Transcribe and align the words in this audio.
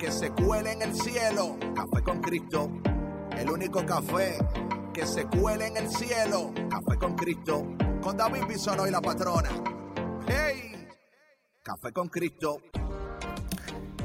que 0.00 0.10
se 0.10 0.30
cuele 0.30 0.72
en 0.72 0.82
el 0.82 0.94
cielo. 0.94 1.58
Café 1.74 2.02
con 2.02 2.20
Cristo. 2.22 2.70
El 3.36 3.50
único 3.50 3.84
café 3.84 4.38
que 4.94 5.06
se 5.06 5.26
cuele 5.26 5.66
en 5.66 5.76
el 5.76 5.90
cielo. 5.90 6.52
Café 6.70 6.98
con 6.98 7.14
Cristo. 7.14 7.66
Con 8.00 8.16
David 8.16 8.46
Bisono 8.48 8.86
y 8.86 8.90
la 8.90 9.02
patrona. 9.02 9.50
¡Hey! 10.26 10.88
Café 11.62 11.92
con 11.92 12.08
Cristo. 12.08 12.62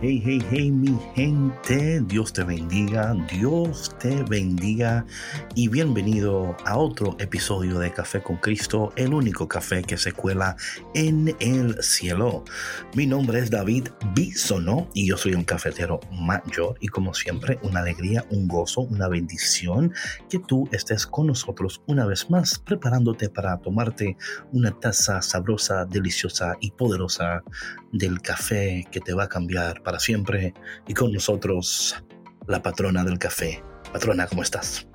Hey, 0.07 0.21
hey, 0.23 0.39
hey, 0.51 0.71
mi 0.71 0.95
gente, 1.15 1.99
Dios 2.01 2.31
te 2.31 2.43
bendiga, 2.43 3.15
Dios 3.31 3.89
te 3.97 4.21
bendiga 4.21 5.03
y 5.55 5.67
bienvenido 5.67 6.55
a 6.63 6.77
otro 6.77 7.15
episodio 7.17 7.79
de 7.79 7.91
Café 7.91 8.21
con 8.21 8.37
Cristo, 8.37 8.93
el 8.97 9.15
único 9.15 9.47
café 9.47 9.81
que 9.81 9.97
se 9.97 10.11
cuela 10.11 10.57
en 10.93 11.35
el 11.39 11.81
cielo. 11.81 12.43
Mi 12.93 13.07
nombre 13.07 13.39
es 13.39 13.49
David 13.49 13.87
Bisono 14.13 14.91
y 14.93 15.07
yo 15.07 15.17
soy 15.17 15.33
un 15.33 15.43
cafetero 15.43 15.99
mayor 16.11 16.75
y 16.81 16.87
como 16.87 17.15
siempre 17.15 17.57
una 17.63 17.79
alegría, 17.79 18.27
un 18.29 18.47
gozo, 18.47 18.81
una 18.81 19.07
bendición 19.07 19.91
que 20.29 20.37
tú 20.37 20.69
estés 20.71 21.07
con 21.07 21.25
nosotros 21.25 21.81
una 21.87 22.05
vez 22.05 22.29
más 22.29 22.59
preparándote 22.59 23.29
para 23.29 23.57
tomarte 23.57 24.17
una 24.51 24.69
taza 24.79 25.23
sabrosa, 25.23 25.85
deliciosa 25.85 26.57
y 26.59 26.69
poderosa 26.69 27.43
del 27.97 28.21
café 28.21 28.85
que 28.91 28.99
te 28.99 29.13
va 29.13 29.23
a 29.23 29.29
cambiar 29.29 29.81
para 29.81 29.99
siempre. 29.99 30.53
Y 30.87 30.93
con 30.93 31.11
nosotros, 31.11 31.95
la 32.47 32.61
patrona 32.61 33.03
del 33.03 33.17
café. 33.17 33.63
Patrona, 33.91 34.27
¿cómo 34.27 34.43
estás? 34.43 34.87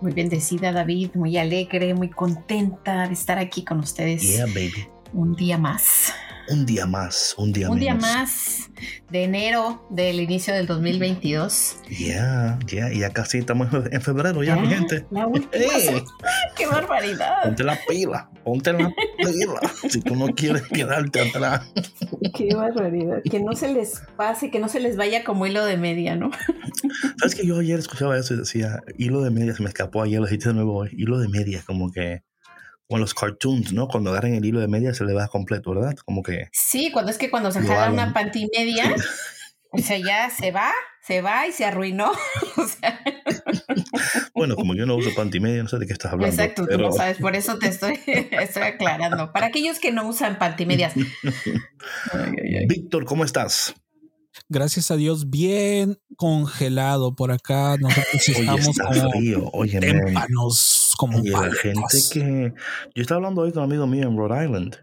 Muy 0.00 0.12
bendecida, 0.12 0.72
David, 0.72 1.10
muy 1.14 1.36
alegre, 1.36 1.94
muy 1.94 2.10
contenta 2.10 3.06
de 3.06 3.14
estar 3.14 3.38
aquí 3.38 3.64
con 3.64 3.80
ustedes. 3.80 4.22
Yeah, 4.22 4.46
baby. 4.46 4.88
Un 5.12 5.34
día 5.34 5.58
más 5.58 6.14
un 6.50 6.66
día 6.66 6.84
más, 6.84 7.34
un 7.38 7.52
día 7.52 7.70
Un 7.70 7.78
día 7.78 7.94
más 7.94 8.70
de 9.10 9.24
enero 9.24 9.86
del 9.88 10.20
inicio 10.20 10.52
del 10.52 10.66
2022. 10.66 11.76
Ya, 11.90 12.58
ya, 12.66 12.92
ya 12.92 13.10
casi 13.10 13.38
estamos 13.38 13.68
en 13.72 14.02
febrero 14.02 14.42
ya, 14.42 14.56
mi 14.56 14.68
gente. 14.68 15.06
La 15.10 15.28
¡Qué 16.56 16.66
barbaridad! 16.66 17.42
Ponte 17.44 17.62
la 17.62 17.78
pila, 17.88 18.30
ponte 18.42 18.72
la 18.72 18.92
pila, 19.18 19.60
si 19.88 20.00
tú 20.00 20.16
no 20.16 20.26
quieres 20.34 20.62
quedarte 20.62 21.20
atrás. 21.20 21.72
¡Qué 22.34 22.54
barbaridad! 22.54 23.22
Que 23.30 23.40
no 23.40 23.52
se 23.54 23.72
les 23.72 24.02
pase, 24.16 24.50
que 24.50 24.58
no 24.58 24.68
se 24.68 24.80
les 24.80 24.96
vaya 24.96 25.22
como 25.22 25.46
hilo 25.46 25.64
de 25.64 25.76
media, 25.76 26.16
¿no? 26.16 26.30
¿Sabes 27.18 27.36
que 27.36 27.46
yo 27.46 27.60
ayer 27.60 27.78
escuchaba 27.78 28.18
eso 28.18 28.34
y 28.34 28.38
decía, 28.38 28.82
hilo 28.98 29.22
de 29.22 29.30
media, 29.30 29.54
se 29.54 29.62
me 29.62 29.68
escapó 29.68 30.02
ayer, 30.02 30.18
lo 30.18 30.26
dijiste 30.26 30.48
de 30.48 30.54
nuevo, 30.54 30.84
hilo 30.86 31.18
de 31.18 31.28
media, 31.28 31.62
como 31.64 31.92
que 31.92 32.22
o 32.90 32.96
en 32.96 33.00
los 33.00 33.14
cartoons, 33.14 33.72
¿no? 33.72 33.86
Cuando 33.86 34.10
agarran 34.10 34.34
el 34.34 34.44
hilo 34.44 34.60
de 34.60 34.66
media 34.66 34.92
se 34.92 35.04
le 35.04 35.14
va 35.14 35.28
completo, 35.28 35.72
¿verdad? 35.72 35.94
Como 36.04 36.22
que... 36.22 36.48
Sí, 36.52 36.90
cuando 36.92 37.12
es 37.12 37.18
que 37.18 37.30
cuando 37.30 37.52
se 37.52 37.62
jala 37.62 37.90
una 37.90 38.12
pantimedia, 38.12 38.94
o 39.70 39.78
sea, 39.78 39.96
ya 39.98 40.28
se 40.28 40.50
va, 40.50 40.72
se 41.00 41.22
va 41.22 41.46
y 41.46 41.52
se 41.52 41.64
arruinó. 41.64 42.10
bueno, 44.34 44.56
como 44.56 44.74
yo 44.74 44.86
no 44.86 44.96
uso 44.96 45.10
pantimedia, 45.14 45.62
no 45.62 45.68
sé 45.68 45.78
de 45.78 45.86
qué 45.86 45.92
estás 45.92 46.12
hablando. 46.12 46.34
Exacto, 46.34 46.66
tú 46.66 46.78
no 46.78 46.90
sabes, 46.90 47.18
por 47.18 47.36
eso 47.36 47.58
te 47.58 47.68
estoy, 47.68 48.00
estoy 48.06 48.62
aclarando. 48.64 49.32
Para 49.32 49.46
aquellos 49.46 49.78
que 49.78 49.92
no 49.92 50.08
usan 50.08 50.38
pantimedias. 50.38 50.94
Víctor, 52.66 53.04
¿cómo 53.04 53.24
estás? 53.24 53.74
gracias 54.48 54.90
a 54.90 54.96
Dios, 54.96 55.30
bien 55.30 55.98
congelado 56.16 57.14
por 57.14 57.32
acá. 57.32 57.76
Nosotros 57.78 58.28
estamos 58.28 58.78
como 58.78 59.10
frío. 59.12 59.50
Oye, 59.52 59.80
témpanos, 59.80 60.79
como 60.96 61.18
y 61.18 61.30
la 61.30 61.50
gente 61.52 61.98
que... 62.12 62.52
Yo 62.94 63.02
estaba 63.02 63.16
hablando 63.16 63.42
hoy 63.42 63.52
con 63.52 63.62
un 63.62 63.70
amigo 63.70 63.86
mío 63.86 64.08
en 64.08 64.16
Rhode 64.16 64.44
Island 64.44 64.76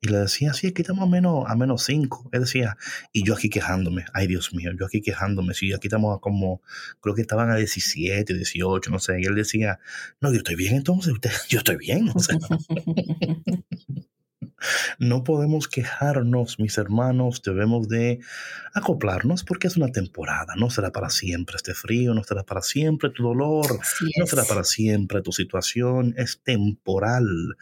y 0.00 0.08
le 0.08 0.18
decía, 0.18 0.52
sí, 0.52 0.68
aquí 0.68 0.82
estamos 0.82 1.04
a 1.04 1.10
menos, 1.10 1.44
a 1.46 1.56
menos 1.56 1.84
cinco. 1.84 2.28
Él 2.32 2.40
decía, 2.40 2.76
y 3.12 3.24
yo 3.24 3.34
aquí 3.34 3.48
quejándome, 3.48 4.04
ay 4.12 4.26
Dios 4.26 4.54
mío, 4.54 4.70
yo 4.78 4.86
aquí 4.86 5.00
quejándome, 5.00 5.54
sí, 5.54 5.72
aquí 5.72 5.88
estamos 5.88 6.20
como, 6.20 6.60
creo 7.00 7.14
que 7.14 7.22
estaban 7.22 7.50
a 7.50 7.56
17, 7.56 8.34
18, 8.34 8.90
no 8.90 8.98
sé. 8.98 9.20
Y 9.20 9.24
él 9.24 9.34
decía, 9.34 9.80
no, 10.20 10.30
yo 10.30 10.38
estoy 10.38 10.54
bien 10.54 10.76
entonces, 10.76 11.12
usted, 11.12 11.30
yo 11.48 11.58
estoy 11.58 11.76
bien. 11.76 12.10
O 12.14 12.18
sea, 12.18 12.36
No 14.98 15.24
podemos 15.24 15.68
quejarnos, 15.68 16.58
mis 16.58 16.78
hermanos, 16.78 17.42
debemos 17.42 17.88
de 17.88 18.20
acoplarnos 18.74 19.44
porque 19.44 19.66
es 19.66 19.76
una 19.76 19.92
temporada, 19.92 20.54
no 20.56 20.70
será 20.70 20.92
para 20.92 21.10
siempre 21.10 21.56
este 21.56 21.74
frío, 21.74 22.14
no 22.14 22.24
será 22.24 22.42
para 22.42 22.62
siempre 22.62 23.10
tu 23.10 23.22
dolor, 23.22 23.78
no 24.18 24.26
será 24.26 24.44
para 24.44 24.64
siempre 24.64 25.20
tu 25.22 25.32
situación, 25.32 26.14
es 26.16 26.40
temporal. 26.42 27.56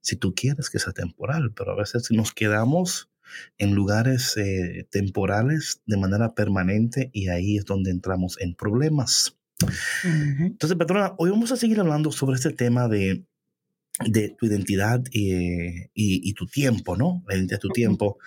Si 0.00 0.16
tú 0.16 0.34
quieres 0.34 0.70
que 0.70 0.78
sea 0.78 0.92
temporal, 0.92 1.52
pero 1.54 1.72
a 1.72 1.76
veces 1.76 2.10
nos 2.10 2.32
quedamos 2.32 3.10
en 3.58 3.74
lugares 3.74 4.36
eh, 4.36 4.86
temporales 4.90 5.82
de 5.86 5.98
manera 5.98 6.34
permanente 6.34 7.10
y 7.12 7.28
ahí 7.28 7.58
es 7.58 7.64
donde 7.64 7.90
entramos 7.90 8.40
en 8.40 8.54
problemas. 8.54 9.36
Entonces, 10.04 10.78
Petrona, 10.78 11.14
hoy 11.18 11.30
vamos 11.30 11.50
a 11.52 11.56
seguir 11.56 11.80
hablando 11.80 12.12
sobre 12.12 12.36
este 12.36 12.52
tema 12.52 12.88
de 12.88 13.24
de 14.06 14.36
tu 14.38 14.46
identidad 14.46 15.02
y, 15.12 16.32
tu 16.34 16.46
tiempo, 16.46 16.96
¿no? 16.96 17.24
La 17.26 17.34
identidad 17.34 17.58
de 17.58 17.68
tu 17.68 17.70
tiempo. 17.70 18.18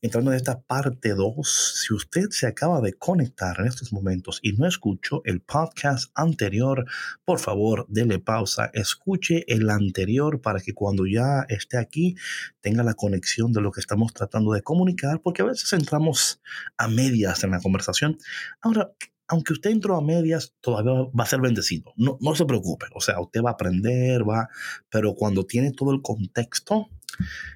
Entrando 0.00 0.30
en 0.30 0.36
esta 0.36 0.60
parte 0.60 1.14
2, 1.14 1.82
si 1.84 1.94
usted 1.94 2.28
se 2.30 2.46
acaba 2.46 2.80
de 2.80 2.92
conectar 2.92 3.58
en 3.58 3.66
estos 3.66 3.92
momentos 3.92 4.38
y 4.42 4.52
no 4.52 4.68
escuchó 4.68 5.22
el 5.24 5.40
podcast 5.40 6.10
anterior, 6.14 6.84
por 7.24 7.40
favor, 7.40 7.86
dele 7.88 8.20
pausa, 8.20 8.70
escuche 8.72 9.44
el 9.48 9.68
anterior 9.68 10.40
para 10.40 10.60
que 10.60 10.74
cuando 10.74 11.06
ya 11.06 11.44
esté 11.48 11.78
aquí 11.78 12.14
tenga 12.60 12.84
la 12.84 12.94
conexión 12.94 13.52
de 13.52 13.60
lo 13.60 13.72
que 13.72 13.80
estamos 13.80 14.12
tratando 14.14 14.52
de 14.52 14.62
comunicar, 14.62 15.20
porque 15.22 15.42
a 15.42 15.46
veces 15.46 15.72
entramos 15.72 16.40
a 16.76 16.86
medias 16.86 17.42
en 17.42 17.50
la 17.50 17.60
conversación. 17.60 18.16
Ahora, 18.60 18.92
aunque 19.28 19.52
usted 19.52 19.70
entró 19.70 19.96
a 19.96 20.02
medias, 20.02 20.54
todavía 20.60 20.92
va 20.92 21.24
a 21.24 21.26
ser 21.26 21.40
bendecido. 21.40 21.92
No, 21.96 22.18
no 22.20 22.34
se 22.34 22.44
preocupe. 22.44 22.86
O 22.94 23.00
sea, 23.00 23.20
usted 23.20 23.42
va 23.42 23.50
a 23.50 23.52
aprender, 23.54 24.28
va, 24.28 24.48
pero 24.88 25.14
cuando 25.14 25.44
tiene 25.44 25.72
todo 25.72 25.92
el 25.92 26.02
contexto, 26.02 26.88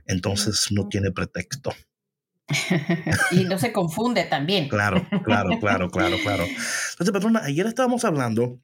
entonces 0.07 0.69
no 0.73 0.89
tiene 0.89 1.13
pretexto. 1.13 1.73
y 3.31 3.45
no 3.45 3.59
se 3.59 3.73
confunde 3.73 4.25
también. 4.25 4.69
Claro, 4.69 5.07
claro, 5.25 5.51
claro, 5.61 5.89
claro, 5.89 6.17
claro. 6.23 6.45
Entonces, 6.91 7.13
patrona, 7.13 7.45
ayer 7.45 7.67
estábamos 7.67 8.05
hablando 8.05 8.59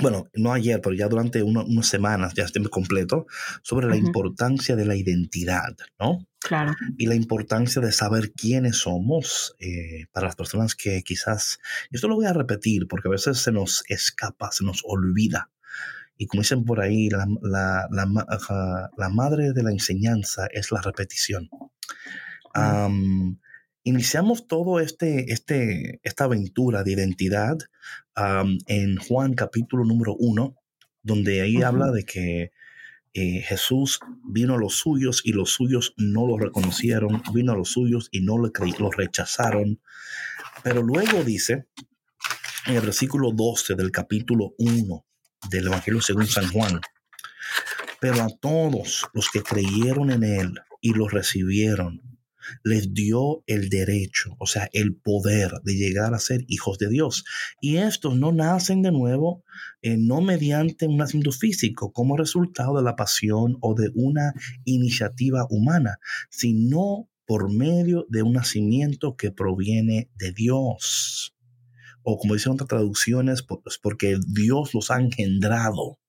bueno, 0.00 0.28
no 0.34 0.52
ayer, 0.52 0.80
pero 0.82 0.94
ya 0.94 1.08
durante 1.08 1.42
unas 1.42 1.86
semanas, 1.86 2.34
ya 2.34 2.44
estoy 2.44 2.62
completo, 2.64 3.26
sobre 3.62 3.86
la 3.86 3.96
importancia 3.96 4.74
de 4.76 4.84
la 4.84 4.96
identidad, 4.96 5.76
¿no? 5.98 6.26
Claro. 6.40 6.74
Y 6.96 7.06
la 7.06 7.14
importancia 7.14 7.82
de 7.82 7.92
saber 7.92 8.32
quiénes 8.32 8.78
somos 8.78 9.54
eh, 9.58 10.06
para 10.12 10.26
las 10.28 10.36
personas 10.36 10.74
que 10.74 11.02
quizás, 11.02 11.58
esto 11.90 12.08
lo 12.08 12.16
voy 12.16 12.26
a 12.26 12.32
repetir 12.32 12.88
porque 12.88 13.08
a 13.08 13.12
veces 13.12 13.38
se 13.38 13.52
nos 13.52 13.84
escapa, 13.88 14.50
se 14.50 14.64
nos 14.64 14.82
olvida. 14.84 15.50
Y 16.16 16.26
como 16.26 16.42
dicen 16.42 16.64
por 16.64 16.80
ahí, 16.80 17.08
la, 17.08 17.26
la, 17.42 17.88
la, 17.90 19.08
madre 19.08 19.52
de 19.52 19.62
la 19.62 19.70
enseñanza 19.70 20.46
es 20.52 20.70
la 20.70 20.82
repetición. 20.82 21.48
Iniciamos 23.84 24.46
todo 24.46 24.80
este, 24.80 25.32
este, 25.32 26.00
esta 26.02 26.24
aventura 26.24 26.82
de 26.82 26.92
identidad 26.92 27.58
en 28.66 28.96
Juan 28.98 29.34
capítulo 29.34 29.84
número 29.84 30.14
uno, 30.18 30.56
donde 31.02 31.40
ahí 31.40 31.62
habla 31.62 31.90
de 31.90 32.04
que 32.04 32.52
eh, 33.12 33.40
Jesús 33.40 33.98
vino 34.24 34.54
a 34.54 34.58
los 34.58 34.76
suyos 34.76 35.22
y 35.24 35.32
los 35.32 35.50
suyos 35.50 35.94
no 35.96 36.26
lo 36.26 36.38
reconocieron, 36.38 37.22
vino 37.32 37.52
a 37.52 37.56
los 37.56 37.70
suyos 37.70 38.08
y 38.12 38.20
no 38.20 38.38
lo, 38.38 38.52
lo 38.78 38.90
rechazaron. 38.90 39.80
Pero 40.62 40.82
luego 40.82 41.24
dice, 41.24 41.66
en 42.66 42.76
el 42.76 42.82
versículo 42.82 43.32
12 43.32 43.74
del 43.74 43.90
capítulo 43.90 44.54
1 44.58 45.06
del 45.50 45.66
Evangelio 45.68 46.02
según 46.02 46.26
San 46.26 46.48
Juan, 46.52 46.80
pero 48.00 48.22
a 48.22 48.28
todos 48.40 49.06
los 49.12 49.28
que 49.30 49.42
creyeron 49.42 50.10
en 50.10 50.22
Él 50.22 50.54
y 50.80 50.92
lo 50.92 51.08
recibieron, 51.08 52.19
les 52.62 52.92
dio 52.92 53.42
el 53.46 53.68
derecho, 53.68 54.36
o 54.38 54.46
sea, 54.46 54.68
el 54.72 54.96
poder 54.96 55.52
de 55.64 55.74
llegar 55.74 56.14
a 56.14 56.18
ser 56.18 56.44
hijos 56.48 56.78
de 56.78 56.88
Dios. 56.88 57.24
Y 57.60 57.76
estos 57.76 58.16
no 58.16 58.32
nacen 58.32 58.82
de 58.82 58.92
nuevo, 58.92 59.44
eh, 59.82 59.96
no 59.96 60.20
mediante 60.20 60.86
un 60.86 60.96
nacimiento 60.96 61.32
físico 61.32 61.92
como 61.92 62.16
resultado 62.16 62.76
de 62.76 62.82
la 62.82 62.96
pasión 62.96 63.56
o 63.60 63.74
de 63.74 63.90
una 63.94 64.34
iniciativa 64.64 65.46
humana, 65.48 65.98
sino 66.30 67.08
por 67.30 67.48
medio 67.48 68.06
de 68.08 68.24
un 68.24 68.32
nacimiento 68.32 69.14
que 69.16 69.30
proviene 69.30 70.10
de 70.16 70.32
Dios. 70.32 71.36
O 72.02 72.18
como 72.18 72.34
dicen 72.34 72.54
otras 72.54 72.66
traducciones, 72.66 73.44
porque 73.80 74.18
Dios 74.26 74.74
los 74.74 74.90
ha 74.90 74.98
engendrado. 74.98 75.99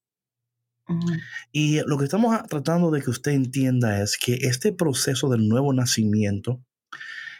Y 1.51 1.79
lo 1.85 1.97
que 1.97 2.05
estamos 2.05 2.35
tratando 2.47 2.91
de 2.91 3.01
que 3.01 3.09
usted 3.09 3.31
entienda 3.31 4.01
es 4.01 4.17
que 4.17 4.35
este 4.41 4.73
proceso 4.73 5.29
del 5.29 5.47
nuevo 5.47 5.73
nacimiento 5.73 6.63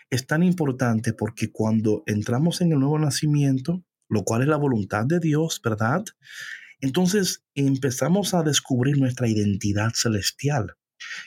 es 0.09 0.27
tan 0.27 0.43
importante 0.43 1.13
porque 1.13 1.51
cuando 1.51 2.03
entramos 2.05 2.61
en 2.61 2.73
el 2.73 2.79
nuevo 2.79 2.99
nacimiento, 2.99 3.83
lo 4.09 4.23
cual 4.23 4.41
es 4.41 4.47
la 4.49 4.57
voluntad 4.57 5.05
de 5.05 5.19
Dios, 5.19 5.61
¿verdad? 5.63 6.03
Entonces 6.81 7.43
empezamos 7.55 8.33
a 8.33 8.43
descubrir 8.43 8.97
nuestra 8.97 9.27
identidad 9.27 9.91
celestial. 9.93 10.75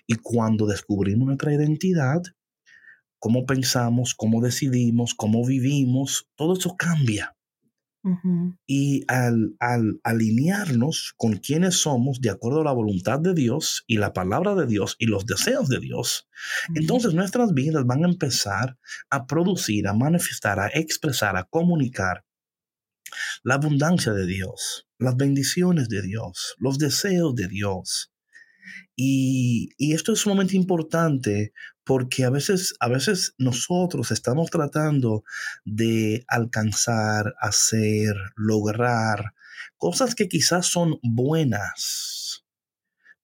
Y 0.07 0.17
cuando 0.17 0.67
descubrimos 0.67 1.27
nuestra 1.27 1.55
identidad, 1.55 2.23
cómo 3.19 3.47
pensamos, 3.47 4.15
cómo 4.15 4.43
decidimos, 4.43 5.15
cómo 5.15 5.47
vivimos, 5.47 6.29
todo 6.37 6.55
eso 6.55 6.77
cambia. 6.77 7.34
Y 8.67 9.05
al, 9.09 9.57
alinearnos 10.03 11.15
con 11.17 11.37
quienes 11.37 11.81
somos 11.81 12.21
de 12.21 12.31
acuerdo 12.31 12.61
a 12.61 12.65
la 12.65 12.73
voluntad 12.73 13.19
de 13.19 13.35
Dios 13.35 13.85
y 13.87 13.97
la 13.97 14.13
palabra 14.13 14.55
de 14.55 14.67
Dios 14.67 14.97
y 14.99 15.07
los 15.07 15.25
deseos 15.25 15.69
de 15.69 15.81
Dios, 15.81 16.29
entonces 16.75 17.15
nuestras 17.15 17.55
vidas 17.55 17.87
van 17.87 18.05
a 18.05 18.09
empezar 18.09 18.79
a 19.11 19.27
producir, 19.27 19.89
a 19.89 19.95
manifestar, 19.95 20.61
a 20.61 20.69
expresar, 20.69 21.37
a 21.37 21.45
comunicar 21.45 22.25
la 23.43 23.55
abundancia 23.55 24.13
de 24.13 24.27
Dios, 24.27 24.89
las 24.99 25.17
bendiciones 25.17 25.89
de 25.89 26.03
Dios, 26.03 26.55
los 26.59 26.79
deseos 26.79 27.35
de 27.35 27.49
Dios. 27.49 28.14
Y, 28.97 29.71
esto 29.79 30.13
es 30.13 30.21
sumamente 30.21 30.57
importante 30.57 31.53
porque 31.85 32.25
a 32.25 32.31
veces, 32.31 32.75
a 32.81 32.89
veces 32.89 33.35
nosotros 33.39 34.11
estamos 34.11 34.51
tratando 34.51 35.25
de 35.65 36.25
alcanzar, 36.29 37.35
hacer, 37.41 38.15
lograr 38.37 39.35
cosas 39.77 40.15
que 40.15 40.29
quizás 40.29 40.67
son 40.67 40.99
buenas, 41.03 42.45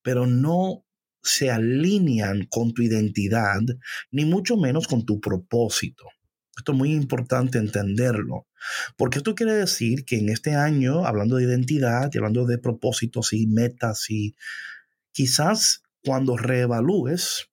pero 0.03 0.27
no 0.27 0.85
se 1.23 1.51
alinean 1.51 2.47
con 2.51 2.73
tu 2.73 2.83
identidad, 2.83 3.61
ni 4.11 4.25
mucho 4.25 4.57
menos 4.57 4.89
con 4.89 5.05
tu 5.05 5.21
propósito. 5.21 6.05
Esto 6.57 6.73
es 6.73 6.79
muy 6.79 6.93
importante 6.93 7.59
entenderlo, 7.59 8.47
porque 8.97 9.19
esto 9.19 9.35
quiere 9.35 9.55
decir 9.55 10.05
que 10.05 10.19
en 10.19 10.29
este 10.29 10.55
año, 10.55 11.07
hablando 11.07 11.37
de 11.37 11.45
identidad 11.45 12.11
y 12.13 12.19
hablando 12.19 12.45
de 12.45 12.59
propósitos 12.59 13.33
y 13.33 13.47
metas, 13.47 14.11
y 14.11 14.35
quizás 15.13 15.83
cuando 16.05 16.37
reevalúes 16.37 17.51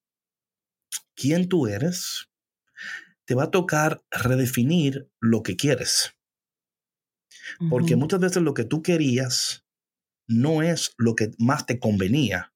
quién 1.15 1.49
tú 1.49 1.67
eres, 1.67 2.29
te 3.25 3.35
va 3.35 3.45
a 3.45 3.51
tocar 3.51 4.01
redefinir 4.09 5.09
lo 5.19 5.43
que 5.43 5.57
quieres. 5.57 6.13
Porque 7.69 7.95
muchas 7.95 8.19
veces 8.19 8.43
lo 8.43 8.53
que 8.53 8.65
tú 8.65 8.81
querías 8.81 9.65
no 10.27 10.61
es 10.61 10.93
lo 10.97 11.15
que 11.15 11.31
más 11.37 11.65
te 11.65 11.79
convenía. 11.79 12.53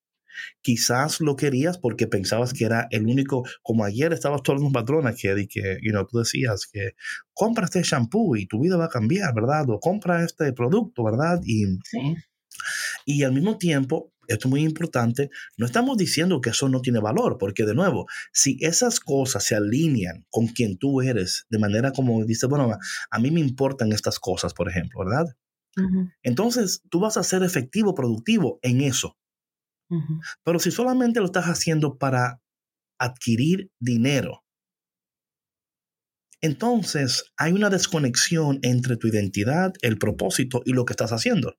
Quizás 0.61 1.19
lo 1.19 1.35
querías 1.35 1.77
porque 1.77 2.07
pensabas 2.07 2.53
que 2.53 2.65
era 2.65 2.87
el 2.91 3.05
único, 3.05 3.43
como 3.63 3.83
ayer 3.83 4.13
estabas 4.13 4.43
todo 4.43 4.57
un 4.57 4.71
patrón 4.71 5.13
que, 5.15 5.47
que 5.47 5.77
you 5.81 5.91
know, 5.91 6.05
tú 6.07 6.19
decías 6.19 6.67
que 6.71 6.95
compra 7.33 7.65
este 7.65 7.83
shampoo 7.83 8.35
y 8.35 8.47
tu 8.47 8.59
vida 8.59 8.77
va 8.77 8.85
a 8.85 8.89
cambiar, 8.89 9.33
¿verdad? 9.33 9.69
O 9.69 9.79
compra 9.79 10.23
este 10.23 10.53
producto, 10.53 11.03
¿verdad? 11.03 11.41
Y, 11.43 11.65
y 13.05 13.23
al 13.23 13.33
mismo 13.33 13.57
tiempo 13.57 14.10
esto 14.27 14.47
es 14.47 14.49
muy 14.49 14.61
importante, 14.61 15.29
no 15.57 15.65
estamos 15.65 15.97
diciendo 15.97 16.41
que 16.41 16.51
eso 16.51 16.69
no 16.69 16.81
tiene 16.81 16.99
valor, 16.99 17.37
porque 17.39 17.65
de 17.65 17.73
nuevo, 17.73 18.05
si 18.31 18.57
esas 18.61 18.99
cosas 18.99 19.43
se 19.43 19.55
alinean 19.55 20.25
con 20.29 20.47
quien 20.47 20.77
tú 20.77 21.01
eres, 21.01 21.45
de 21.49 21.59
manera 21.59 21.91
como 21.91 22.23
dices, 22.25 22.49
bueno, 22.49 22.77
a 23.09 23.19
mí 23.19 23.31
me 23.31 23.39
importan 23.39 23.91
estas 23.91 24.19
cosas, 24.19 24.53
por 24.53 24.69
ejemplo, 24.69 25.03
¿verdad? 25.05 25.25
Entonces, 26.23 26.81
tú 26.89 26.99
vas 26.99 27.17
a 27.17 27.23
ser 27.23 27.43
efectivo, 27.43 27.95
productivo 27.95 28.59
en 28.61 28.81
eso. 28.81 29.17
Pero 30.43 30.59
si 30.59 30.71
solamente 30.71 31.19
lo 31.19 31.25
estás 31.25 31.45
haciendo 31.45 31.97
para 31.97 32.41
adquirir 32.97 33.71
dinero, 33.79 34.43
entonces 36.41 37.31
hay 37.37 37.51
una 37.53 37.69
desconexión 37.69 38.59
entre 38.63 38.97
tu 38.97 39.07
identidad, 39.07 39.73
el 39.81 39.97
propósito 39.97 40.61
y 40.65 40.73
lo 40.73 40.85
que 40.85 40.93
estás 40.93 41.11
haciendo. 41.11 41.55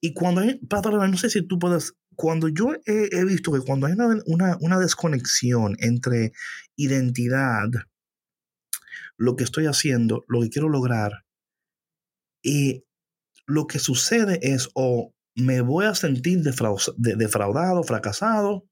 Y 0.00 0.12
cuando 0.14 0.40
hay, 0.40 0.60
no 0.60 1.16
sé 1.16 1.30
si 1.30 1.42
tú 1.42 1.58
puedes, 1.58 1.94
cuando 2.14 2.48
yo 2.48 2.74
he, 2.84 3.24
visto 3.24 3.52
que 3.52 3.60
cuando 3.60 3.86
hay 3.86 3.94
una, 4.26 4.56
una, 4.60 4.78
desconexión 4.78 5.76
entre 5.80 6.32
identidad, 6.76 7.68
lo 9.16 9.36
que 9.36 9.44
estoy 9.44 9.66
haciendo, 9.66 10.24
lo 10.28 10.42
que 10.42 10.50
quiero 10.50 10.68
lograr, 10.68 11.24
y 12.42 12.84
lo 13.46 13.66
que 13.66 13.78
sucede 13.78 14.38
es 14.42 14.68
o 14.74 15.12
me 15.34 15.60
voy 15.60 15.86
a 15.86 15.94
sentir 15.94 16.42
defraudado, 16.42 17.82
fracasado, 17.82 18.66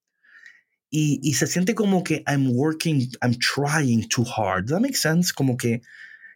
y, 0.90 1.18
y, 1.24 1.34
se 1.34 1.48
siente 1.48 1.74
como 1.74 2.04
que 2.04 2.22
I'm 2.26 2.52
working, 2.52 3.10
I'm 3.20 3.36
trying 3.38 4.08
too 4.08 4.24
hard. 4.24 4.66
Does 4.66 4.76
that 4.76 4.80
make 4.80 4.96
sense? 4.96 5.32
Como 5.32 5.56
que 5.56 5.82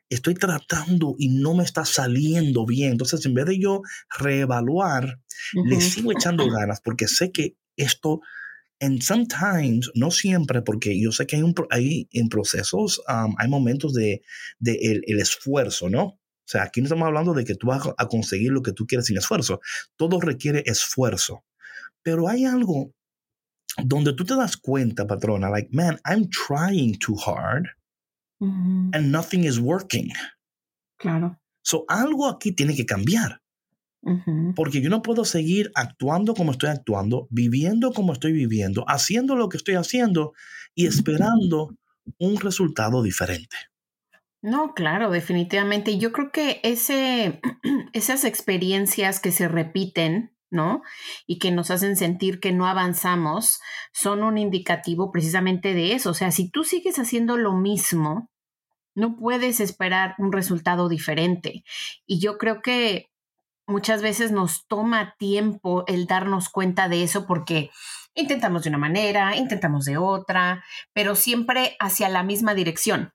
estoy 0.08 0.34
tratando 0.34 1.14
y 1.18 1.28
no 1.28 1.54
me 1.54 1.64
está 1.64 1.84
saliendo 1.84 2.66
bien. 2.66 2.92
Entonces, 2.92 3.24
en 3.26 3.34
vez 3.34 3.46
de 3.46 3.58
yo 3.58 3.82
reevaluar, 4.18 5.20
le 5.64 5.80
sigo 5.80 6.12
echando 6.12 6.48
ganas 6.50 6.80
porque 6.80 7.08
sé 7.08 7.30
que 7.32 7.56
esto, 7.76 8.20
en 8.80 9.02
sometimes, 9.02 9.90
no 9.94 10.10
siempre, 10.10 10.62
porque 10.62 11.00
yo 11.00 11.12
sé 11.12 11.26
que 11.26 11.36
hay, 11.36 11.42
un, 11.42 11.54
hay 11.70 12.08
en 12.12 12.28
procesos, 12.28 13.00
um, 13.08 13.34
hay 13.38 13.48
momentos 13.48 13.92
de, 13.92 14.22
el, 14.64 15.02
el, 15.06 15.20
esfuerzo, 15.20 15.88
¿no? 15.88 16.02
O 16.04 16.50
sea, 16.50 16.62
aquí 16.62 16.80
no 16.80 16.86
estamos 16.86 17.06
hablando 17.06 17.34
de 17.34 17.44
que 17.44 17.54
tú 17.54 17.66
vas 17.66 17.82
a 17.96 18.06
conseguir 18.06 18.52
lo 18.52 18.62
que 18.62 18.72
tú 18.72 18.86
quieres 18.86 19.06
sin 19.06 19.18
esfuerzo. 19.18 19.60
Todo 19.96 20.18
requiere 20.18 20.62
esfuerzo. 20.64 21.44
Pero 22.02 22.26
hay 22.26 22.46
algo 22.46 22.94
donde 23.84 24.14
tú 24.14 24.24
te 24.24 24.34
das 24.34 24.56
cuenta, 24.56 25.06
patrona, 25.06 25.50
like, 25.50 25.68
man, 25.72 26.00
I'm 26.06 26.28
trying 26.30 26.98
too 26.98 27.16
hard 27.16 27.66
and 28.40 29.10
nothing 29.10 29.44
is 29.44 29.58
working. 29.58 30.10
Claro. 30.98 31.38
So 31.62 31.84
algo 31.88 32.26
aquí 32.26 32.52
tiene 32.52 32.74
que 32.74 32.86
cambiar. 32.86 33.40
Porque 34.54 34.80
yo 34.80 34.88
no 34.88 35.02
puedo 35.02 35.24
seguir 35.24 35.70
actuando 35.74 36.34
como 36.34 36.52
estoy 36.52 36.70
actuando, 36.70 37.26
viviendo 37.30 37.92
como 37.92 38.12
estoy 38.12 38.32
viviendo, 38.32 38.84
haciendo 38.88 39.36
lo 39.36 39.48
que 39.48 39.58
estoy 39.58 39.74
haciendo 39.74 40.32
y 40.74 40.86
esperando 40.86 41.76
un 42.18 42.36
resultado 42.38 43.02
diferente. 43.02 43.56
No, 44.40 44.72
claro, 44.72 45.10
definitivamente. 45.10 45.98
Yo 45.98 46.12
creo 46.12 46.30
que 46.30 46.60
ese, 46.62 47.40
esas 47.92 48.24
experiencias 48.24 49.20
que 49.20 49.32
se 49.32 49.48
repiten, 49.48 50.32
¿no? 50.50 50.82
Y 51.26 51.38
que 51.38 51.50
nos 51.50 51.70
hacen 51.70 51.96
sentir 51.96 52.40
que 52.40 52.52
no 52.52 52.66
avanzamos, 52.66 53.60
son 53.92 54.22
un 54.22 54.38
indicativo 54.38 55.10
precisamente 55.10 55.74
de 55.74 55.92
eso. 55.94 56.10
O 56.10 56.14
sea, 56.14 56.30
si 56.30 56.50
tú 56.50 56.64
sigues 56.64 56.98
haciendo 56.98 57.36
lo 57.36 57.52
mismo, 57.52 58.30
no 58.94 59.16
puedes 59.16 59.60
esperar 59.60 60.14
un 60.18 60.32
resultado 60.32 60.88
diferente. 60.88 61.64
Y 62.06 62.20
yo 62.20 62.36
creo 62.38 62.62
que 62.62 63.10
muchas 63.66 64.02
veces 64.02 64.32
nos 64.32 64.66
toma 64.66 65.14
tiempo 65.18 65.84
el 65.86 66.06
darnos 66.06 66.48
cuenta 66.48 66.88
de 66.88 67.04
eso 67.04 67.26
porque 67.26 67.70
intentamos 68.14 68.64
de 68.64 68.70
una 68.70 68.78
manera, 68.78 69.36
intentamos 69.36 69.84
de 69.84 69.98
otra, 69.98 70.64
pero 70.92 71.14
siempre 71.14 71.76
hacia 71.78 72.08
la 72.08 72.22
misma 72.22 72.54
dirección. 72.54 73.12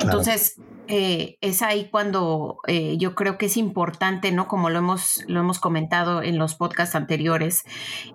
Entonces, 0.00 0.60
eh, 0.88 1.38
es 1.40 1.62
ahí 1.62 1.88
cuando 1.90 2.58
eh, 2.66 2.96
yo 2.98 3.14
creo 3.14 3.38
que 3.38 3.46
es 3.46 3.56
importante, 3.56 4.32
¿no? 4.32 4.48
Como 4.48 4.70
lo 4.70 4.78
hemos, 4.78 5.24
lo 5.28 5.40
hemos 5.40 5.58
comentado 5.58 6.22
en 6.22 6.38
los 6.38 6.54
podcasts 6.54 6.94
anteriores, 6.94 7.62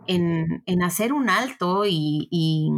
en, 0.08 0.64
hacer 0.84 1.14
un 1.14 1.30
alto 1.30 1.86
y, 1.86 2.28
y, 2.32 2.72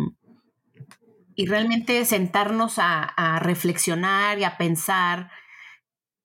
realmente 1.45 2.03
sentarnos 2.05 2.75
a, 2.77 3.39
reflexionar 3.41 4.39
y 4.39 4.43
a 4.43 4.57
pensar 4.57 5.31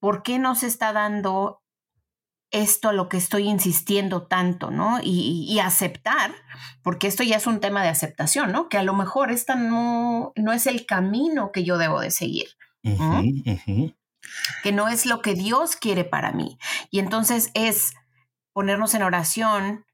por 0.00 0.22
qué 0.22 0.38
nos 0.38 0.62
está 0.62 0.92
dando 0.92 1.63
esto 2.54 2.88
a 2.88 2.92
lo 2.92 3.08
que 3.08 3.16
estoy 3.16 3.48
insistiendo 3.48 4.28
tanto, 4.28 4.70
¿no? 4.70 5.00
Y, 5.02 5.58
aceptar, 5.58 6.32
porque 6.82 7.08
esto 7.08 7.24
ya 7.24 7.36
es 7.36 7.48
un 7.48 7.58
tema 7.58 7.82
de 7.82 7.88
aceptación, 7.88 8.52
¿no? 8.52 8.68
Que 8.68 8.78
a 8.78 8.84
lo 8.84 8.94
mejor 8.94 9.32
esta 9.32 9.56
no, 9.56 10.32
no 10.36 10.52
es 10.52 10.66
el 10.66 10.86
camino 10.86 11.50
que 11.50 11.64
yo 11.64 11.78
debo 11.78 12.00
de 12.00 12.12
seguir. 12.12 12.46
Que 14.62 14.72
no 14.72 14.88
es 14.88 15.04
lo 15.04 15.20
que 15.20 15.34
Dios 15.34 15.74
quiere 15.74 16.04
para 16.04 16.30
mí. 16.30 16.56
Y 16.90 17.00
entonces 17.00 17.50
es 17.54 17.92
ponernos 18.52 18.94
en 18.94 19.02
oración 19.02 19.84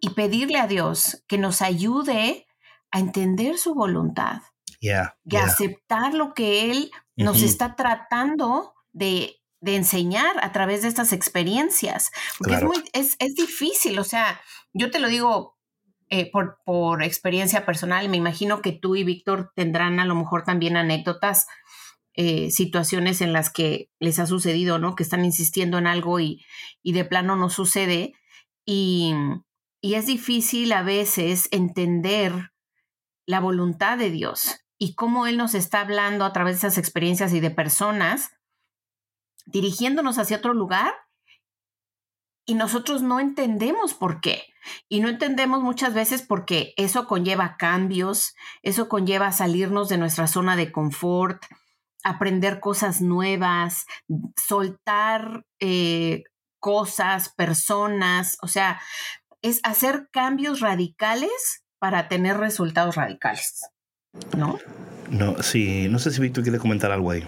y 0.00 0.10
pedirle 0.10 0.58
a 0.58 0.66
Dios 0.66 1.24
que 1.28 1.38
nos 1.38 1.62
ayude 1.62 2.46
a 2.90 2.98
entender 2.98 3.58
su 3.58 3.74
voluntad 3.74 4.42
yeah, 4.80 5.16
y 5.24 5.36
a 5.36 5.44
aceptar 5.44 6.14
lo 6.14 6.34
que 6.34 6.70
Él 6.70 6.90
nos 7.16 7.42
está 7.42 7.76
tratando 7.76 8.74
de, 8.92 9.37
enseñar 9.62 10.36
a 10.42 10.52
través 10.52 10.82
de 10.82 10.88
estas 10.88 11.12
experiencias. 11.12 12.10
Porque 12.38 12.54
es, 12.54 12.62
muy, 12.62 12.76
es, 12.92 13.16
es, 13.18 13.34
difícil, 13.34 13.98
o 13.98 14.04
sea, 14.04 14.40
yo 14.72 14.90
te 14.90 14.98
lo 14.98 15.08
digo 15.08 15.56
eh, 16.10 16.30
por, 16.30 16.58
por 16.64 17.02
experiencia 17.02 17.66
personal, 17.66 18.08
me 18.08 18.16
imagino 18.16 18.62
que 18.62 18.72
tú 18.72 18.96
y 18.96 19.04
Víctor 19.04 19.52
tendrán 19.54 20.00
a 20.00 20.04
lo 20.06 20.14
mejor 20.14 20.44
también 20.44 20.76
anécdotas. 20.76 21.46
Eh, 22.20 22.50
situaciones 22.50 23.20
en 23.20 23.32
las 23.32 23.48
que 23.48 23.92
les 24.00 24.18
ha 24.18 24.26
sucedido, 24.26 24.80
¿no? 24.80 24.96
Que 24.96 25.04
están 25.04 25.24
insistiendo 25.24 25.78
en 25.78 25.86
algo 25.86 26.18
y, 26.18 26.44
y 26.82 26.92
de 26.92 27.04
plano 27.04 27.36
no 27.36 27.48
sucede. 27.48 28.12
Y, 28.64 29.14
y 29.80 29.94
es 29.94 30.06
difícil 30.06 30.72
a 30.72 30.82
veces 30.82 31.48
entender 31.52 32.50
la 33.24 33.38
voluntad 33.38 33.98
de 33.98 34.10
Dios 34.10 34.64
y 34.78 34.94
cómo 34.94 35.26
Él 35.26 35.36
nos 35.36 35.54
está 35.54 35.80
hablando 35.80 36.24
a 36.24 36.32
través 36.32 36.54
de 36.54 36.66
esas 36.66 36.78
experiencias 36.78 37.32
y 37.34 37.40
de 37.40 37.50
personas, 37.50 38.30
dirigiéndonos 39.52 40.18
hacia 40.18 40.38
otro 40.38 40.54
lugar 40.54 40.92
y 42.46 42.54
nosotros 42.54 43.02
no 43.02 43.20
entendemos 43.20 43.94
por 43.94 44.20
qué. 44.20 44.42
Y 44.88 45.00
no 45.00 45.08
entendemos 45.08 45.62
muchas 45.62 45.94
veces 45.94 46.22
porque 46.22 46.74
eso 46.76 47.06
conlleva 47.06 47.56
cambios, 47.58 48.34
eso 48.62 48.88
conlleva 48.88 49.32
salirnos 49.32 49.88
de 49.88 49.98
nuestra 49.98 50.26
zona 50.26 50.56
de 50.56 50.72
confort, 50.72 51.42
aprender 52.02 52.60
cosas 52.60 53.00
nuevas, 53.00 53.86
soltar 54.36 55.44
eh, 55.60 56.24
cosas, 56.58 57.30
personas, 57.30 58.38
o 58.42 58.48
sea, 58.48 58.80
es 59.42 59.60
hacer 59.62 60.08
cambios 60.10 60.60
radicales 60.60 61.64
para 61.78 62.08
tener 62.08 62.36
resultados 62.36 62.96
radicales, 62.96 63.68
¿no? 64.36 64.58
No, 65.10 65.42
sí, 65.42 65.88
no 65.88 65.98
sé 65.98 66.10
si 66.10 66.20
Víctor 66.20 66.42
quiere 66.42 66.58
comentar 66.58 66.90
algo 66.90 67.10
ahí. 67.10 67.24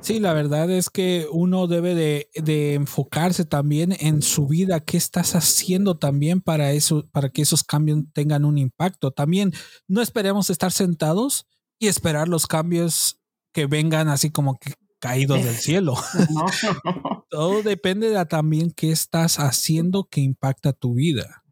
Sí, 0.00 0.20
la 0.20 0.32
verdad 0.32 0.70
es 0.70 0.90
que 0.90 1.26
uno 1.30 1.66
debe 1.66 1.94
de, 1.94 2.74
enfocarse 2.74 3.44
también 3.44 3.94
en 3.98 4.22
su 4.22 4.46
vida, 4.46 4.80
qué 4.80 4.96
estás 4.96 5.34
haciendo 5.34 5.98
también 5.98 6.40
para 6.40 6.72
eso, 6.72 7.08
para 7.10 7.30
que 7.30 7.42
esos 7.42 7.64
cambios 7.64 8.04
tengan 8.12 8.44
un 8.44 8.58
impacto. 8.58 9.10
También 9.10 9.52
no 9.86 10.00
esperemos 10.00 10.50
estar 10.50 10.72
sentados 10.72 11.46
y 11.78 11.88
esperar 11.88 12.28
los 12.28 12.46
cambios 12.46 13.20
que 13.52 13.66
vengan 13.66 14.08
así 14.08 14.30
como 14.30 14.58
que 14.58 14.74
caídos 15.00 15.44
del 15.44 15.56
cielo. 15.56 15.94
Todo 17.30 17.62
depende 17.62 18.10
de 18.10 18.24
también 18.26 18.70
qué 18.70 18.90
estás 18.90 19.38
haciendo 19.38 20.04
que 20.04 20.20
impacta 20.20 20.72
tu 20.72 20.94
vida. 20.94 21.44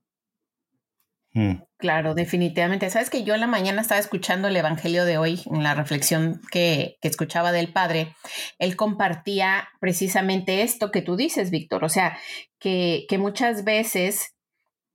Mm. 1.36 1.62
Claro, 1.76 2.14
definitivamente. 2.14 2.88
Sabes 2.88 3.10
que 3.10 3.22
yo 3.22 3.34
en 3.34 3.40
la 3.40 3.46
mañana 3.46 3.82
estaba 3.82 4.00
escuchando 4.00 4.48
el 4.48 4.56
Evangelio 4.56 5.04
de 5.04 5.18
hoy, 5.18 5.42
en 5.52 5.62
la 5.62 5.74
reflexión 5.74 6.40
que, 6.50 6.96
que, 7.02 7.08
escuchaba 7.08 7.52
del 7.52 7.74
Padre. 7.74 8.16
Él 8.58 8.74
compartía 8.74 9.68
precisamente 9.78 10.62
esto 10.62 10.90
que 10.90 11.02
tú 11.02 11.14
dices, 11.14 11.50
Víctor. 11.50 11.84
O 11.84 11.90
sea, 11.90 12.18
que, 12.58 13.04
que 13.10 13.18
muchas 13.18 13.64
veces, 13.64 14.34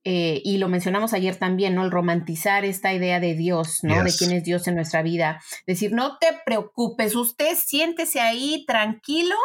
eh, 0.03 0.41
y 0.43 0.57
lo 0.57 0.67
mencionamos 0.67 1.13
ayer 1.13 1.35
también, 1.35 1.75
¿no? 1.75 1.85
El 1.85 1.91
romantizar 1.91 2.65
esta 2.65 2.91
idea 2.91 3.19
de 3.19 3.35
Dios, 3.35 3.81
¿no? 3.83 4.03
De 4.03 4.11
quién 4.11 4.31
es 4.31 4.43
Dios 4.43 4.67
en 4.67 4.73
nuestra 4.73 5.03
vida. 5.03 5.39
Decir, 5.67 5.91
no 5.91 6.17
te 6.17 6.29
preocupes, 6.43 7.15
usted 7.15 7.55
siéntese 7.55 8.19
ahí 8.19 8.65
tranquilo 8.65 9.35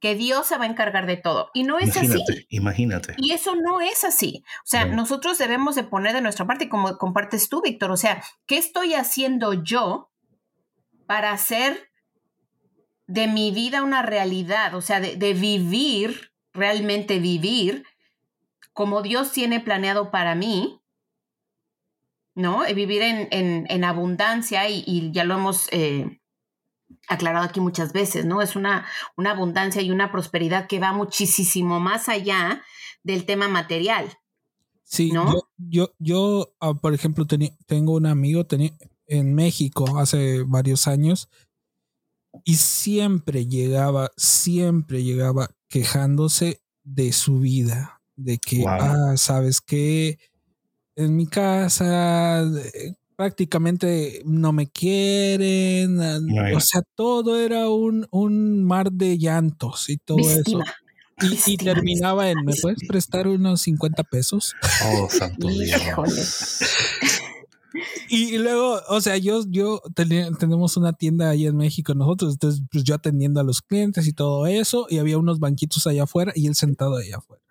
que 0.00 0.14
Dios 0.14 0.46
se 0.46 0.56
va 0.56 0.64
a 0.64 0.68
encargar 0.68 1.06
de 1.06 1.18
todo. 1.18 1.50
Y 1.52 1.64
no 1.64 1.78
es 1.78 1.96
así. 1.96 2.24
Imagínate. 2.48 3.14
Y 3.18 3.32
eso 3.32 3.54
no 3.54 3.80
es 3.80 4.02
así. 4.02 4.42
O 4.64 4.66
sea, 4.66 4.86
nosotros 4.86 5.36
debemos 5.36 5.74
de 5.74 5.84
poner 5.84 6.14
de 6.14 6.22
nuestra 6.22 6.46
parte, 6.46 6.68
como 6.68 6.96
compartes 6.96 7.48
tú, 7.48 7.60
Víctor, 7.62 7.90
o 7.90 7.96
sea, 7.96 8.24
¿qué 8.46 8.56
estoy 8.56 8.94
haciendo 8.94 9.52
yo 9.62 10.10
para 11.06 11.32
hacer 11.32 11.90
de 13.06 13.28
mi 13.28 13.50
vida 13.50 13.82
una 13.82 14.02
realidad? 14.02 14.74
O 14.74 14.80
sea, 14.80 15.00
de, 15.00 15.34
vivir, 15.34 16.32
realmente 16.54 17.18
vivir 17.18 17.84
como 18.72 19.02
Dios 19.02 19.32
tiene 19.32 19.60
planeado 19.60 20.10
para 20.10 20.34
mí, 20.34 20.80
¿no? 22.34 22.64
Vivir 22.74 23.02
en, 23.02 23.28
en, 23.68 23.84
abundancia 23.84 24.66
y, 24.70 25.10
ya 25.12 25.24
lo 25.24 25.34
hemos... 25.34 25.68
Eh, 25.72 26.19
aclarado 27.08 27.44
aquí 27.44 27.60
muchas 27.60 27.92
veces, 27.92 28.24
¿no? 28.24 28.42
Es 28.42 28.56
una, 28.56 28.86
una 29.16 29.32
abundancia 29.32 29.82
y 29.82 29.90
una 29.90 30.12
prosperidad 30.12 30.66
que 30.66 30.78
va 30.78 30.92
muchísimo 30.92 31.80
más 31.80 32.08
allá 32.08 32.62
del 33.02 33.24
tema 33.24 33.48
material. 33.48 34.18
Sí, 34.84 35.12
¿no? 35.12 35.42
yo, 35.56 35.92
yo, 35.98 36.52
ah, 36.58 36.74
por 36.74 36.94
ejemplo, 36.94 37.24
tengo 37.66 37.94
un 37.94 38.06
amigo 38.06 38.44
en 39.06 39.34
México 39.34 39.98
hace 39.98 40.42
varios 40.42 40.88
años 40.88 41.28
y 42.44 42.56
siempre 42.56 43.46
llegaba, 43.46 44.10
siempre 44.16 45.04
llegaba 45.04 45.50
quejándose 45.68 46.60
de 46.82 47.12
su 47.12 47.38
vida, 47.38 48.02
de 48.16 48.38
que, 48.38 48.64
ah, 48.66 49.14
sabes 49.16 49.60
qué, 49.60 50.18
en 50.96 51.16
mi 51.16 51.26
casa 51.26 52.44
prácticamente 53.20 54.22
no 54.24 54.50
me 54.50 54.66
quieren, 54.66 56.00
o 56.00 56.60
sea, 56.60 56.80
todo 56.94 57.38
era 57.38 57.68
un, 57.68 58.06
un, 58.10 58.64
mar 58.64 58.90
de 58.90 59.18
llantos 59.18 59.90
y 59.90 59.98
todo 59.98 60.20
eso. 60.20 60.60
Y, 61.46 61.58
terminaba 61.58 62.30
en, 62.30 62.38
¿me 62.46 62.54
puedes 62.62 62.78
prestar 62.88 63.28
unos 63.28 63.60
50 63.60 64.04
pesos? 64.04 64.54
Oh, 64.86 65.06
santo 65.10 65.48
Dios. 65.48 66.60
Y 68.08 68.38
luego, 68.38 68.80
o 68.88 69.02
sea, 69.02 69.18
yo, 69.18 69.44
yo 69.46 69.82
tenemos 70.38 70.78
una 70.78 70.94
tienda 70.94 71.28
ahí 71.28 71.46
en 71.46 71.58
México 71.58 71.92
nosotros, 71.92 72.32
entonces 72.32 72.62
pues 72.72 72.84
yo 72.84 72.94
atendiendo 72.94 73.38
a 73.38 73.44
los 73.44 73.60
clientes 73.60 74.06
y 74.06 74.14
todo 74.14 74.46
eso, 74.46 74.86
y 74.88 74.96
había 74.96 75.18
unos 75.18 75.40
banquitos 75.40 75.86
allá 75.86 76.04
afuera 76.04 76.32
y 76.34 76.46
él 76.46 76.54
sentado 76.54 76.96
allá 76.96 77.18
afuera 77.18 77.49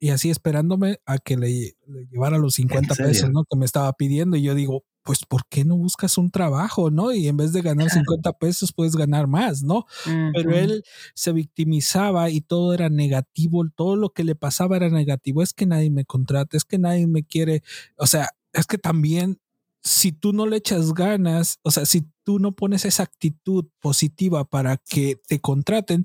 y 0.00 0.08
así 0.08 0.30
esperándome 0.30 0.98
a 1.04 1.18
que 1.18 1.36
le, 1.36 1.76
llevara 2.10 2.38
los 2.38 2.54
50 2.54 2.94
pesos, 2.94 3.30
¿no? 3.30 3.44
Que 3.44 3.56
me 3.56 3.66
estaba 3.66 3.92
pidiendo. 3.92 4.38
Y 4.38 4.42
yo 4.42 4.54
digo, 4.54 4.84
pues, 5.02 5.26
¿por 5.26 5.42
qué 5.50 5.66
no 5.66 5.76
buscas 5.76 6.16
un 6.16 6.30
trabajo, 6.30 6.90
no? 6.90 7.12
Y 7.12 7.28
en 7.28 7.36
vez 7.36 7.52
de 7.52 7.60
ganar 7.60 7.90
50 7.90 8.32
pesos, 8.38 8.72
puedes 8.72 8.96
ganar 8.96 9.26
más, 9.26 9.62
¿no? 9.62 9.84
Pero 10.32 10.56
él 10.56 10.84
se 11.14 11.32
victimizaba 11.32 12.30
y 12.30 12.40
todo 12.40 12.72
era 12.72 12.88
negativo, 12.88 13.62
todo 13.76 13.96
lo 13.96 14.08
que 14.08 14.24
le 14.24 14.34
pasaba 14.34 14.76
era 14.76 14.88
negativo. 14.88 15.42
Es 15.42 15.52
que 15.52 15.66
nadie 15.66 15.90
me 15.90 16.06
contrata, 16.06 16.56
es 16.56 16.64
que 16.64 16.78
nadie 16.78 17.06
me 17.06 17.22
quiere. 17.22 17.62
O 17.96 18.06
sea, 18.06 18.30
es 18.54 18.66
que 18.66 18.78
también 18.78 19.38
si 19.82 20.12
tú 20.12 20.32
no 20.32 20.46
le 20.46 20.56
echas 20.56 20.94
ganas, 20.94 21.58
o 21.62 21.70
sea, 21.70 21.84
si 21.84 22.06
tú 22.24 22.38
no 22.38 22.52
pones 22.52 22.86
esa 22.86 23.02
actitud 23.02 23.66
positiva 23.80 24.44
para 24.44 24.78
que 24.78 25.20
te 25.26 25.40
contraten, 25.40 26.04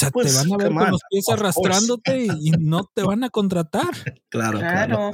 o 0.00 0.02
sea, 0.02 0.08
te 0.08 0.12
pues, 0.12 0.34
van 0.34 0.52
a 0.52 0.56
ver 0.56 0.72
con 0.72 0.90
los 0.90 1.00
pies 1.10 1.28
arrastrándote 1.28 2.26
y, 2.40 2.50
no 2.52 2.90
te 2.94 3.02
van 3.02 3.22
a 3.24 3.30
contratar. 3.30 3.90
claro, 4.30 4.58
claro. 4.58 5.12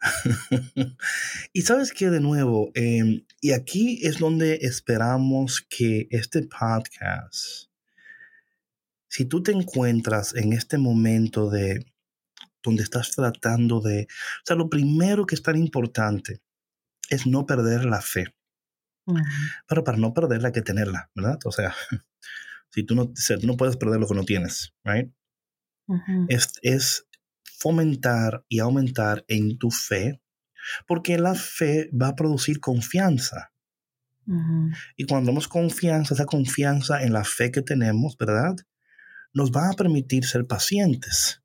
y 1.52 1.62
sabes 1.62 1.92
que 1.92 2.08
de 2.08 2.20
nuevo, 2.20 2.70
em, 2.74 3.24
y 3.40 3.52
aquí 3.52 4.00
es 4.02 4.18
donde 4.18 4.60
esperamos 4.62 5.66
que 5.68 6.08
este 6.10 6.42
podcast, 6.42 7.68
si 9.08 9.26
tú 9.26 9.42
te 9.42 9.52
encuentras 9.52 10.34
en 10.34 10.52
este 10.52 10.78
momento 10.78 11.50
de 11.50 11.84
donde 12.62 12.82
estás 12.82 13.10
tratando 13.10 13.80
de, 13.80 14.06
o 14.08 14.46
sea, 14.46 14.56
lo 14.56 14.70
primero 14.70 15.26
que 15.26 15.34
es 15.34 15.42
tan 15.42 15.56
importante 15.56 16.40
es 17.10 17.26
no 17.26 17.44
perder 17.44 17.84
la 17.84 18.00
fe. 18.00 18.34
Pero 19.66 19.82
para 19.82 19.98
no 19.98 20.14
perderla 20.14 20.48
hay 20.48 20.52
que 20.52 20.62
tenerla, 20.62 21.10
¿verdad? 21.14 21.38
O 21.44 21.52
sea, 21.52 21.74
si 22.72 22.84
tú 22.84 22.94
no, 22.94 23.12
tú 23.12 23.46
no 23.46 23.56
puedes 23.56 23.76
perder 23.76 24.00
lo 24.00 24.08
que 24.08 24.14
no 24.14 24.24
tienes, 24.24 24.74
right? 24.84 25.12
es, 26.28 26.54
es 26.62 27.06
fomentar 27.58 28.44
y 28.48 28.60
aumentar 28.60 29.24
en 29.28 29.58
tu 29.58 29.70
fe, 29.70 30.22
porque 30.86 31.18
la 31.18 31.34
fe 31.34 31.90
va 31.90 32.08
a 32.08 32.16
producir 32.16 32.60
confianza. 32.60 33.52
Y 34.96 35.04
cuando 35.04 35.32
damos 35.32 35.48
confianza, 35.48 36.14
esa 36.14 36.26
confianza 36.26 37.02
en 37.02 37.12
la 37.12 37.24
fe 37.24 37.50
que 37.50 37.60
tenemos, 37.60 38.16
¿verdad? 38.16 38.56
Nos 39.34 39.50
va 39.50 39.68
a 39.68 39.74
permitir 39.74 40.24
ser 40.24 40.46
pacientes. 40.46 41.42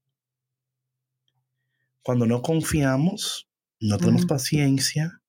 Cuando 2.03 2.25
no 2.27 2.41
confiamos, 2.41 3.49
no 3.81 3.97
tenemos 3.97 4.25
paciencia. 4.27 5.21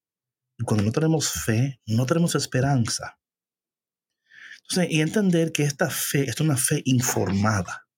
Y 0.59 0.65
cuando 0.65 0.85
no 0.85 0.93
tenemos 0.93 1.31
fe, 1.31 1.81
no 1.87 2.05
tenemos 2.05 2.35
esperanza 2.35 3.18
y 4.89 5.01
entender 5.01 5.53
que 5.53 5.65
esta 5.65 5.91
fe 5.91 6.29
es 6.29 6.41
una 6.41 6.57
fe 6.57 6.83
informada. 6.85 7.89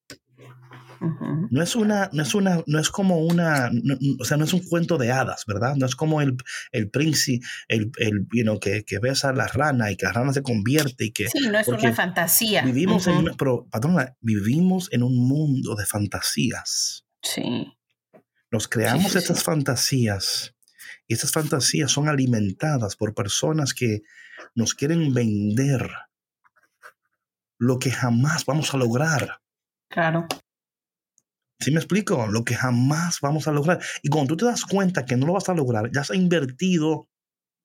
No 1.49 1.63
es 1.63 1.75
una, 1.75 2.11
no 2.13 2.21
es 2.21 2.35
una, 2.35 2.63
no 2.67 2.79
es 2.79 2.89
como 2.91 3.17
una, 3.25 3.71
o 4.19 4.23
sea, 4.23 4.37
no 4.37 4.45
es 4.45 4.53
un 4.53 4.59
cuento 4.59 4.99
de 4.99 5.11
hadas, 5.11 5.45
¿verdad? 5.47 5.75
No 5.75 5.87
es 5.87 5.95
como 5.95 6.21
el, 6.21 6.37
el 6.71 6.91
príncipe, 6.91 7.43
el, 7.67 7.91
el 7.97 8.27
you 8.31 8.59
que, 8.59 8.83
que, 8.85 8.99
besa 8.99 9.29
a 9.29 9.33
la 9.33 9.47
rana 9.47 9.91
y 9.91 9.97
que 9.97 10.05
la 10.05 10.13
rana 10.13 10.31
se 10.31 10.43
convierte 10.43 11.05
y 11.05 11.11
que. 11.11 11.27
Sí, 11.27 11.47
no 11.49 11.57
es 11.57 11.67
una 11.67 11.93
fantasía. 11.93 12.61
Vivimos 12.61 13.07
en, 13.07 13.35
pero, 13.35 13.67
vivimos 14.21 14.89
en 14.91 15.01
un 15.01 15.27
mundo 15.27 15.73
de 15.75 15.87
fantasías. 15.87 17.07
Sí. 17.23 17.73
Nos 18.51 18.67
creamos 18.67 19.15
estas 19.15 19.43
fantasías 19.43 20.53
Y 21.07 21.13
esas 21.13 21.31
fantasías 21.31 21.91
son 21.91 22.09
alimentadas 22.09 22.95
por 22.95 23.15
personas 23.15 23.73
que 23.73 24.01
nos 24.55 24.75
quieren 24.75 25.13
vender 25.13 25.89
lo 27.61 27.77
que 27.77 27.91
jamás 27.91 28.45
vamos 28.45 28.73
a 28.73 28.77
lograr. 28.77 29.39
Claro. 29.87 30.27
¿Sí 31.59 31.69
me 31.69 31.77
explico? 31.77 32.25
Lo 32.25 32.43
que 32.43 32.55
jamás 32.55 33.19
vamos 33.21 33.47
a 33.47 33.51
lograr. 33.51 33.79
Y 34.01 34.09
cuando 34.09 34.29
tú 34.29 34.37
te 34.37 34.45
das 34.45 34.65
cuenta 34.65 35.05
que 35.05 35.15
no 35.15 35.27
lo 35.27 35.33
vas 35.33 35.47
a 35.47 35.53
lograr, 35.53 35.91
ya 35.93 36.01
has 36.01 36.09
invertido 36.09 37.07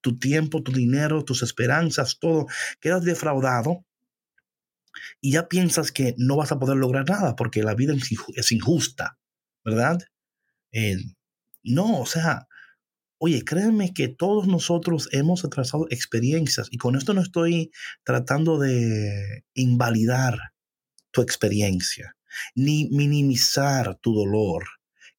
tu 0.02 0.18
tiempo, 0.18 0.62
tu 0.62 0.70
dinero, 0.70 1.24
tus 1.24 1.42
esperanzas, 1.42 2.18
todo, 2.20 2.46
quedas 2.78 3.04
defraudado 3.04 3.86
y 5.22 5.32
ya 5.32 5.48
piensas 5.48 5.92
que 5.92 6.14
no 6.18 6.36
vas 6.36 6.52
a 6.52 6.58
poder 6.58 6.76
lograr 6.76 7.08
nada 7.08 7.34
porque 7.34 7.62
la 7.62 7.74
vida 7.74 7.94
es 8.34 8.52
injusta, 8.52 9.18
¿verdad? 9.64 9.98
Eh, 10.72 10.98
no, 11.62 12.00
o 12.00 12.06
sea, 12.06 12.45
oye, 13.18 13.44
créanme 13.44 13.92
que 13.94 14.08
todos 14.08 14.46
nosotros 14.46 15.08
hemos 15.12 15.44
atravesado 15.44 15.86
experiencias 15.90 16.68
y 16.70 16.78
con 16.78 16.96
esto 16.96 17.14
no 17.14 17.22
estoy 17.22 17.70
tratando 18.04 18.58
de 18.58 19.44
invalidar 19.54 20.38
tu 21.10 21.22
experiencia 21.22 22.16
ni 22.54 22.88
minimizar 22.90 23.96
tu 23.96 24.14
dolor 24.14 24.64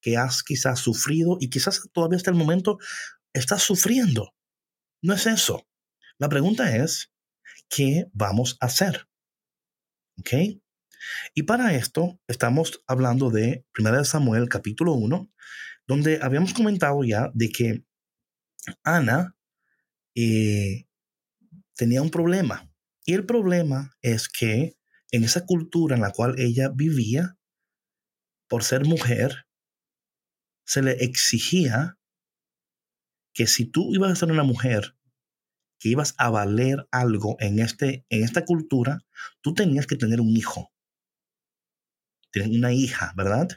que 0.02 0.18
has 0.18 0.44
quizás 0.44 0.80
sufrido 0.80 1.38
y 1.40 1.50
quizás 1.50 1.90
todavía 1.92 2.18
hasta 2.18 2.30
el 2.30 2.38
momento 2.38 2.78
estás 3.34 3.64
sufriendo. 3.64 4.34
No 5.02 5.14
es 5.14 5.26
eso. 5.26 5.68
La 6.20 6.30
pregunta 6.30 6.76
es, 6.78 7.12
¿qué 7.70 8.06
vamos 8.14 8.58
a 8.60 8.68
hacer? 8.68 9.08
¿Ok? 10.20 10.34
Y 11.34 11.44
para 11.44 11.76
esto 11.76 12.20
estamos 12.28 12.84
hablando 12.88 13.30
de 13.30 13.66
1 13.78 14.04
Samuel 14.06 14.50
capítulo 14.50 14.94
1, 14.94 15.30
donde 15.88 16.20
habíamos 16.22 16.54
comentado 16.54 17.04
ya 17.04 17.32
de 17.34 17.50
que 17.50 17.84
Ana 18.84 19.36
eh, 20.16 20.88
tenía 21.76 22.02
un 22.02 22.10
problema. 22.10 22.72
Y 23.06 23.14
el 23.14 23.26
problema 23.26 23.96
es 24.02 24.28
que 24.30 24.78
en 25.12 25.24
esa 25.24 25.46
cultura 25.46 25.96
en 25.96 26.02
la 26.02 26.12
cual 26.12 26.36
ella 26.38 26.70
vivía, 26.70 27.38
por 28.48 28.64
ser 28.64 28.86
mujer, 28.86 29.48
se 30.66 30.82
le 30.82 30.92
exigía 31.04 31.98
que 33.34 33.48
si 33.48 33.66
tú 33.66 33.94
ibas 33.94 34.12
a 34.12 34.16
ser 34.16 34.32
una 34.32 34.44
mujer 34.44 34.98
que 35.80 35.90
ibas 35.90 36.16
a 36.18 36.30
valer 36.30 36.88
algo 36.92 37.38
en, 37.40 37.60
este, 37.60 38.06
en 38.10 38.24
esta 38.24 38.46
cultura, 38.46 39.00
tú 39.42 39.54
tenías 39.54 39.88
que 39.88 39.96
tener 39.96 40.20
un 40.20 40.36
hijo. 40.36 40.74
Tienes 42.32 42.58
una 42.58 42.74
hija, 42.74 43.14
¿verdad? 43.16 43.48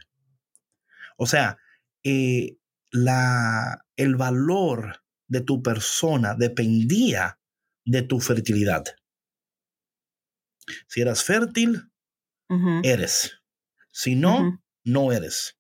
O 1.16 1.26
sea, 1.26 1.58
eh, 2.04 2.58
la, 2.90 3.86
el 4.00 4.16
valor 4.16 5.02
de 5.28 5.42
tu 5.42 5.62
persona 5.62 6.34
dependía 6.34 7.38
de 7.84 8.00
tu 8.00 8.18
fertilidad. 8.18 8.84
Si 10.88 11.02
eras 11.02 11.22
fértil, 11.22 11.90
eres. 12.82 13.42
Si 13.92 14.14
no, 14.14 14.62
no 14.84 15.12
eres. 15.12 15.58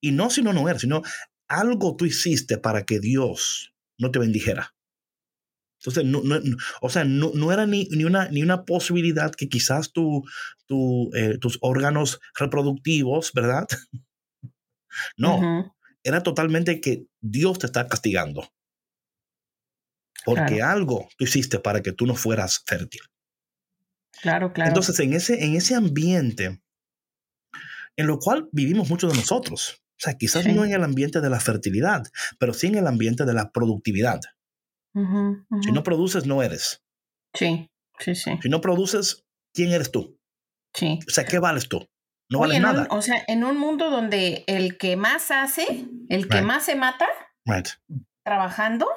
Y 0.00 0.12
no 0.12 0.30
si 0.30 0.42
no, 0.42 0.52
no 0.52 0.68
eres, 0.68 0.82
sino 0.82 1.02
algo 1.48 1.96
tú 1.96 2.06
hiciste 2.06 2.56
para 2.56 2.84
que 2.84 3.00
Dios 3.00 3.74
no 3.98 4.12
te 4.12 4.20
bendijera. 4.20 4.74
Entonces, 5.80 6.04
no, 6.04 6.22
o 6.80 6.88
sea, 6.88 7.02
no, 7.02 7.52
era 7.52 7.66
ni, 7.66 7.88
ni, 7.90 8.04
una, 8.04 8.28
ni 8.28 8.42
una 8.42 8.64
posibilidad 8.64 9.32
que 9.32 9.48
quizás 9.48 9.92
tu, 9.92 10.22
eh, 11.14 11.38
tus 11.40 11.58
órganos 11.60 12.20
reproductivos, 12.38 13.32
¿verdad? 13.32 13.66
no, 15.16 15.74
era 16.04 16.22
totalmente 16.22 16.80
que 16.80 17.06
Dios 17.20 17.58
te 17.58 17.66
está 17.66 17.86
castigando. 17.86 18.48
Porque 20.24 20.62
algo 20.62 21.08
tú 21.16 21.24
hiciste 21.24 21.58
para 21.58 21.82
que 21.82 21.92
tú 21.92 22.06
no 22.06 22.14
fueras 22.14 22.62
fértil. 22.66 23.00
Claro, 24.20 24.52
claro. 24.52 24.68
Entonces, 24.68 24.98
en 25.00 25.14
ese, 25.14 25.44
en 25.44 25.56
ese 25.56 25.74
ambiente, 25.74 26.62
en 27.96 28.06
lo 28.06 28.18
cual 28.18 28.48
vivimos 28.52 28.88
muchos 28.88 29.10
de 29.10 29.18
nosotros, 29.18 29.82
o 30.02 30.04
sea, 30.04 30.14
quizás 30.14 30.46
no 30.46 30.64
en 30.64 30.72
el 30.72 30.84
ambiente 30.84 31.20
de 31.20 31.30
la 31.30 31.40
fertilidad, 31.40 32.04
pero 32.38 32.54
sí 32.54 32.68
en 32.68 32.76
el 32.76 32.86
ambiente 32.86 33.24
de 33.24 33.34
la 33.34 33.50
productividad. 33.52 34.20
Si 34.94 35.72
no 35.72 35.82
produces, 35.82 36.26
no 36.26 36.42
eres. 36.42 36.82
Sí, 37.34 37.70
sí, 37.98 38.14
sí. 38.14 38.32
Si 38.42 38.48
no 38.48 38.60
produces, 38.60 39.24
¿quién 39.54 39.72
eres 39.72 39.90
tú? 39.90 40.18
Sí. 40.74 40.98
O 41.06 41.10
sea, 41.10 41.24
¿qué 41.24 41.38
vales 41.38 41.68
tú? 41.68 41.88
No 42.32 42.38
vales 42.38 42.60
nada. 42.60 42.86
o 42.90 43.02
sea, 43.02 43.22
en 43.28 43.44
un 43.44 43.58
mundo 43.58 43.90
donde 43.90 44.44
el 44.46 44.78
que 44.78 44.96
más 44.96 45.30
hace, 45.30 45.86
el 46.08 46.28
que 46.28 46.40
más 46.40 46.64
se 46.64 46.76
mata, 46.76 47.06
trabajando, 48.24 48.88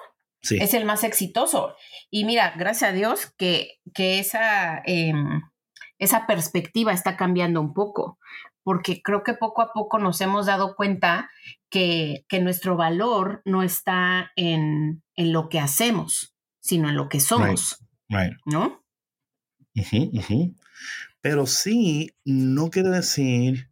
es 0.41 0.73
el 0.73 0.85
más 0.85 1.03
exitoso. 1.03 1.75
Y 2.09 2.23
mira, 2.23 2.53
gracias 2.57 2.91
a 2.91 2.93
Dios 2.93 3.33
que, 3.37 3.79
que 3.93 4.19
esa, 4.19 4.81
em, 4.85 5.41
esa 5.97 6.27
perspectiva 6.27 6.93
está 6.93 7.17
cambiando 7.17 7.59
un 7.59 7.73
poco, 7.73 8.19
porque 8.63 9.01
creo 9.01 9.23
que 9.23 9.33
poco 9.33 9.61
a 9.61 9.73
poco 9.73 9.99
nos 9.99 10.21
hemos 10.21 10.45
dado 10.45 10.77
cuenta 10.77 11.29
que, 11.69 12.25
que 12.29 12.39
nuestro 12.39 12.77
valor 12.77 13.41
no 13.43 13.63
está 13.63 14.31
en, 14.37 15.03
en, 15.15 15.33
lo 15.33 15.49
que 15.49 15.59
hacemos, 15.59 16.33
sino 16.61 16.87
en 16.87 16.95
lo 16.95 17.09
que 17.09 17.19
somos. 17.19 17.83
¿No? 18.45 18.81
Pero 21.25 21.47
sí, 21.47 22.11
no 22.23 22.69
quiere 22.69 22.89
decir 22.89 23.71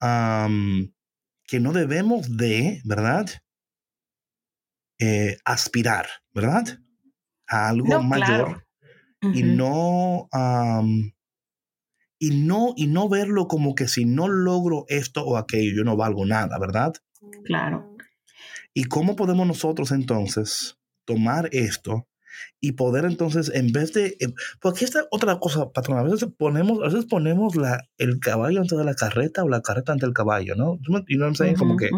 que 0.00 1.58
no 1.58 1.72
debemos 1.72 2.36
de, 2.36 2.80
¿verdad? 2.84 3.26
Eh, 5.00 5.38
aspirar, 5.44 6.06
¿verdad? 6.32 6.78
A 7.48 7.68
algo 7.68 8.00
mayor 8.00 8.64
y 9.34 9.42
no 9.42 10.28
y 12.20 12.30
no 12.30 12.74
y 12.76 12.86
no 12.86 13.08
verlo 13.08 13.48
como 13.48 13.74
que 13.74 13.88
si 13.88 14.04
no 14.04 14.28
logro 14.28 14.84
esto 14.86 15.24
o 15.26 15.38
aquello 15.38 15.78
yo 15.78 15.82
no 15.82 15.96
valgo 15.96 16.26
nada, 16.26 16.60
¿verdad? 16.60 16.92
Claro. 17.44 17.96
¿Y 18.72 18.84
cómo 18.84 19.16
podemos 19.16 19.48
nosotros 19.48 19.90
entonces 19.90 20.78
tomar 21.06 21.48
esto 21.50 22.06
y 22.60 22.72
poder 22.72 23.04
entonces, 23.04 23.50
en 23.54 23.72
vez 23.72 23.92
de, 23.92 24.16
eh, 24.20 24.32
porque 24.60 24.84
esta 24.84 25.06
otra 25.10 25.38
cosa, 25.38 25.70
patrón, 25.70 25.98
a 25.98 26.02
veces 26.02 26.28
ponemos, 26.36 26.80
a 26.82 26.86
veces 26.86 27.04
ponemos 27.06 27.56
la, 27.56 27.88
el 27.98 28.18
caballo 28.20 28.60
antes 28.60 28.76
de 28.76 28.84
la 28.84 28.94
carreta 28.94 29.44
o 29.44 29.48
la 29.48 29.62
carreta 29.62 29.92
ante 29.92 30.06
el 30.06 30.12
caballo, 30.12 30.54
¿no? 30.54 30.78
Y 31.08 31.16
no 31.16 31.34
sé, 31.34 31.54
como 31.54 31.76
que 31.76 31.90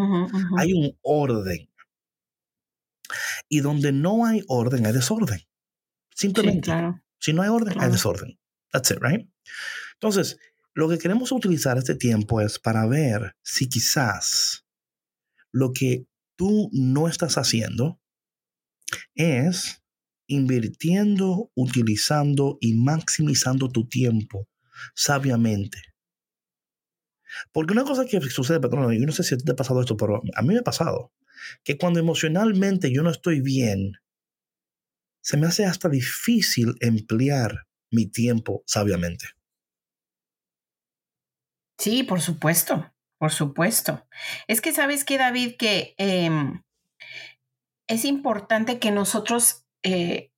hay 0.57 0.73
un 0.73 0.97
orden. 1.01 1.69
Y 3.47 3.61
donde 3.61 3.91
no 3.91 4.25
hay 4.25 4.43
orden, 4.47 4.85
hay 4.85 4.93
desorden. 4.93 5.41
Simplemente. 6.13 6.71
Si 7.19 7.33
no 7.33 7.41
hay 7.41 7.49
orden, 7.49 7.79
hay 7.79 7.91
desorden. 7.91 8.39
That's 8.71 8.91
it, 8.91 8.99
right? 9.01 9.27
Entonces, 9.93 10.37
lo 10.73 10.87
que 10.87 10.97
queremos 10.97 11.31
utilizar 11.31 11.77
este 11.77 11.95
tiempo 11.95 12.41
es 12.41 12.59
para 12.59 12.85
ver 12.85 13.35
si 13.41 13.67
quizás 13.67 14.65
lo 15.51 15.73
que 15.73 16.05
tú 16.35 16.69
no 16.71 17.07
estás 17.07 17.37
haciendo 17.37 17.99
es 19.15 19.83
invirtiendo, 20.29 21.51
utilizando 21.55 22.57
y 22.61 22.75
maximizando 22.75 23.69
tu 23.69 23.87
tiempo 23.87 24.47
sabiamente. 24.95 25.81
Porque 27.51 27.73
una 27.73 27.83
cosa 27.83 28.05
que 28.05 28.21
sucede, 28.21 28.59
perdón, 28.59 28.93
yo 28.93 29.05
no 29.05 29.11
sé 29.11 29.23
si 29.23 29.37
te 29.37 29.51
ha 29.51 29.55
pasado 29.55 29.81
esto, 29.81 29.97
pero 29.97 30.21
a 30.35 30.41
mí 30.41 30.53
me 30.53 30.59
ha 30.59 30.63
pasado 30.63 31.11
que 31.63 31.77
cuando 31.77 31.99
emocionalmente 31.99 32.91
yo 32.93 33.03
no 33.03 33.09
estoy 33.09 33.41
bien, 33.41 33.93
se 35.21 35.37
me 35.37 35.47
hace 35.47 35.65
hasta 35.65 35.89
difícil 35.89 36.75
emplear 36.79 37.67
mi 37.91 38.07
tiempo 38.07 38.63
sabiamente. 38.65 39.25
Sí, 41.77 42.03
por 42.03 42.21
supuesto, 42.21 42.93
por 43.17 43.31
supuesto. 43.31 44.07
Es 44.47 44.61
que 44.61 44.73
sabes 44.73 45.05
que, 45.05 45.17
David, 45.17 45.55
que 45.57 45.95
em, 45.97 46.61
es 47.87 48.05
importante 48.05 48.79
que 48.79 48.91
nosotros 48.91 49.65
eh, 49.83 50.31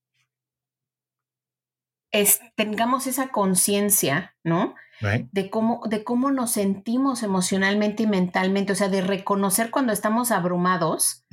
tengamos 2.56 3.08
esa 3.08 3.30
conciencia, 3.30 4.36
¿no? 4.44 4.76
De, 5.32 5.50
cómo, 5.50 5.82
de 5.90 6.04
cómo 6.04 6.30
nos 6.30 6.52
sentimos 6.52 7.24
emocionalmente 7.24 8.04
y 8.04 8.08
mentalmente, 8.08 8.74
o 8.74 8.76
sea, 8.76 8.88
de 8.88 9.02
reconocer 9.02 9.72
cuando 9.72 9.94
estamos 9.94 10.32
abrumados. 10.32 11.26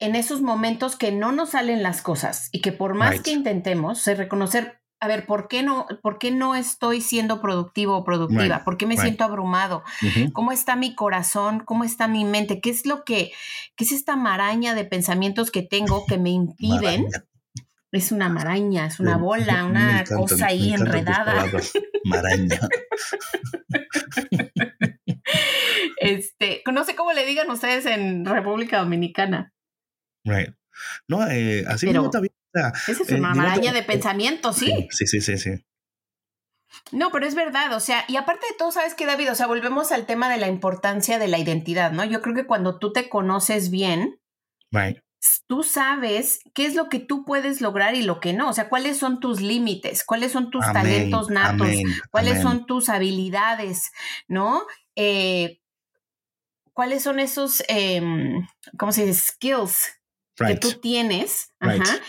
En 0.00 0.16
esos 0.16 0.40
momentos 0.40 0.96
que 0.96 1.12
no 1.12 1.32
nos 1.32 1.50
salen 1.50 1.82
las 1.82 2.00
cosas 2.00 2.48
y 2.50 2.62
que 2.62 2.72
por 2.72 2.94
más 2.94 3.20
que 3.20 3.32
intentemos, 3.32 4.06
reconocer, 4.06 4.77
a 5.00 5.08
ver, 5.08 5.26
¿por 5.26 5.48
qué 5.48 5.62
no, 5.62 5.86
por 6.02 6.18
qué 6.18 6.30
no 6.30 6.54
estoy 6.54 7.00
siendo 7.00 7.40
productivo 7.40 7.96
o 7.96 8.04
productiva? 8.04 8.64
¿Por 8.64 8.76
qué 8.76 8.86
me 8.86 8.96
siento 8.96 9.24
abrumado? 9.24 9.84
¿Cómo 10.32 10.50
está 10.52 10.74
mi 10.76 10.94
corazón? 10.94 11.60
¿Cómo 11.60 11.84
está 11.84 12.08
mi 12.08 12.24
mente? 12.24 12.60
¿Qué 12.60 12.70
es 12.70 12.84
lo 12.84 13.04
que, 13.04 13.32
qué 13.76 13.84
es 13.84 13.92
esta 13.92 14.16
maraña 14.16 14.74
de 14.74 14.84
pensamientos 14.84 15.50
que 15.50 15.62
tengo 15.62 16.04
que 16.06 16.18
me 16.18 16.30
impiden? 16.30 17.06
Es 17.90 18.12
una 18.12 18.28
maraña, 18.28 18.86
es 18.86 19.00
una 19.00 19.16
bola, 19.16 19.64
una 19.64 20.04
cosa 20.04 20.46
ahí 20.46 20.74
enredada. 20.74 21.46
Maraña. 22.04 22.60
Este, 26.00 26.62
no 26.72 26.84
sé 26.84 26.94
cómo 26.94 27.12
le 27.12 27.26
digan 27.26 27.50
ustedes 27.50 27.84
en 27.84 28.24
República 28.24 28.78
Dominicana. 28.78 29.52
Right. 30.24 30.54
No, 31.06 31.26
eh, 31.28 31.64
así 31.68 31.86
mismo 31.86 32.06
está 32.06 32.20
bien. 32.20 32.32
esa 32.88 33.02
es 33.02 33.10
una 33.10 33.34
maraña 33.34 33.72
de 33.72 33.82
pensamientos, 33.82 34.56
¿sí? 34.56 34.88
Sí, 34.90 35.06
sí, 35.06 35.20
sí, 35.20 35.38
sí. 35.38 35.50
No, 36.92 37.10
pero 37.10 37.26
es 37.26 37.34
verdad, 37.34 37.72
o 37.74 37.80
sea, 37.80 38.04
y 38.08 38.16
aparte 38.16 38.46
de 38.50 38.56
todo, 38.56 38.72
¿sabes 38.72 38.94
qué, 38.94 39.06
David? 39.06 39.32
O 39.32 39.34
sea, 39.34 39.46
volvemos 39.46 39.92
al 39.92 40.06
tema 40.06 40.30
de 40.30 40.38
la 40.38 40.48
importancia 40.48 41.18
de 41.18 41.28
la 41.28 41.38
identidad, 41.38 41.92
¿no? 41.92 42.04
Yo 42.04 42.22
creo 42.22 42.34
que 42.34 42.46
cuando 42.46 42.78
tú 42.78 42.92
te 42.92 43.08
conoces 43.08 43.70
bien, 43.70 44.20
right. 44.70 44.98
tú 45.46 45.62
sabes 45.62 46.40
qué 46.54 46.66
es 46.66 46.74
lo 46.74 46.88
que 46.88 46.98
tú 46.98 47.24
puedes 47.24 47.60
lograr 47.60 47.94
y 47.94 48.02
lo 48.02 48.20
que 48.20 48.32
no, 48.32 48.50
o 48.50 48.52
sea, 48.52 48.68
cuáles 48.68 48.98
son 48.98 49.20
tus 49.20 49.40
límites, 49.40 50.04
cuáles 50.04 50.32
son 50.32 50.50
tus 50.50 50.64
talentos 50.64 51.30
natos, 51.30 51.68
cuáles 52.10 52.40
son 52.42 52.66
tus 52.66 52.88
habilidades, 52.88 53.90
¿no? 54.26 54.62
Eh, 54.94 55.60
cuáles 56.72 57.02
son 57.02 57.18
esos, 57.18 57.62
eh, 57.68 58.00
¿cómo 58.78 58.92
se 58.92 59.06
dice? 59.06 59.20
Skills 59.20 59.97
que 60.38 60.56
tú 60.56 60.74
tienes. 60.74 61.52
Ajá. 61.60 62.00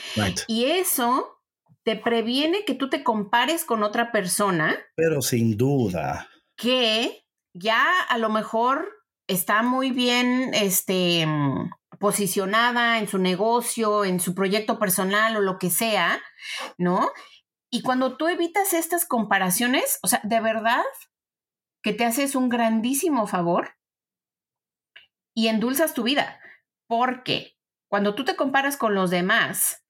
Y 0.47 0.65
eso 0.65 1.39
te 1.83 1.95
previene 1.95 2.65
que 2.65 2.75
tú 2.75 2.89
te 2.89 3.03
compares 3.03 3.65
con 3.65 3.83
otra 3.83 4.11
persona. 4.11 4.77
Pero 4.95 5.21
sin 5.21 5.57
duda. 5.57 6.29
Que 6.55 7.25
ya 7.53 8.01
a 8.09 8.17
lo 8.17 8.29
mejor 8.29 8.87
está 9.27 9.63
muy 9.63 9.91
bien 9.91 10.53
este, 10.53 11.25
posicionada 11.99 12.99
en 12.99 13.07
su 13.07 13.17
negocio, 13.17 14.05
en 14.05 14.19
su 14.19 14.33
proyecto 14.33 14.79
personal 14.79 15.37
o 15.37 15.41
lo 15.41 15.57
que 15.59 15.69
sea, 15.69 16.21
¿no? 16.77 17.11
Y 17.71 17.81
cuando 17.81 18.17
tú 18.17 18.27
evitas 18.27 18.73
estas 18.73 19.05
comparaciones, 19.05 19.99
o 20.01 20.07
sea, 20.07 20.21
de 20.23 20.39
verdad 20.39 20.83
que 21.83 21.93
te 21.93 22.05
haces 22.05 22.35
un 22.35 22.49
grandísimo 22.49 23.27
favor 23.27 23.75
y 25.35 25.47
endulzas 25.47 25.93
tu 25.93 26.03
vida, 26.03 26.39
porque 26.87 27.58
cuando 27.89 28.15
tú 28.15 28.23
te 28.23 28.35
comparas 28.35 28.77
con 28.77 28.95
los 28.95 29.09
demás 29.09 29.83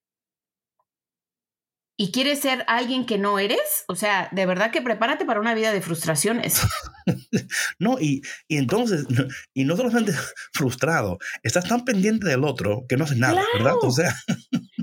y 2.01 2.13
quieres 2.13 2.39
ser 2.39 2.63
alguien 2.67 3.05
que 3.05 3.17
no 3.17 3.39
eres, 3.39 3.83
o 3.89 3.95
sea, 3.95 4.29
de 4.31 4.45
verdad 4.45 4.71
que 4.71 4.81
prepárate 4.81 5.25
para 5.25 5.41
una 5.41 5.53
vida 5.53 5.73
de 5.73 5.81
frustraciones. 5.81 6.62
no, 7.79 7.99
y, 7.99 8.21
entonces, 8.47 9.05
y 9.53 9.65
no 9.65 9.75
solamente 9.75 10.13
frustrado, 10.53 11.17
estás 11.43 11.67
tan 11.67 11.83
pendiente 11.83 12.25
del 12.25 12.45
otro 12.45 12.85
que 12.88 12.95
no 12.95 13.03
haces 13.03 13.17
nada, 13.17 13.43
¿verdad? 13.53 13.75
O 13.81 13.91
sea. 13.91 14.15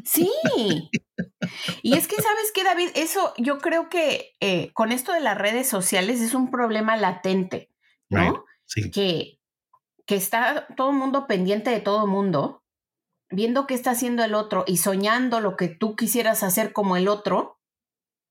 sí. 0.04 0.30
Y 1.82 1.96
es 1.96 2.08
que, 2.08 2.16
¿sabes 2.16 2.52
qué, 2.54 2.62
David? 2.62 2.90
Eso 2.94 3.32
yo 3.38 3.58
creo 3.58 3.88
que 3.88 4.34
eh, 4.40 4.70
con 4.74 4.92
esto 4.92 5.12
de 5.12 5.20
las 5.20 5.38
redes 5.38 5.66
sociales 5.66 6.20
es 6.20 6.34
un 6.34 6.50
problema 6.50 6.96
latente, 6.96 7.70
¿no? 8.10 8.44
Sí. 8.66 8.90
Que, 8.90 9.40
que 10.04 10.16
está 10.16 10.66
todo 10.76 10.90
el 10.90 10.96
mundo 10.96 11.26
pendiente 11.26 11.70
de 11.70 11.80
todo 11.80 12.04
el 12.04 12.10
mundo 12.10 12.65
viendo 13.36 13.66
qué 13.66 13.74
está 13.74 13.90
haciendo 13.90 14.24
el 14.24 14.34
otro 14.34 14.64
y 14.66 14.78
soñando 14.78 15.40
lo 15.40 15.56
que 15.56 15.68
tú 15.68 15.94
quisieras 15.94 16.42
hacer 16.42 16.72
como 16.72 16.96
el 16.96 17.06
otro, 17.06 17.60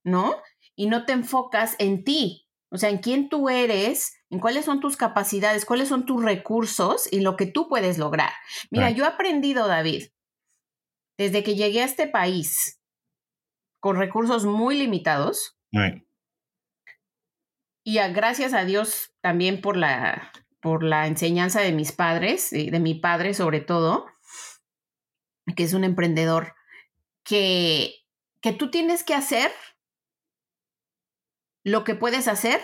¿no? 0.03 0.35
Y 0.75 0.87
no 0.87 1.05
te 1.05 1.13
enfocas 1.13 1.75
en 1.77 2.03
ti, 2.03 2.49
o 2.71 2.77
sea, 2.77 2.89
en 2.89 2.97
quién 2.97 3.29
tú 3.29 3.47
eres, 3.49 4.17
en 4.31 4.39
cuáles 4.39 4.65
son 4.65 4.79
tus 4.79 4.97
capacidades, 4.97 5.63
cuáles 5.63 5.89
son 5.89 6.07
tus 6.07 6.23
recursos 6.23 7.07
y 7.13 7.19
lo 7.19 7.37
que 7.37 7.45
tú 7.45 7.69
puedes 7.69 7.99
lograr. 7.99 8.31
Mira, 8.71 8.89
yo 8.89 9.05
he 9.05 9.07
aprendido, 9.07 9.67
David, 9.67 10.07
desde 11.19 11.43
que 11.43 11.55
llegué 11.55 11.83
a 11.83 11.85
este 11.85 12.07
país 12.07 12.81
con 13.79 13.97
recursos 13.97 14.45
muy 14.45 14.75
limitados. 14.75 15.55
Y 17.83 17.97
gracias 17.97 18.55
a 18.55 18.65
Dios 18.65 19.13
también 19.21 19.61
por 19.61 19.77
la, 19.77 20.31
por 20.61 20.81
la 20.81 21.05
enseñanza 21.05 21.61
de 21.61 21.73
mis 21.73 21.91
padres, 21.91 22.49
de 22.49 22.79
mi 22.79 22.95
padre 22.95 23.35
sobre 23.35 23.59
todo, 23.59 24.07
que 25.55 25.63
es 25.63 25.73
un 25.73 25.83
emprendedor, 25.83 26.53
que, 27.23 27.95
que 28.41 28.53
tú 28.53 28.71
tienes 28.71 29.03
que 29.03 29.13
hacer 29.13 29.51
lo 31.63 31.83
que 31.83 31.95
puedes 31.95 32.27
hacer 32.27 32.61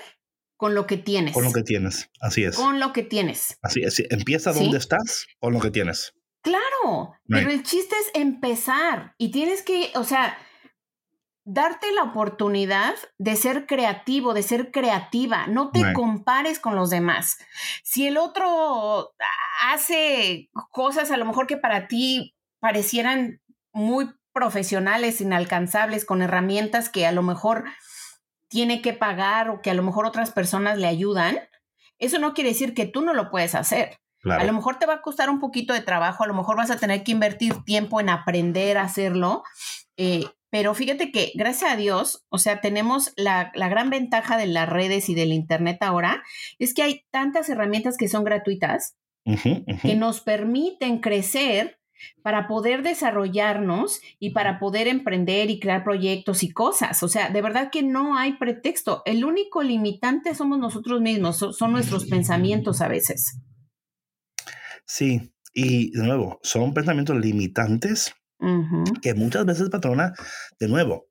con 0.56 0.76
lo 0.76 0.86
que 0.86 0.98
tienes. 0.98 1.34
Con 1.34 1.44
lo 1.44 1.52
que 1.52 1.64
tienes, 1.64 2.10
así 2.22 2.44
es. 2.44 2.56
Con 2.56 2.80
lo 2.80 2.94
que 2.94 3.04
tienes. 3.04 3.58
Así 3.64 3.82
es. 3.82 4.00
Empieza 4.12 4.54
donde 4.54 4.78
estás 4.78 5.26
con 5.40 5.54
lo 5.54 5.60
que 5.60 5.72
tienes. 5.72 6.14
Claro, 6.42 7.16
pero 7.28 7.52
el 7.52 7.64
chiste 7.64 7.96
es 7.96 8.20
empezar 8.20 9.16
y 9.18 9.32
tienes 9.32 9.62
que, 9.62 9.92
o 9.96 10.04
sea, 10.04 10.38
darte 11.44 11.92
la 11.92 12.04
oportunidad 12.04 12.96
de 13.18 13.36
ser 13.36 13.66
creativo, 13.66 14.34
de 14.34 14.44
ser 14.44 14.72
creativa. 14.72 15.48
No 15.48 15.72
te 15.72 15.94
compares 15.94 16.60
con 16.60 16.76
los 16.76 16.90
demás. 16.90 17.38
Si 17.84 18.08
el 18.08 18.18
otro 18.18 19.14
hace 19.68 20.50
cosas 20.72 21.12
a 21.12 21.18
lo 21.18 21.26
mejor 21.26 21.48
que 21.48 21.58
para 21.58 21.88
ti 21.88 22.36
parecieran 22.62 23.42
muy 23.74 24.10
profesionales, 24.32 25.20
inalcanzables, 25.20 26.06
con 26.06 26.22
herramientas 26.22 26.88
que 26.88 27.06
a 27.06 27.12
lo 27.12 27.24
mejor 27.24 27.66
tiene 28.48 28.82
que 28.82 28.94
pagar 28.94 29.50
o 29.50 29.62
que 29.62 29.72
a 29.72 29.74
lo 29.74 29.84
mejor 29.84 30.06
otras 30.06 30.32
personas 30.32 30.78
le 30.78 30.88
ayudan, 30.88 31.40
eso 32.00 32.18
no 32.20 32.34
quiere 32.34 32.52
decir 32.52 32.74
que 32.74 32.86
tú 32.86 33.02
no 33.02 33.14
lo 33.14 33.30
puedes 33.30 33.56
hacer. 33.56 33.98
A 34.24 34.44
lo 34.44 34.54
mejor 34.54 34.78
te 34.78 34.86
va 34.86 34.96
a 34.96 35.02
costar 35.02 35.32
un 35.32 35.40
poquito 35.40 35.74
de 35.74 35.82
trabajo, 35.82 36.24
a 36.24 36.28
lo 36.28 36.36
mejor 36.36 36.56
vas 36.56 36.70
a 36.70 36.78
tener 36.78 37.04
que 37.04 37.12
invertir 37.12 37.64
tiempo 37.64 38.00
en 38.00 38.10
aprender 38.10 38.78
a 38.78 38.84
hacerlo, 38.84 39.44
eh, 39.98 40.26
pero 40.52 40.76
fíjate 40.76 41.12
que 41.12 41.32
gracias 41.34 41.72
a 41.72 41.76
Dios, 41.76 42.24
o 42.30 42.38
sea, 42.38 42.62
tenemos 42.62 43.14
la, 43.16 43.52
gran 43.56 43.90
ventaja 43.90 44.38
de 44.38 44.46
las 44.46 44.70
redes 44.70 45.10
y 45.10 45.16
del 45.16 45.34
Internet 45.34 45.78
ahora, 45.82 46.24
es 46.60 46.76
que 46.76 46.84
hay 46.84 47.06
tantas 47.10 47.50
herramientas 47.50 47.98
que 47.98 48.10
son 48.10 48.24
gratuitas, 48.24 48.96
que 49.24 49.96
nos 49.96 50.22
permiten 50.22 51.00
crecer 51.00 51.80
para 52.22 52.48
poder 52.48 52.84
desarrollarnos 52.84 54.02
y 54.20 54.32
para 54.32 54.60
poder 54.60 54.88
emprender 54.88 55.50
y 55.50 55.60
crear 55.60 55.84
proyectos 55.84 56.44
y 56.44 56.52
cosas. 56.52 57.04
O 57.04 57.08
sea, 57.08 57.30
de 57.30 57.42
verdad 57.42 57.70
que 57.72 57.84
no 57.84 58.18
hay 58.18 58.34
pretexto. 58.34 59.02
El 59.06 59.26
único 59.26 59.64
limitante 59.64 60.36
somos 60.36 60.60
nosotros 60.60 61.02
mismos, 61.02 61.38
son 61.38 61.72
nuestros 61.72 62.06
pensamientos 62.06 62.82
a 62.82 62.88
veces. 62.88 63.40
Sí, 64.86 65.34
y 65.54 65.92
de 65.92 66.04
nuevo, 66.04 66.40
son 66.44 66.74
pensamientos 66.74 67.18
limitantes 67.18 68.14
que 69.02 69.14
muchas 69.14 69.46
veces, 69.46 69.70
patrona, 69.70 70.14
de 70.60 70.68
nuevo, 70.68 71.06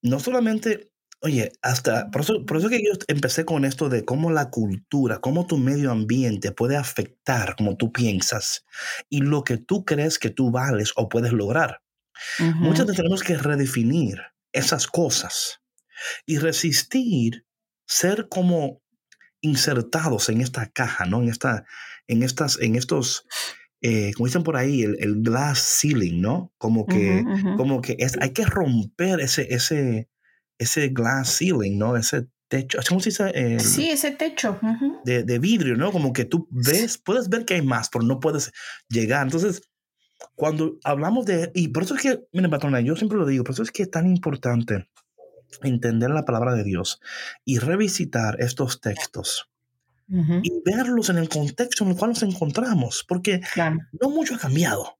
no 0.00 0.18
solamente 0.18 0.93
Oye, 1.24 1.52
hasta, 1.62 2.10
por 2.10 2.20
eso, 2.20 2.44
por 2.44 2.58
eso 2.58 2.68
que 2.68 2.82
yo 2.84 2.92
empecé 3.08 3.46
con 3.46 3.64
esto 3.64 3.88
de 3.88 4.04
cómo 4.04 4.30
la 4.30 4.50
cultura, 4.50 5.20
cómo 5.20 5.46
tu 5.46 5.56
medio 5.56 5.90
ambiente 5.90 6.52
puede 6.52 6.76
afectar 6.76 7.56
como 7.56 7.78
tú 7.78 7.92
piensas 7.92 8.66
y 9.08 9.22
lo 9.22 9.42
que 9.42 9.56
tú 9.56 9.86
crees 9.86 10.18
que 10.18 10.28
tú 10.28 10.50
vales 10.50 10.92
o 10.96 11.08
puedes 11.08 11.32
lograr. 11.32 11.80
Muchas 12.56 12.84
veces 12.84 12.98
tenemos 12.98 13.22
que 13.22 13.38
redefinir 13.38 14.18
esas 14.52 14.86
cosas 14.86 15.62
y 16.26 16.36
resistir 16.36 17.46
ser 17.86 18.28
como 18.28 18.82
insertados 19.40 20.28
en 20.28 20.42
esta 20.42 20.66
caja, 20.72 21.06
¿no? 21.06 21.22
En, 21.22 21.30
esta, 21.30 21.64
en, 22.06 22.22
estas, 22.22 22.58
en 22.60 22.76
estos, 22.76 23.26
eh, 23.80 24.12
como 24.14 24.26
dicen 24.26 24.42
por 24.42 24.58
ahí, 24.58 24.82
el, 24.82 25.22
glass 25.22 25.78
ceiling, 25.80 26.20
¿no? 26.20 26.52
Como 26.58 26.84
que, 26.84 27.24
como 27.56 27.80
que 27.80 27.96
es, 27.98 28.18
hay 28.20 28.34
que 28.34 28.44
romper 28.44 29.20
ese, 29.20 29.54
ese, 29.54 30.10
ese 30.58 30.88
glass 30.88 31.38
ceiling, 31.38 31.78
¿no? 31.78 31.96
Ese 31.96 32.26
techo, 32.48 32.78
¿cómo 32.88 33.00
se 33.00 33.10
dice? 33.10 33.58
sí, 33.60 33.90
ese 33.90 34.12
techo. 34.12 34.58
de, 35.04 35.22
de, 35.22 35.38
vidrio, 35.38 35.76
¿no? 35.76 35.92
Como 35.92 36.12
que 36.12 36.24
tú 36.24 36.46
ves, 36.50 36.98
puedes 36.98 37.28
ver 37.28 37.44
que 37.44 37.54
hay 37.54 37.62
más, 37.62 37.88
pero 37.88 38.04
no 38.04 38.20
puedes 38.20 38.52
llegar. 38.88 39.24
Entonces, 39.24 39.62
cuando 40.34 40.78
hablamos 40.84 41.26
de, 41.26 41.50
y 41.54 41.68
por 41.68 41.84
eso 41.84 41.94
es 41.94 42.02
que, 42.02 42.24
miren, 42.32 42.50
patrona, 42.50 42.80
yo 42.80 42.96
siempre 42.96 43.18
lo 43.18 43.26
digo, 43.26 43.44
por 43.44 43.54
eso 43.54 43.62
es 43.62 43.70
que 43.70 43.84
es 43.84 43.90
tan 43.90 44.06
importante 44.06 44.88
entender 45.62 46.10
la 46.10 46.24
palabra 46.24 46.54
de 46.54 46.64
Dios 46.64 47.00
y 47.44 47.58
revisitar 47.58 48.40
estos 48.40 48.80
textos. 48.80 49.48
Y 50.06 50.62
verlos 50.66 51.08
en 51.08 51.16
el 51.16 51.30
contexto 51.30 51.82
en 51.82 51.90
el 51.90 51.96
cual 51.96 52.10
nos 52.10 52.22
encontramos, 52.22 53.04
porque 53.08 53.40
no 54.00 54.10
mucho 54.10 54.34
ha 54.34 54.38
cambiado 54.38 54.98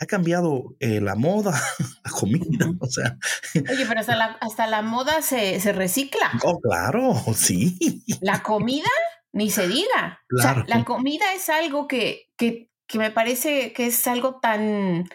ha 0.00 0.06
cambiado 0.06 0.76
eh, 0.80 1.00
la 1.00 1.14
moda, 1.14 1.52
la 2.04 2.10
comida, 2.10 2.66
o 2.80 2.86
sea. 2.86 3.18
Oye, 3.54 3.84
pero 3.86 4.00
hasta 4.00 4.16
la, 4.16 4.38
hasta 4.40 4.66
la 4.66 4.80
moda 4.82 5.20
se, 5.20 5.60
se, 5.60 5.72
recicla. 5.72 6.32
Oh, 6.42 6.58
claro, 6.58 7.14
sí. 7.34 8.02
La 8.22 8.42
comida, 8.42 8.90
ni 9.32 9.50
se 9.50 9.68
diga. 9.68 10.20
O 10.34 10.40
sea, 10.40 10.64
la 10.66 10.84
comida 10.84 11.34
es 11.34 11.50
algo 11.50 11.86
que, 11.86 12.30
que, 12.38 12.70
que 12.86 12.98
me 12.98 13.10
parece 13.10 13.74
que 13.74 13.88
es 13.88 14.06
algo 14.06 14.40
tan 14.40 15.08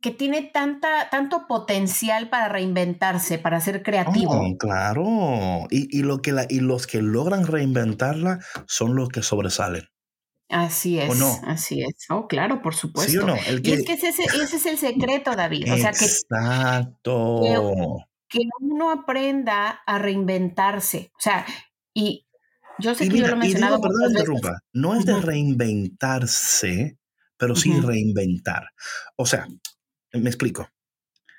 que 0.00 0.12
tiene 0.12 0.42
tanta, 0.42 1.10
tanto 1.10 1.48
potencial 1.48 2.28
para 2.28 2.48
reinventarse, 2.48 3.38
para 3.38 3.60
ser 3.60 3.82
creativo. 3.82 4.30
Oh, 4.30 4.56
claro. 4.56 5.66
Y, 5.70 5.88
y, 5.90 6.02
lo 6.02 6.22
que 6.22 6.30
la, 6.30 6.46
y 6.48 6.60
los 6.60 6.86
que 6.86 7.02
logran 7.02 7.46
reinventarla 7.46 8.38
son 8.66 8.94
los 8.94 9.08
que 9.08 9.22
sobresalen. 9.22 9.88
Así 10.48 10.98
es, 10.98 11.20
así 11.44 11.82
es. 11.82 12.06
Oh, 12.08 12.26
claro, 12.26 12.62
por 12.62 12.74
supuesto. 12.74 13.36
Y 13.62 13.72
es 13.72 13.84
que 13.84 13.92
ese, 13.92 14.08
ese, 14.08 14.24
es 14.56 14.66
el 14.66 14.78
secreto, 14.78 15.36
David. 15.36 15.72
O 15.72 15.76
sea 15.76 15.92
que. 15.92 16.04
Exacto. 16.04 17.42
que 18.28 18.40
uno 18.60 18.90
aprenda 18.90 19.82
a 19.86 19.98
reinventarse. 19.98 21.12
O 21.18 21.20
sea, 21.20 21.44
y 21.92 22.26
yo 22.78 22.94
sé 22.94 23.08
que 23.08 23.18
yo 23.18 23.26
lo 23.26 23.34
he 23.34 23.36
mencionado. 23.36 23.80
no 24.72 24.94
es 24.94 25.04
de 25.04 25.20
reinventarse, 25.20 26.98
pero 27.36 27.54
sí 27.54 27.78
reinventar. 27.80 28.70
O 29.16 29.26
sea, 29.26 29.46
me 30.12 30.28
explico. 30.30 30.68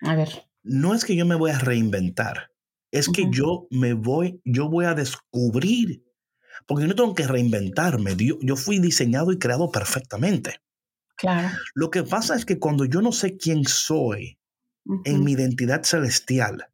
A 0.02 0.16
ver. 0.16 0.46
No 0.64 0.94
es 0.94 1.06
que 1.06 1.16
yo 1.16 1.26
me 1.26 1.36
voy 1.36 1.52
a 1.52 1.58
reinventar, 1.58 2.52
es 2.92 3.10
que 3.10 3.28
yo 3.32 3.68
me 3.72 3.94
voy, 3.94 4.42
yo 4.44 4.70
voy 4.70 4.86
a 4.86 4.94
descubrir, 4.94 6.04
porque 6.70 6.84
yo 6.84 6.88
no 6.88 6.96
tengo 6.96 7.16
que 7.16 7.26
reinventarme, 7.26 8.16
yo, 8.16 8.38
yo 8.42 8.56
fui 8.56 8.78
diseñado 8.78 9.32
y 9.32 9.40
creado 9.40 9.72
perfectamente. 9.72 10.62
Claro. 11.18 11.50
Lo 11.74 11.90
que 11.90 12.04
pasa 12.04 12.36
es 12.36 12.46
que 12.46 12.60
cuando 12.60 12.86
yo 12.86 13.02
no 13.02 13.12
sé 13.12 13.38
quién 13.38 13.66
soy 13.66 14.38
en 15.04 15.24
mi 15.24 15.32
identidad 15.32 15.82
celestial, 15.82 16.68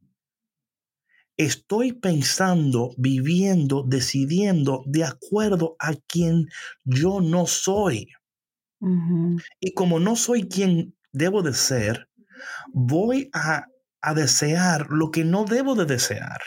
estoy 1.38 1.94
pensando, 1.94 2.92
viviendo, 2.98 3.86
decidiendo 3.88 4.84
de 4.86 5.06
acuerdo 5.06 5.78
a 5.80 5.94
quien 5.94 6.50
yo 6.84 7.22
no 7.22 7.48
soy. 7.48 8.10
Y 9.62 9.74
como 9.76 10.02
no 10.02 10.18
soy 10.18 10.50
quien 10.50 10.94
debo 11.14 11.42
de 11.42 11.54
ser, 11.54 12.10
voy 12.74 13.30
a, 13.34 13.68
a 14.02 14.14
desear 14.14 14.88
lo 14.90 15.10
que 15.10 15.24
no 15.24 15.46
debo 15.46 15.74
de 15.74 15.86
desear. 15.86 16.42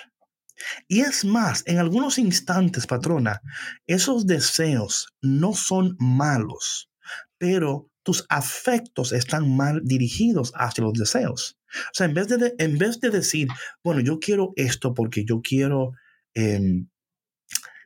Y 0.87 1.01
es 1.01 1.25
más, 1.25 1.63
en 1.67 1.79
algunos 1.79 2.19
instantes, 2.19 2.87
patrona, 2.87 3.41
esos 3.87 4.27
deseos 4.27 5.15
no 5.21 5.55
son 5.55 5.97
malos, 5.99 6.91
pero 7.39 7.91
tus 8.03 8.25
afectos 8.29 9.13
están 9.13 9.55
mal 9.55 9.83
dirigidos 9.85 10.53
hacia 10.55 10.85
los 10.85 10.95
deseos. 10.95 11.59
O 11.69 11.95
sea, 11.95 12.07
en 12.07 12.15
vez 12.15 12.29
de, 12.29 12.55
en 12.59 12.79
vez 12.79 13.01
de 13.01 13.11
decir, 13.11 13.49
bueno, 13.85 14.01
yo 14.01 14.19
quiero 14.19 14.53
esto 14.57 14.95
porque 14.95 15.25
yo 15.25 15.43
quiero 15.43 15.93
em, 16.35 16.89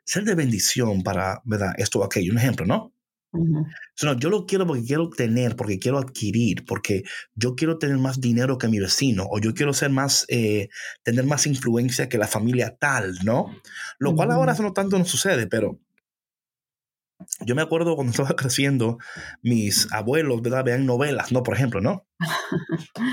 ser 0.05 0.25
de 0.25 0.35
bendición 0.35 1.03
para, 1.03 1.43
¿verdad? 1.45 1.73
Esto 1.77 2.01
o 2.01 2.05
aquello, 2.05 2.33
un 2.33 2.39
ejemplo, 2.39 2.67
¿no? 2.67 2.91
Yo 3.33 4.31
lo 4.31 4.47
quiero 4.47 4.66
porque 4.66 4.85
quiero 4.85 5.09
tener, 5.11 5.57
porque 5.57 5.79
quiero 5.79 5.99
adquirir, 5.99 6.64
porque 6.66 7.03
yo 7.35 7.55
quiero 7.55 7.79
tener 7.79 7.99
más 7.99 8.21
dinero 8.21 8.59
que 8.59 8.68
mi 8.68 8.79
vecino, 8.79 9.27
o 9.31 9.38
yo 9.38 9.55
quiero 9.55 9.73
ser 9.73 9.90
más, 9.90 10.27
eh, 10.29 10.68
tener 11.03 11.25
más 11.25 11.47
influencia 11.47 12.09
que 12.09 12.18
la 12.18 12.29
familia 12.29 12.77
tal, 12.79 13.14
¿no? 13.25 13.55
Lo 13.99 14.14
cual 14.14 14.31
ahora 14.33 14.55
no 14.55 14.73
tanto 14.73 14.99
no 14.99 15.05
sucede, 15.05 15.47
pero 15.47 15.79
yo 17.40 17.55
me 17.55 17.62
acuerdo 17.62 17.95
cuando 17.95 18.11
estaba 18.12 18.37
creciendo, 18.37 18.99
mis 19.42 19.90
abuelos, 19.92 20.42
¿verdad? 20.42 20.64
Vean 20.64 20.87
novelas, 20.87 21.33
¿no? 21.33 21.42
Por 21.42 21.55
ejemplo, 21.55 21.81
¿no? 21.81 22.07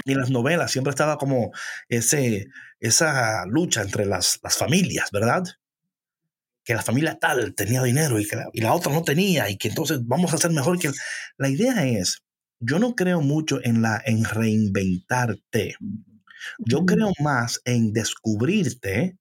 Y 0.05 0.11
en 0.11 0.19
las 0.19 0.29
novelas 0.29 0.71
siempre 0.71 0.89
estaba 0.89 1.17
como 1.17 1.51
ese, 1.87 2.47
esa 2.79 3.45
lucha 3.45 3.81
entre 3.81 4.05
las, 4.05 4.39
las 4.43 4.57
familias, 4.57 5.09
¿verdad? 5.11 5.43
Que 6.69 6.75
la 6.75 6.83
familia 6.83 7.17
tal 7.17 7.55
tenía 7.55 7.81
dinero 7.81 8.19
y, 8.19 8.27
que 8.27 8.35
la, 8.35 8.47
y 8.53 8.61
la 8.61 8.75
otra 8.75 8.93
no 8.93 9.01
tenía 9.01 9.49
y 9.49 9.57
que 9.57 9.69
entonces 9.69 10.05
vamos 10.05 10.31
a 10.31 10.35
hacer 10.35 10.51
mejor 10.51 10.77
que... 10.77 10.91
La 11.39 11.49
idea 11.49 11.83
es, 11.87 12.21
yo 12.59 12.77
no 12.77 12.95
creo 12.95 13.21
mucho 13.21 13.59
en, 13.63 13.81
la, 13.81 13.99
en 14.05 14.23
reinventarte. 14.23 15.77
Yo 16.59 16.85
creo 16.85 17.11
más 17.17 17.59
en 17.65 17.91
descubrirte, 17.91 19.17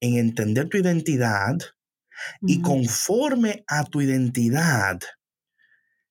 en 0.00 0.16
entender 0.16 0.70
tu 0.70 0.78
identidad, 0.78 1.58
y 2.40 2.62
conforme 2.62 3.64
a 3.66 3.84
tu 3.84 4.00
identidad, 4.00 4.98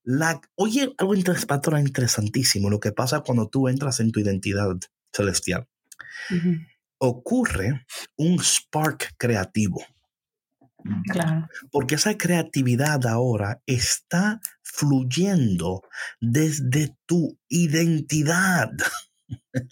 la, 0.04 0.40
oye, 0.54 0.94
algo 1.00 1.16
interesantísimo, 1.16 2.70
lo 2.70 2.80
que 2.80 2.92
pasa 2.92 3.22
cuando 3.22 3.50
tú 3.50 3.68
entras 3.68 4.00
en 4.00 4.12
tu 4.12 4.20
identidad 4.20 4.78
celestial. 5.12 5.68
Ocurre 7.00 7.88
un 8.16 8.38
spark 8.40 9.16
creativo. 9.18 9.84
Claro. 11.12 11.48
Porque 11.72 11.96
esa 11.96 12.18
creatividad 12.18 13.06
ahora 13.08 13.62
está 13.66 14.40
fluyendo 14.64 15.82
desde 16.20 16.96
tu 17.06 17.38
identidad. 17.50 18.72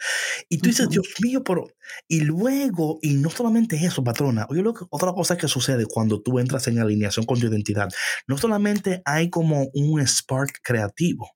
y 0.49 0.57
tú 0.57 0.69
dices, 0.69 0.89
Dios 0.89 1.07
mío, 1.21 1.43
pero... 1.43 1.67
Y 2.07 2.21
luego, 2.21 2.99
y 3.01 3.13
no 3.15 3.29
solamente 3.29 3.75
eso, 3.85 4.03
patrona, 4.03 4.47
oye, 4.49 4.61
lo 4.61 4.73
que, 4.73 4.85
otra 4.89 5.13
cosa 5.13 5.37
que 5.37 5.47
sucede 5.47 5.85
cuando 5.85 6.21
tú 6.21 6.39
entras 6.39 6.67
en 6.67 6.79
alineación 6.79 7.25
con 7.25 7.39
tu 7.39 7.47
identidad, 7.47 7.89
no 8.27 8.37
solamente 8.37 9.01
hay 9.05 9.29
como 9.29 9.69
un 9.73 10.01
spark 10.05 10.59
creativo, 10.63 11.29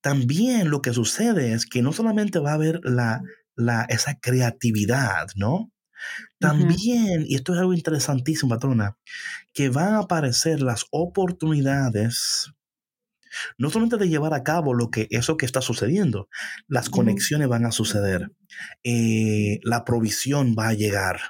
también 0.00 0.70
lo 0.70 0.82
que 0.82 0.92
sucede 0.92 1.52
es 1.52 1.66
que 1.66 1.82
no 1.82 1.92
solamente 1.92 2.38
va 2.38 2.52
a 2.52 2.54
haber 2.54 2.80
la, 2.84 3.22
la, 3.56 3.84
esa 3.88 4.18
creatividad, 4.20 5.28
¿no? 5.36 5.71
También, 6.42 7.24
y 7.26 7.36
esto 7.36 7.54
es 7.54 7.60
algo 7.60 7.72
interesantísimo, 7.72 8.50
patrona, 8.50 8.98
que 9.54 9.70
van 9.70 9.94
a 9.94 10.00
aparecer 10.00 10.60
las 10.60 10.84
oportunidades 10.90 12.52
no 13.58 13.70
solamente 13.70 13.96
de 13.96 14.08
llevar 14.08 14.34
a 14.34 14.42
cabo 14.42 14.74
lo 14.74 14.90
que 14.90 15.08
eso 15.10 15.36
que 15.36 15.46
está 15.46 15.60
sucediendo, 15.60 16.28
las 16.68 16.90
conexiones 16.90 17.48
van 17.48 17.64
a 17.64 17.72
suceder, 17.72 18.30
eh, 18.84 19.58
la 19.62 19.84
provisión 19.84 20.54
va 20.58 20.68
a 20.68 20.74
llegar. 20.74 21.20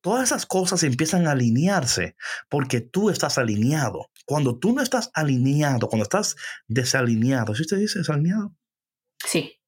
Todas 0.00 0.24
esas 0.24 0.44
cosas 0.44 0.82
empiezan 0.82 1.26
a 1.26 1.32
alinearse 1.32 2.14
porque 2.50 2.80
tú 2.80 3.08
estás 3.08 3.38
alineado. 3.38 4.10
Cuando 4.26 4.58
tú 4.58 4.74
no 4.74 4.82
estás 4.82 5.10
alineado, 5.14 5.88
cuando 5.88 6.02
estás 6.02 6.36
desalineado, 6.66 7.54
¿sí 7.54 7.62
usted 7.62 7.78
dice 7.78 8.00
desalineado? 8.00 8.54
Sí. 9.26 9.60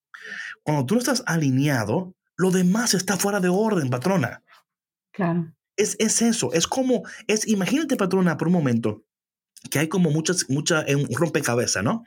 Cuando 0.63 0.85
tú 0.85 0.95
no 0.95 1.01
estás 1.01 1.23
alineado, 1.27 2.16
lo 2.37 2.51
demás 2.51 2.95
está 2.95 3.17
fuera 3.17 3.41
de 3.41 3.49
orden, 3.49 3.91
patrona. 3.91 4.43
Claro. 5.13 5.53
Es, 5.77 5.97
es 5.99 6.23
eso, 6.23 6.53
es 6.53 6.67
como, 6.67 7.03
es, 7.27 7.47
imagínate, 7.47 7.97
patrona, 7.97 8.37
por 8.37 8.49
un 8.49 8.55
momento, 8.55 9.05
que 9.71 9.79
hay 9.79 9.89
como 9.89 10.11
muchas, 10.11 10.49
mucha, 10.49 10.85
un 10.89 11.09
rompecabezas, 11.15 11.83
¿no? 11.83 12.05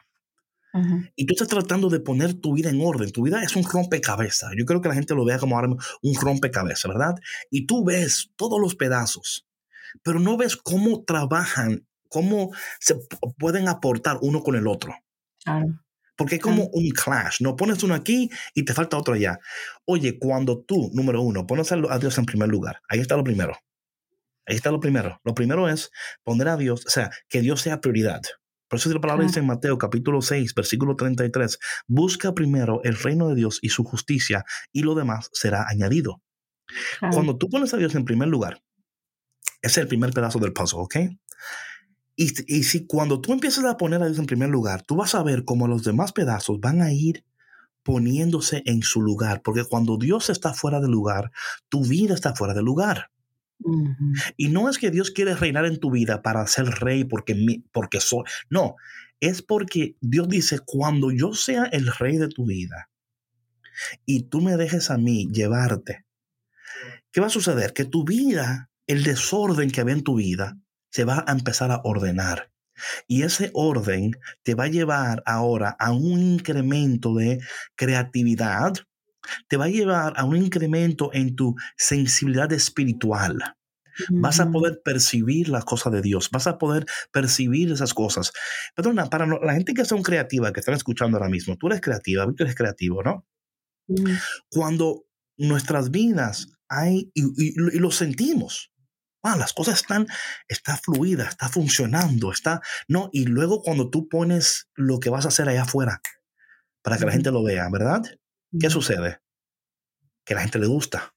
Y 1.16 1.26
tú 1.26 1.34
estás 1.34 1.48
tratando 1.48 1.90
de 1.90 2.00
poner 2.00 2.36
tu 2.36 2.54
vida 2.54 2.70
en 2.70 2.80
orden. 2.82 3.12
Tu 3.12 3.24
vida 3.24 3.42
es 3.42 3.56
un 3.56 3.64
rompecabezas. 3.64 4.52
Yo 4.56 4.66
creo 4.66 4.82
que 4.82 4.90
la 4.90 4.94
gente 4.94 5.16
lo 5.16 5.26
vea 5.26 5.40
como 5.40 5.56
ahora 5.56 5.70
un 5.70 6.16
rompecabezas, 6.16 6.88
¿verdad? 6.88 7.16
Y 7.50 7.66
tú 7.66 7.84
ves 7.84 8.32
todos 8.36 8.60
los 8.62 8.76
pedazos, 8.76 9.48
pero 10.04 10.20
no 10.20 10.38
ves 10.38 10.56
cómo 10.56 11.04
trabajan, 11.04 11.88
cómo 12.08 12.52
se 12.80 12.96
pueden 13.38 13.68
aportar 13.68 14.20
uno 14.22 14.44
con 14.44 14.56
el 14.56 14.68
otro. 14.68 14.94
Porque 16.20 16.36
es 16.36 16.42
como 16.42 16.66
un 16.74 16.90
clash, 16.90 17.38
¿no? 17.40 17.56
Pones 17.56 17.82
uno 17.82 17.94
aquí 17.94 18.30
y 18.54 18.66
te 18.66 18.74
falta 18.74 18.98
otro 18.98 19.14
allá. 19.14 19.40
Oye, 19.86 20.20
cuando 20.20 20.60
tú, 20.60 20.92
número 20.94 21.22
uno, 21.22 21.48
pones 21.48 21.72
a 21.72 21.98
Dios 21.98 22.18
en 22.18 22.26
primer 22.26 22.50
lugar, 22.50 22.82
ahí 22.90 23.00
está 23.00 23.16
lo 23.16 23.24
primero. 23.24 23.58
Ahí 24.46 24.58
está 24.58 24.70
lo 24.70 24.82
primero. 24.82 25.22
Lo 25.24 25.34
primero 25.34 25.70
es 25.70 25.92
poner 26.26 26.50
a 26.50 26.58
Dios, 26.58 26.86
o 26.86 26.90
sea, 26.90 27.10
que 27.30 27.40
Dios 27.40 27.62
sea 27.62 27.80
prioridad. 27.80 28.20
Por 28.68 28.80
eso 28.80 28.94
la 28.94 29.00
palabra 29.00 29.24
dice 29.24 29.40
en 29.40 29.46
Mateo 29.46 29.78
capítulo 29.78 30.22
6, 30.22 30.54
versículo 30.56 30.98
33, 30.98 31.58
busca 31.88 32.34
primero 32.34 32.82
el 32.84 32.98
reino 32.98 33.30
de 33.30 33.36
Dios 33.36 33.60
y 33.62 33.70
su 33.70 33.86
justicia 33.86 34.44
y 34.74 34.84
lo 34.84 34.96
demás 34.96 35.30
será 35.32 35.68
añadido. 35.70 36.22
Cuando 37.00 37.38
tú 37.38 37.48
pones 37.48 37.74
a 37.74 37.78
Dios 37.78 37.96
en 37.96 38.04
primer 38.04 38.28
lugar, 38.28 38.62
ese 39.62 39.72
es 39.72 39.78
el 39.78 39.88
primer 39.88 40.12
pedazo 40.12 40.38
del 40.40 40.52
puzzle, 40.52 40.82
¿ok? 40.82 40.96
Y, 42.22 42.34
y 42.54 42.64
si 42.64 42.86
cuando 42.86 43.22
tú 43.22 43.32
empiezas 43.32 43.64
a 43.64 43.78
poner 43.78 44.04
a 44.04 44.08
Dios 44.08 44.20
en 44.20 44.26
primer 44.26 44.50
lugar, 44.50 44.84
tú 44.84 44.98
vas 44.98 45.16
a 45.16 45.24
ver 45.24 45.46
cómo 45.46 45.70
los 45.70 45.86
demás 45.86 46.12
pedazos 46.12 46.60
van 46.60 46.82
a 46.82 46.92
ir 46.92 47.24
poniéndose 47.82 48.62
en 48.66 48.84
su 48.84 49.02
lugar, 49.02 49.42
porque 49.42 49.64
cuando 49.64 49.98
Dios 49.98 50.30
está 50.30 50.54
fuera 50.54 50.82
de 50.82 50.90
lugar, 50.90 51.32
tu 51.70 51.86
vida 51.86 52.14
está 52.14 52.36
fuera 52.36 52.54
de 52.54 52.62
lugar. 52.62 53.10
Y 54.36 54.50
no 54.50 54.70
es 54.70 54.78
que 54.78 54.92
Dios 54.92 55.12
quiere 55.12 55.34
reinar 55.34 55.66
en 55.66 55.80
tu 55.80 55.92
vida 55.92 56.22
para 56.22 56.46
ser 56.46 56.66
rey 56.66 57.06
porque, 57.06 57.62
porque 57.72 58.02
soy. 58.02 58.24
No, 58.50 58.76
es 59.22 59.42
porque 59.42 59.96
Dios 60.02 60.28
dice, 60.28 60.60
cuando 60.60 61.12
yo 61.12 61.34
sea 61.34 61.64
el 61.72 61.88
rey 61.88 62.18
de 62.18 62.28
tu 62.28 62.46
vida 62.46 62.90
y 64.06 64.24
tú 64.24 64.42
me 64.42 64.58
dejes 64.58 64.92
a 64.92 64.98
mí 64.98 65.30
llevarte, 65.32 66.06
¿qué 67.14 67.22
va 67.22 67.28
a 67.28 67.32
suceder? 67.32 67.72
Que 67.72 67.86
tu 67.86 68.04
vida, 68.04 68.70
el 68.88 69.04
desorden 69.04 69.72
que 69.72 69.80
había 69.80 69.94
en 69.94 70.04
tu 70.04 70.16
vida, 70.16 70.58
se 70.92 71.06
va 71.06 71.24
a 71.28 71.32
empezar 71.32 71.72
a 71.72 71.82
ordenar. 71.84 72.52
Y 73.08 73.24
ese 73.24 73.52
orden 73.54 74.12
te 74.44 74.56
va 74.56 74.66
a 74.66 74.70
llevar 74.70 75.22
ahora 75.26 75.76
a 75.80 75.92
un 75.92 76.22
incremento 76.22 77.14
de 77.16 77.40
creatividad, 77.76 78.74
te 79.48 79.58
va 79.58 79.66
a 79.66 79.70
llevar 79.70 80.14
a 80.16 80.24
un 80.24 80.38
incremento 80.38 81.12
en 81.14 81.36
tu 81.36 81.56
sensibilidad 81.78 82.52
espiritual. 82.54 83.38
Vas 84.10 84.40
a 84.40 84.50
poder 84.50 84.82
percibir 84.82 85.50
las 85.50 85.66
cosas 85.66 85.92
de 85.92 86.02
Dios, 86.02 86.30
vas 86.32 86.48
a 86.48 86.58
poder 86.58 86.86
percibir 87.12 87.72
esas 87.72 87.94
cosas. 87.94 88.32
Perdona, 88.74 89.10
para 89.10 89.26
la 89.26 89.54
gente 89.54 89.74
que 89.74 89.84
son 89.84 90.04
creativa, 90.04 90.54
que 90.54 90.62
están 90.62 90.76
escuchando 90.76 91.18
ahora 91.18 91.30
mismo, 91.30 91.58
tú 91.58 91.68
eres 91.68 91.82
creativa, 91.82 92.26
tú 92.26 92.44
eres 92.44 92.56
creativo, 92.56 93.04
¿no? 93.04 93.26
Cuando 94.50 95.04
nuestras 95.38 95.92
vidas 95.92 96.52
hay, 96.70 97.12
y, 97.14 97.54
lo 97.80 97.92
sentimos, 97.92 98.72
ah, 99.24 99.36
las 99.38 99.54
cosas 99.54 99.82
están, 99.82 100.08
está 100.48 100.78
fluida, 100.78 101.30
está 101.30 101.50
funcionando, 101.50 102.32
está, 102.32 102.62
no, 102.88 103.10
y 103.12 103.26
luego 103.26 103.62
cuando 103.62 103.90
tú 103.90 104.08
pones 104.08 104.70
lo 104.76 105.00
que 105.00 105.10
vas 105.10 105.26
a 105.26 105.30
hacer 105.30 105.50
allá 105.50 105.64
afuera 105.64 106.02
para 106.82 106.98
que 106.98 107.06
la 107.06 107.12
gente 107.12 107.32
lo 107.32 107.44
vea, 107.44 107.68
¿verdad? 107.70 108.02
¿Qué 108.60 108.70
sucede? 108.70 109.20
que 110.30 110.36
a 110.36 110.38
la 110.38 110.44
gente 110.44 110.60
le 110.60 110.68
gusta. 110.68 111.16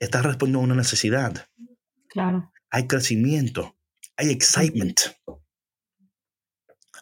Estás 0.00 0.24
respondiendo 0.24 0.58
a 0.58 0.64
una 0.64 0.74
necesidad. 0.74 1.46
Claro. 2.08 2.52
Hay 2.70 2.88
crecimiento, 2.88 3.76
hay 4.16 4.30
excitement, 4.30 5.00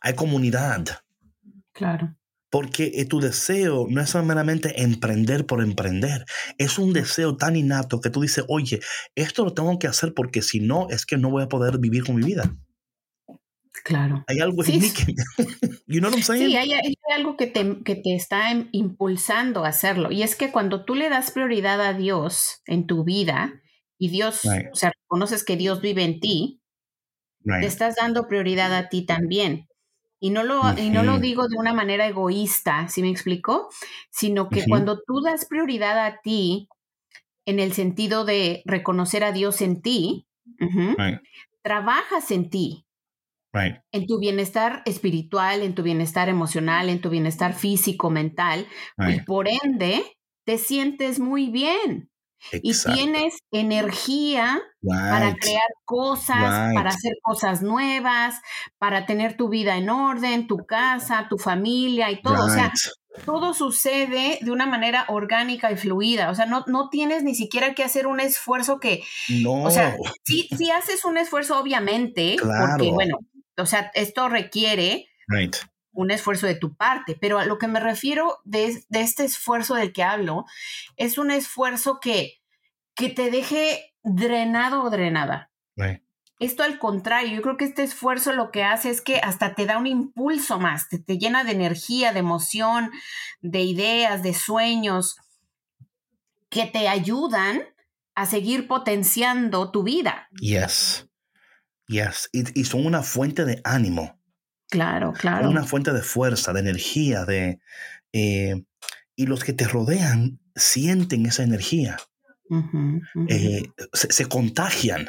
hay 0.02 0.14
comunidad. 0.14 1.02
Claro. 1.72 2.14
Porque 2.50 2.92
eh, 2.94 3.04
tu 3.06 3.20
deseo 3.20 3.86
no 3.88 4.00
es 4.00 4.14
meramente 4.14 4.82
emprender 4.82 5.46
por 5.46 5.62
emprender. 5.62 6.24
Es 6.58 6.78
un 6.78 6.92
deseo 6.92 7.36
tan 7.36 7.56
innato 7.56 8.00
que 8.00 8.10
tú 8.10 8.20
dices, 8.20 8.44
oye, 8.48 8.80
esto 9.14 9.44
lo 9.44 9.52
tengo 9.52 9.78
que 9.78 9.88
hacer 9.88 10.14
porque 10.14 10.42
si 10.42 10.60
no, 10.60 10.88
es 10.90 11.06
que 11.06 11.16
no 11.16 11.30
voy 11.30 11.42
a 11.42 11.48
poder 11.48 11.78
vivir 11.78 12.04
con 12.04 12.16
mi 12.16 12.22
vida. 12.22 12.54
Claro. 13.84 14.24
Hay 14.26 14.40
algo 14.40 14.64
en 14.64 14.80
mí 14.80 14.90
que... 14.90 15.14
you 15.86 16.00
know 16.00 16.10
what 16.10 16.16
I'm 16.16 16.22
saying? 16.22 16.46
Sí, 16.46 16.56
hay, 16.56 16.72
algo 17.14 17.36
que 17.36 17.46
te, 17.46 17.82
que 17.84 17.94
te 17.94 18.14
está 18.14 18.50
impulsando 18.72 19.64
a 19.64 19.68
hacerlo. 19.68 20.10
Y 20.10 20.22
es 20.22 20.34
que 20.34 20.50
cuando 20.50 20.84
tú 20.84 20.94
le 20.94 21.08
das 21.08 21.30
prioridad 21.30 21.80
a 21.80 21.92
Dios 21.92 22.62
en 22.66 22.86
tu 22.86 23.04
vida 23.04 23.60
y 23.98 24.10
Dios, 24.10 24.40
o 24.44 24.76
sea, 24.76 24.92
reconoces 25.02 25.44
que 25.44 25.56
Dios 25.56 25.80
vive 25.80 26.02
en 26.02 26.20
ti, 26.20 26.62
te 27.44 27.66
estás 27.66 27.94
dando 27.94 28.26
prioridad 28.26 28.74
a 28.74 28.88
ti 28.88 29.06
también. 29.06 29.65
Y 30.20 30.30
no, 30.30 30.42
lo, 30.44 30.62
y 30.78 30.90
no 30.90 31.02
lo 31.02 31.18
digo 31.18 31.46
de 31.48 31.56
una 31.58 31.74
manera 31.74 32.06
egoísta, 32.06 32.88
¿sí 32.88 33.02
me 33.02 33.10
explico? 33.10 33.68
Sino 34.10 34.50
que 34.50 34.66
cuando 34.66 34.98
tú 35.06 35.20
das 35.22 35.44
prioridad 35.46 36.04
a 36.06 36.20
ti 36.22 36.68
en 37.46 37.60
el 37.60 37.72
sentido 37.74 38.24
de 38.24 38.62
reconocer 38.66 39.24
a 39.24 39.32
Dios 39.32 39.60
en 39.62 39.82
ti, 39.82 40.26
trabajas 41.62 42.30
en 42.30 42.48
ti, 42.48 42.86
en 43.92 44.06
tu 44.06 44.18
bienestar 44.18 44.82
espiritual, 44.84 45.62
en 45.62 45.74
tu 45.74 45.82
bienestar 45.82 46.28
emocional, 46.28 46.88
en 46.88 47.00
tu 47.00 47.10
bienestar 47.10 47.54
físico, 47.54 48.10
mental, 48.10 48.66
y 49.04 49.20
por 49.20 49.46
ende 49.48 50.02
te 50.44 50.58
sientes 50.58 51.18
muy 51.18 51.50
bien. 51.50 52.10
Y 52.52 52.72
tienes 52.74 53.38
energía 53.50 54.62
para 54.82 55.34
crear 55.34 55.66
cosas, 55.84 56.72
para 56.74 56.90
hacer 56.90 57.14
cosas 57.22 57.62
nuevas, 57.62 58.40
para 58.78 59.06
tener 59.06 59.36
tu 59.36 59.48
vida 59.48 59.76
en 59.76 59.90
orden, 59.90 60.46
tu 60.46 60.58
casa, 60.66 61.26
tu 61.28 61.38
familia 61.38 62.10
y 62.10 62.22
todo. 62.22 62.46
O 62.46 62.48
sea, 62.48 62.72
todo 63.24 63.54
sucede 63.54 64.38
de 64.40 64.50
una 64.50 64.66
manera 64.66 65.06
orgánica 65.08 65.72
y 65.72 65.76
fluida. 65.76 66.30
O 66.30 66.34
sea, 66.34 66.46
no, 66.46 66.64
no 66.66 66.88
tienes 66.90 67.22
ni 67.22 67.34
siquiera 67.34 67.74
que 67.74 67.84
hacer 67.84 68.06
un 68.06 68.20
esfuerzo 68.20 68.78
que. 68.78 69.02
No. 69.28 69.64
O 69.64 69.70
sea, 69.70 69.96
sí, 70.24 70.48
sí 70.56 70.70
haces 70.70 71.04
un 71.04 71.18
esfuerzo, 71.18 71.58
obviamente, 71.58 72.36
porque, 72.38 72.90
bueno, 72.90 73.18
o 73.56 73.66
sea, 73.66 73.90
esto 73.94 74.28
requiere 74.28 75.08
un 75.96 76.10
esfuerzo 76.10 76.46
de 76.46 76.54
tu 76.54 76.76
parte, 76.76 77.16
pero 77.20 77.38
a 77.38 77.44
lo 77.44 77.58
que 77.58 77.66
me 77.66 77.80
refiero 77.80 78.38
de, 78.44 78.84
este 78.90 79.24
esfuerzo 79.24 79.74
del 79.74 79.92
que 79.92 80.02
hablo 80.02 80.44
es 80.96 81.18
un 81.18 81.30
esfuerzo 81.30 81.98
que, 82.00 82.40
que 82.94 83.08
te 83.08 83.30
deje 83.30 83.94
drenado 84.02 84.84
o 84.84 84.90
drenada. 84.90 85.50
Esto 86.38 86.62
al 86.62 86.78
contrario, 86.78 87.34
yo 87.34 87.42
creo 87.42 87.56
que 87.56 87.64
este 87.64 87.82
esfuerzo 87.82 88.32
lo 88.32 88.50
que 88.50 88.62
hace 88.62 88.90
es 88.90 89.00
que 89.00 89.16
hasta 89.16 89.54
te 89.54 89.64
da 89.64 89.78
un 89.78 89.86
impulso 89.86 90.60
más, 90.60 90.88
te, 90.88 90.98
te 90.98 91.18
llena 91.18 91.44
de 91.44 91.52
energía, 91.52 92.12
de 92.12 92.20
emoción, 92.20 92.90
de 93.40 93.62
ideas, 93.62 94.22
de 94.22 94.34
sueños, 94.34 95.16
que 96.50 96.66
te 96.66 96.88
ayudan 96.88 97.62
a 98.14 98.26
seguir 98.26 98.68
potenciando 98.68 99.70
tu 99.70 99.82
vida. 99.82 100.28
Yes. 100.40 101.08
Yes, 101.88 102.28
y, 102.32 102.64
son 102.64 102.84
una 102.84 103.02
fuente 103.02 103.44
de 103.44 103.60
ánimo. 103.64 104.15
Claro, 104.68 105.12
claro. 105.12 105.48
Una 105.48 105.64
fuente 105.64 105.92
de 105.92 106.02
fuerza, 106.02 106.52
de 106.52 106.60
energía, 106.60 107.24
de... 107.24 107.60
Eh, 108.12 108.64
y 109.14 109.26
los 109.26 109.44
que 109.44 109.52
te 109.52 109.66
rodean 109.66 110.40
sienten 110.54 111.26
esa 111.26 111.42
energía. 111.42 111.96
Eh, 113.28 113.62
se, 113.92 114.26
contagian. 114.26 115.08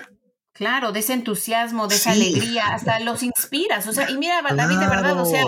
Claro, 0.54 0.92
de 0.92 1.00
ese 1.00 1.14
entusiasmo, 1.14 1.88
de 1.88 1.96
esa 1.96 2.12
alegría, 2.12 2.74
hasta 2.74 3.00
los 3.00 3.22
inspiras. 3.24 3.88
O 3.88 3.94
sea, 3.94 4.10
y 4.10 4.18
mira, 4.18 4.42
David, 4.56 4.78
de 4.78 4.88
verdad, 4.88 5.20
o 5.20 5.26
sea, 5.26 5.44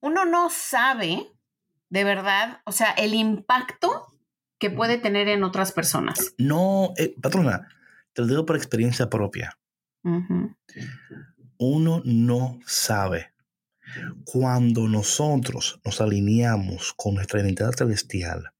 uno 0.00 0.24
no 0.24 0.50
sabe 0.50 1.26
de 1.88 2.04
verdad, 2.04 2.60
o 2.64 2.72
sea, 2.72 2.90
el 2.90 3.14
impacto 3.14 4.06
que 4.58 4.70
puede 4.70 4.98
tener 4.98 5.28
en 5.28 5.44
otras 5.44 5.72
personas. 5.72 6.34
No, 6.38 6.92
eh, 6.96 7.14
patrona, 7.20 7.68
te 8.12 8.22
lo 8.22 8.28
digo 8.28 8.46
por 8.46 8.56
experiencia 8.56 9.08
propia. 9.08 9.58
Uno 11.58 12.02
no 12.04 12.58
sabe. 12.66 13.32
Cuando 14.24 14.88
nosotros 14.88 15.80
nos 15.84 16.00
alineamos 16.00 16.92
con 16.94 17.14
nuestra 17.14 17.40
identidad 17.40 17.72
celestial, 17.72 18.52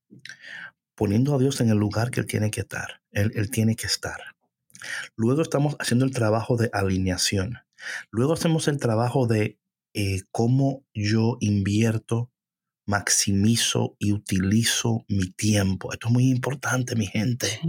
poniendo 0.95 1.35
a 1.35 1.39
Dios 1.39 1.61
en 1.61 1.69
el 1.69 1.79
lugar 1.79 2.11
que 2.11 2.21
Él 2.21 2.27
tiene 2.27 2.51
que 2.51 2.61
estar, 2.61 3.03
Él, 3.11 3.51
tiene 3.51 3.77
que 3.77 3.87
estar. 3.87 4.19
Luego 5.17 5.43
estamos 5.43 5.77
haciendo 5.79 6.05
el 6.05 6.13
trabajo 6.13 6.57
de 6.57 6.71
alineación. 6.73 7.59
Luego 8.11 8.33
hacemos 8.33 8.69
el 8.69 8.79
trabajo 8.79 9.27
de 9.27 9.59
eh, 9.95 10.23
cómo 10.31 10.85
yo 10.95 11.37
invierto, 11.41 12.31
maximizo 12.87 13.97
y 13.99 14.13
utilizo 14.13 15.05
mi 15.09 15.31
tiempo. 15.31 15.93
Esto 15.93 16.09
es 16.09 16.13
muy 16.13 16.31
importante, 16.31 16.95
mi 16.95 17.07
gente. 17.07 17.61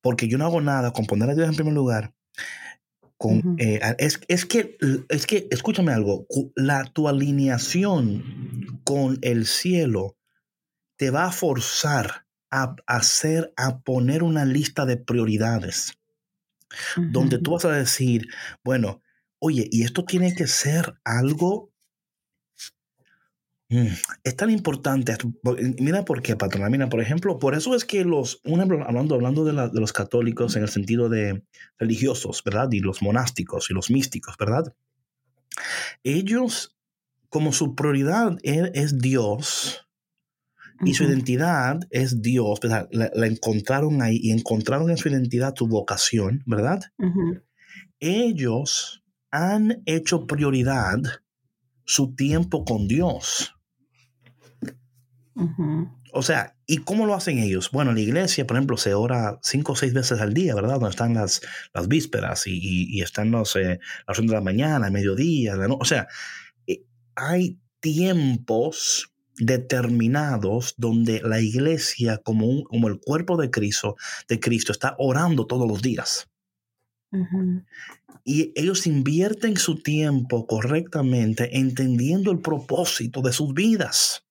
Porque 0.00 0.28
yo 0.28 0.38
no 0.38 0.44
hago 0.44 0.60
nada 0.60 0.92
con 0.92 1.06
poner 1.06 1.30
a 1.30 1.34
Dios 1.34 1.48
en 1.48 1.56
primer 1.56 1.74
lugar 1.74 2.14
con, 3.18 3.56
eh, 3.58 3.80
es, 3.98 4.20
es, 4.28 4.46
que, 4.46 4.78
es 5.08 5.26
que, 5.26 5.48
escúchame 5.50 5.92
algo, 5.92 6.26
la, 6.54 6.84
tu 6.84 7.08
alineación 7.08 8.80
con 8.84 9.18
el 9.22 9.46
cielo 9.46 10.16
te 10.96 11.10
va 11.10 11.26
a 11.26 11.32
forzar 11.32 12.26
a 12.50 12.76
hacer, 12.86 13.52
a 13.56 13.80
poner 13.80 14.22
una 14.22 14.44
lista 14.44 14.86
de 14.86 14.96
prioridades, 14.96 15.98
donde 16.96 17.38
tú 17.38 17.52
vas 17.52 17.64
a 17.64 17.72
decir, 17.72 18.28
bueno, 18.64 19.02
oye, 19.38 19.68
y 19.70 19.82
esto 19.82 20.04
tiene 20.04 20.34
que 20.34 20.46
ser 20.46 20.98
algo 21.04 21.72
es 23.68 24.36
tan 24.36 24.50
importante. 24.50 25.14
Mira 25.78 26.04
por 26.04 26.22
qué, 26.22 26.36
patrona. 26.36 26.70
Mira, 26.70 26.88
por 26.88 27.02
ejemplo, 27.02 27.38
por 27.38 27.54
eso 27.54 27.74
es 27.74 27.84
que 27.84 28.04
los, 28.04 28.40
un 28.44 28.60
hablando, 28.60 29.14
hablando 29.14 29.44
de, 29.44 29.52
de, 29.52 29.80
los 29.80 29.92
católicos 29.92 30.56
en 30.56 30.62
el 30.62 30.68
sentido 30.68 31.08
de 31.08 31.44
religiosos, 31.78 32.42
¿verdad? 32.44 32.70
Y 32.72 32.80
los 32.80 33.02
monásticos 33.02 33.70
y 33.70 33.74
los 33.74 33.90
místicos, 33.90 34.36
¿verdad? 34.38 34.74
Ellos, 36.02 36.76
como 37.28 37.52
su 37.52 37.74
prioridad 37.74 38.38
e, 38.42 38.70
es, 38.74 38.98
Dios 38.98 39.86
y 40.84 40.94
su 40.94 41.04
identidad 41.04 41.80
es 41.90 42.22
Dios, 42.22 42.60
¿verdad? 42.60 42.88
La, 42.90 43.26
encontraron 43.26 44.00
ahí 44.00 44.18
y 44.22 44.30
encontraron 44.30 44.90
en 44.90 44.96
su 44.96 45.08
identidad 45.08 45.54
su 45.54 45.66
vocación, 45.66 46.42
¿verdad? 46.46 46.80
Ellos 48.00 49.04
han 49.30 49.82
hecho 49.84 50.26
prioridad 50.26 51.00
su 51.84 52.14
tiempo 52.14 52.64
con 52.64 52.88
Dios. 52.88 53.57
O 56.12 56.22
sea, 56.22 56.56
¿y 56.66 56.78
cómo 56.78 57.06
lo 57.06 57.14
hacen 57.14 57.38
ellos? 57.38 57.70
Bueno, 57.70 57.90
en 57.90 57.96
la 57.96 58.02
iglesia, 58.02 58.46
por 58.46 58.56
ejemplo, 58.56 58.76
se 58.76 58.94
ora 58.94 59.38
cinco 59.42 59.72
o 59.72 59.76
seis 59.76 59.92
veces 59.92 60.20
al 60.20 60.34
día, 60.34 60.54
¿verdad? 60.54 60.74
Donde 60.74 60.90
están 60.90 61.14
las, 61.14 61.42
las 61.74 61.86
vísperas 61.86 62.46
y, 62.46 62.58
y, 62.60 63.02
están 63.02 63.30
los, 63.30 63.54
eh, 63.56 63.78
las 64.06 64.18
de 64.18 64.26
la 64.26 64.40
mañana, 64.40 64.90
mediodía, 64.90 65.54
la 65.54 65.66
o 65.68 65.84
sea, 65.84 66.08
eh, 66.66 66.84
hay 67.14 67.58
tiempos 67.80 69.12
determinados 69.36 70.74
donde 70.76 71.20
la 71.22 71.40
iglesia, 71.40 72.18
como, 72.18 72.46
un, 72.46 72.64
como 72.64 72.88
el 72.88 72.98
cuerpo 72.98 73.36
de 73.36 73.50
Cristo, 73.50 73.96
de 74.28 74.40
Cristo, 74.40 74.72
está 74.72 74.96
orando 74.98 75.46
todos 75.46 75.68
los 75.68 75.82
días. 75.82 76.28
Y 78.24 78.52
ellos 78.56 78.86
invierten 78.86 79.56
su 79.56 79.82
tiempo 79.82 80.46
correctamente 80.46 81.58
entendiendo 81.58 82.30
el 82.30 82.40
propósito 82.40 83.22
de 83.22 83.32
sus 83.32 83.54
vidas. 83.54 84.24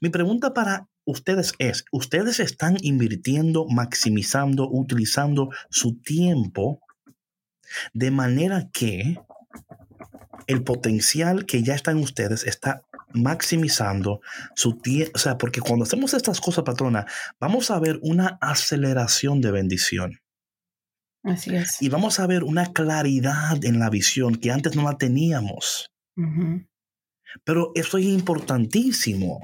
Mi 0.00 0.08
pregunta 0.08 0.54
para 0.54 0.88
ustedes 1.04 1.54
es, 1.58 1.84
¿ustedes 1.92 2.40
están 2.40 2.76
invirtiendo, 2.82 3.66
maximizando, 3.66 4.68
utilizando 4.70 5.50
su 5.70 6.00
tiempo 6.00 6.80
de 7.92 8.10
manera 8.10 8.68
que 8.72 9.18
el 10.46 10.62
potencial 10.62 11.46
que 11.46 11.62
ya 11.62 11.74
está 11.74 11.90
en 11.90 11.98
ustedes 11.98 12.44
está 12.44 12.82
maximizando 13.12 14.20
su 14.54 14.78
tiempo? 14.78 15.12
O 15.14 15.18
sea, 15.18 15.38
porque 15.38 15.60
cuando 15.60 15.84
hacemos 15.84 16.14
estas 16.14 16.40
cosas, 16.40 16.64
patrona, 16.64 17.06
vamos 17.40 17.70
a 17.70 17.78
ver 17.78 17.98
una 18.02 18.38
aceleración 18.40 19.40
de 19.40 19.50
bendición. 19.50 20.20
Así 21.22 21.54
es. 21.54 21.82
Y 21.82 21.88
vamos 21.88 22.20
a 22.20 22.26
ver 22.26 22.44
una 22.44 22.72
claridad 22.72 23.64
en 23.64 23.78
la 23.78 23.90
visión 23.90 24.36
que 24.36 24.50
antes 24.50 24.76
no 24.76 24.84
la 24.84 24.96
teníamos. 24.96 25.90
Pero 27.44 27.72
eso 27.74 27.98
es 27.98 28.06
importantísimo. 28.06 29.40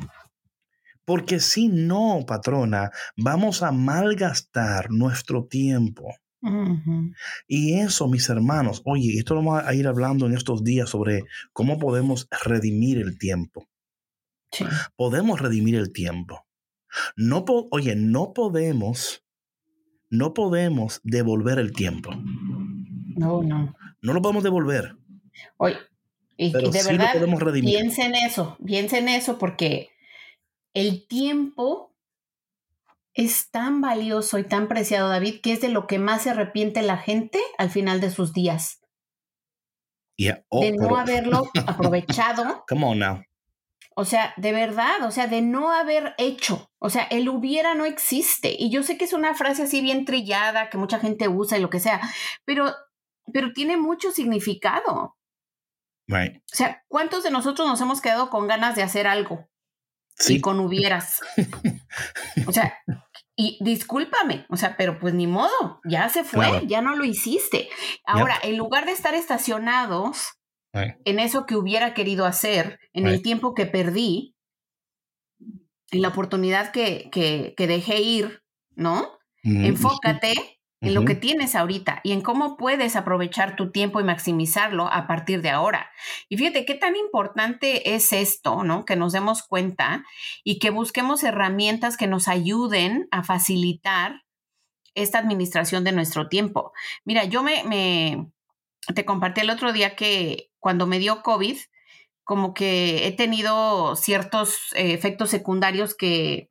Porque 1.05 1.41
si 1.41 1.69
no, 1.69 2.25
patrona, 2.27 2.91
vamos 3.17 3.63
a 3.63 3.73
malgastar 3.73 4.91
nuestro 4.91 5.47
tiempo. 5.47 6.15
Y 7.49 7.75
eso, 7.75 8.07
mis 8.07 8.29
hermanos, 8.29 8.83
oye, 8.85 9.17
esto 9.17 9.35
lo 9.35 9.43
vamos 9.43 9.65
a 9.65 9.75
ir 9.75 9.87
hablando 9.87 10.27
en 10.27 10.35
estos 10.35 10.63
días 10.63 10.91
sobre 10.91 11.25
cómo 11.53 11.79
podemos 11.79 12.29
redimir 12.45 12.99
el 12.99 13.19
tiempo. 13.19 13.67
Podemos 14.97 15.41
redimir 15.41 15.75
el 15.77 15.93
tiempo. 15.93 16.47
No 17.17 17.45
oye, 17.71 17.97
no 17.97 18.33
podemos, 18.35 19.25
no 20.11 20.35
podemos 20.35 21.01
devolver 21.03 21.59
el 21.59 21.73
tiempo. 21.73 22.11
No, 23.17 23.43
no. 23.43 23.75
No 24.03 24.13
lo 24.13 24.21
podemos 24.21 24.45
devolver. 24.45 24.97
Oye, 25.57 25.77
y, 26.37 26.53
de 26.53 26.83
verdad, 26.85 27.15
piensa 27.63 28.05
en 28.07 28.15
eso, 28.15 28.59
piensa 28.65 28.99
en 28.99 29.09
eso 29.09 29.39
porque 29.39 29.91
el 30.75 31.07
tiempo 31.07 31.95
es 33.15 33.51
tan 33.51 33.81
valioso 33.81 34.39
y 34.39 34.45
tan 34.45 34.69
preciado, 34.69 35.09
David, 35.09 35.41
que 35.41 35.53
es 35.53 35.61
de 35.61 35.69
lo 35.69 35.87
que 35.87 35.99
más 35.99 36.23
se 36.23 36.31
arrepiente 36.31 36.83
la 36.83 36.99
gente 36.99 37.41
al 37.59 37.71
final 37.71 38.01
de 38.01 38.11
sus 38.11 38.33
días. 38.33 38.81
Oh, 40.49 40.61
de 40.61 40.73
no 40.73 40.97
haberlo 40.97 41.49
aprovechado. 41.67 42.65
Come 42.69 42.87
on 42.87 42.99
now. 42.99 43.23
O 43.97 44.05
sea, 44.05 44.35
de 44.37 44.53
verdad, 44.53 45.05
o 45.05 45.13
sea, 45.13 45.29
de 45.29 45.41
no 45.41 45.71
haber 45.71 46.15
hecho. 46.19 46.69
O 46.81 46.91
sea, 46.91 47.05
el 47.05 47.29
hubiera 47.29 47.75
no 47.75 47.85
existe. 47.85 48.57
Y 48.59 48.71
yo 48.71 48.83
sé 48.83 48.99
que 48.99 49.05
es 49.05 49.13
una 49.13 49.35
frase 49.35 49.63
así 49.63 49.81
bien 49.81 50.05
trillada 50.05 50.69
que 50.69 50.79
mucha 50.79 50.99
gente 50.99 51.29
usa 51.29 51.59
y 51.59 51.61
lo 51.61 51.71
que 51.71 51.79
sea, 51.79 52.01
pero, 52.45 52.75
pero 53.33 53.53
tiene 53.53 53.77
mucho 53.77 54.11
significado. 54.11 55.17
Right. 56.09 56.39
O 56.53 56.57
sea, 56.57 56.83
¿cuántos 56.89 57.23
de 57.23 57.31
nosotros 57.31 57.69
nos 57.69 57.81
hemos 57.81 58.01
quedado 58.01 58.31
con 58.31 58.49
ganas 58.49 58.75
de 58.75 58.83
hacer 58.83 59.07
algo? 59.07 59.49
Sí. 60.15 60.37
Y 60.37 60.41
con 60.41 60.61
hubieras. 60.61 61.21
o 62.47 62.53
sea, 62.53 62.79
y 63.37 63.59
discúlpame, 63.61 64.47
o 64.49 64.57
sea, 64.57 64.77
pero 64.77 64.99
pues 65.01 65.13
ni 65.13 65.27
modo, 65.27 65.81
ya 65.85 66.09
se 66.09 66.23
fue, 66.23 66.65
ya 66.67 66.83
no 66.83 66.95
lo 66.95 67.05
hiciste. 67.05 67.69
Ahora, 68.07 68.39
en 68.43 68.57
lugar 68.57 68.87
de 68.87 68.93
estar 68.93 69.15
estacionados 69.15 70.35
en 70.73 71.19
eso 71.19 71.47
que 71.47 71.57
hubiera 71.57 71.95
querido 71.95 72.27
hacer, 72.27 72.79
en 72.93 73.07
el 73.07 73.23
tiempo 73.23 73.55
que 73.55 73.67
perdí, 73.67 74.35
en 75.91 76.03
la 76.03 76.09
oportunidad 76.09 76.73
que, 76.73 77.09
que, 77.11 77.55
que 77.57 77.67
dejé 77.67 78.01
ir, 78.01 78.43
¿no? 78.75 79.19
Enfócate 79.43 80.54
en 80.85 80.95
lo 80.95 81.05
que 81.05 81.15
tienes 81.15 81.55
ahorita 81.55 82.01
y 82.05 82.13
en 82.13 82.21
cómo 82.21 82.57
puedes 82.57 82.97
aprovechar 82.97 83.57
tu 83.57 83.71
tiempo 83.71 84.01
y 84.01 84.05
maximizarlo 84.05 84.87
a 84.93 85.07
partir 85.07 85.43
de 85.43 85.51
ahora. 85.51 85.91
Y 86.29 86.37
fíjate 86.37 86.65
qué 86.65 86.75
tan 86.75 86.97
importante 86.97 87.95
es 87.95 88.13
esto, 88.13 88.63
¿no? 88.65 88.85
Que 88.85 88.97
nos 88.97 89.13
demos 89.13 89.43
cuenta 89.43 90.05
y 90.45 90.59
que 90.59 90.71
busquemos 90.71 91.23
herramientas 91.25 91.97
que 91.97 92.07
nos 92.07 92.29
ayuden 92.29 93.09
a 93.11 93.23
facilitar 93.23 94.23
esta 94.95 95.19
administración 95.19 95.85
de 95.85 95.93
nuestro 95.93 96.29
tiempo. 96.29 96.73
Mira, 97.05 97.25
yo 97.25 97.43
me, 97.43 97.65
me 97.65 98.31
te 98.95 99.05
compartí 99.05 99.41
el 99.41 99.51
otro 99.51 99.73
día 99.73 99.97
que 99.97 100.51
cuando 100.59 100.87
me 100.87 100.99
dio 100.99 101.23
COVID, 101.23 101.57
como 102.25 102.55
que 102.55 103.07
he 103.07 103.13
tenido 103.13 103.97
ciertos 103.97 104.73
eh, 104.75 104.95
efectos 104.95 105.31
secundarios 105.31 105.95
que, 105.95 106.51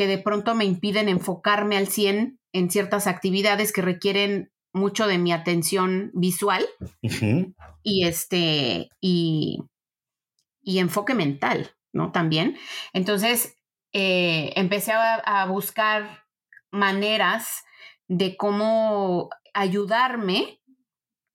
que 0.00 0.06
de 0.06 0.16
pronto 0.16 0.54
me 0.54 0.64
impiden 0.64 1.10
enfocarme 1.10 1.76
al 1.76 1.86
100 1.86 2.40
en 2.54 2.70
ciertas 2.70 3.06
actividades 3.06 3.70
que 3.70 3.82
requieren 3.82 4.50
mucho 4.72 5.06
de 5.06 5.18
mi 5.18 5.30
atención 5.30 6.10
visual 6.14 6.66
y 7.82 8.06
este 8.06 8.88
y, 8.98 9.58
y, 10.62 10.78
enfoque 10.78 11.12
mental, 11.12 11.76
¿no? 11.92 12.12
También. 12.12 12.56
Entonces, 12.94 13.58
eh, 13.92 14.54
empecé 14.56 14.92
a, 14.94 15.44
buscar 15.44 16.24
maneras 16.70 17.62
de 18.08 18.38
cómo 18.38 19.28
ayudarme 19.52 20.62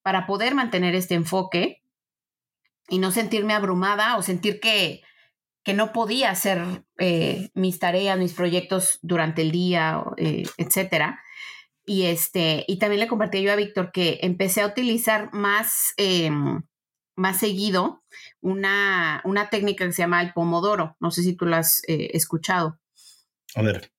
para 0.01 0.25
poder 0.25 0.55
mantener 0.55 0.95
este 0.95 1.13
enfoque 1.13 1.83
y 2.89 2.97
no 2.97 3.11
sentirme 3.11 3.53
abrumada 3.53 4.17
o 4.17 4.23
sentir 4.23 4.59
que, 4.59 5.03
que 5.65 5.73
no 5.73 5.91
podía 5.91 6.29
hacer 6.29 6.83
eh, 6.99 7.49
mis 7.55 7.79
tareas, 7.79 8.19
mis 8.19 8.33
proyectos 8.33 8.99
durante 9.01 9.41
el 9.41 9.51
día, 9.51 10.03
eh, 10.15 10.43
etcétera. 10.57 11.19
Y, 11.85 12.05
este, 12.05 12.63
y 12.67 12.77
también 12.77 12.99
le 12.99 13.07
compartí 13.07 13.41
yo 13.41 13.51
a 13.51 13.55
Víctor 13.55 13.91
que 13.91 14.19
empecé 14.21 14.61
a 14.61 14.67
utilizar 14.67 15.33
más, 15.33 15.93
em, 15.97 16.61
más 17.15 17.39
seguido 17.39 18.03
una, 18.41 19.21
una 19.25 19.49
técnica 19.49 19.85
que 19.85 19.91
se 19.91 20.03
llama 20.03 20.21
el 20.21 20.33
pomodoro. 20.33 20.95
No 20.99 21.09
sé 21.09 21.23
si 21.23 21.35
tú 21.35 21.47
lo 21.47 21.55
has 21.55 21.81
eh, 21.87 22.11
escuchado. 22.13 22.79
A 23.55 23.63
ver. 23.63 23.91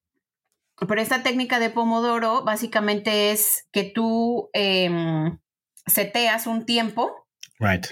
Pero 0.86 1.00
esta 1.00 1.24
técnica 1.24 1.58
de 1.58 1.70
pomodoro 1.70 2.44
básicamente 2.44 3.32
es 3.32 3.66
que 3.72 3.82
tú 3.82 4.50
em, 4.52 5.36
seteas 5.84 6.46
un 6.46 6.64
tiempo. 6.64 7.26
Right 7.58 7.86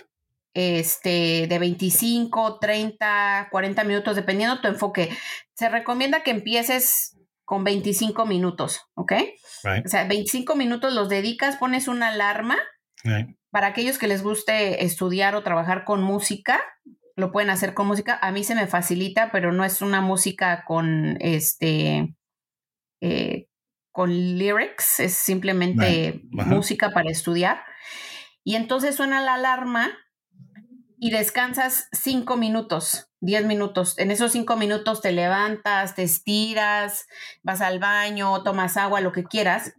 este, 0.54 1.46
de 1.48 1.58
25, 1.58 2.58
30, 2.60 3.48
40 3.50 3.84
minutos, 3.84 4.16
dependiendo 4.16 4.60
tu 4.60 4.68
enfoque. 4.68 5.10
Se 5.54 5.68
recomienda 5.68 6.22
que 6.22 6.30
empieces 6.30 7.18
con 7.44 7.64
25 7.64 8.24
minutos, 8.24 8.82
¿ok? 8.94 9.12
O 9.84 9.88
sea, 9.88 10.04
25 10.04 10.56
minutos 10.56 10.94
los 10.94 11.08
dedicas, 11.08 11.56
pones 11.56 11.88
una 11.88 12.08
alarma. 12.08 12.56
Para 13.50 13.68
aquellos 13.68 13.98
que 13.98 14.08
les 14.08 14.22
guste 14.22 14.84
estudiar 14.84 15.34
o 15.34 15.42
trabajar 15.42 15.84
con 15.84 16.02
música, 16.02 16.60
lo 17.16 17.32
pueden 17.32 17.50
hacer 17.50 17.74
con 17.74 17.86
música. 17.86 18.18
A 18.22 18.32
mí 18.32 18.44
se 18.44 18.54
me 18.54 18.66
facilita, 18.66 19.30
pero 19.30 19.52
no 19.52 19.64
es 19.64 19.82
una 19.82 20.00
música 20.00 20.64
con 20.64 21.18
este 21.20 22.14
eh, 23.02 23.48
con 23.92 24.10
lyrics, 24.10 25.00
es 25.00 25.14
simplemente 25.14 26.22
música 26.30 26.90
para 26.90 27.10
estudiar. 27.10 27.62
Y 28.42 28.56
entonces 28.56 28.96
suena 28.96 29.20
la 29.20 29.34
alarma 29.34 29.92
y 31.04 31.10
descansas 31.10 31.88
cinco 31.92 32.38
minutos, 32.38 33.10
diez 33.20 33.44
minutos. 33.44 33.98
En 33.98 34.10
esos 34.10 34.32
cinco 34.32 34.56
minutos 34.56 35.02
te 35.02 35.12
levantas, 35.12 35.94
te 35.94 36.02
estiras, 36.02 37.06
vas 37.42 37.60
al 37.60 37.78
baño, 37.78 38.42
tomas 38.42 38.78
agua, 38.78 39.02
lo 39.02 39.12
que 39.12 39.24
quieras. 39.24 39.74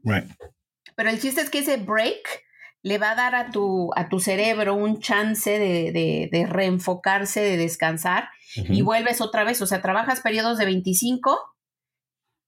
Pero 0.95 1.09
el 1.09 1.19
chiste 1.19 1.41
es 1.41 1.49
que 1.49 1.59
ese 1.59 1.77
break 1.77 2.43
le 2.83 2.99
va 2.99 3.09
a 3.09 3.15
dar 3.15 3.33
a 3.33 3.49
tu, 3.49 3.89
a 3.95 4.07
tu 4.07 4.19
cerebro 4.19 4.75
un 4.75 4.99
chance 4.99 5.49
de, 5.49 6.47
reenfocarse, 6.47 7.41
de 7.41 7.57
descansar 7.57 8.29
y 8.53 8.83
vuelves 8.83 9.19
otra 9.19 9.43
vez. 9.43 9.59
O 9.63 9.65
sea, 9.65 9.81
trabajas 9.81 10.21
periodos 10.21 10.59
de 10.59 10.65
25, 10.65 11.39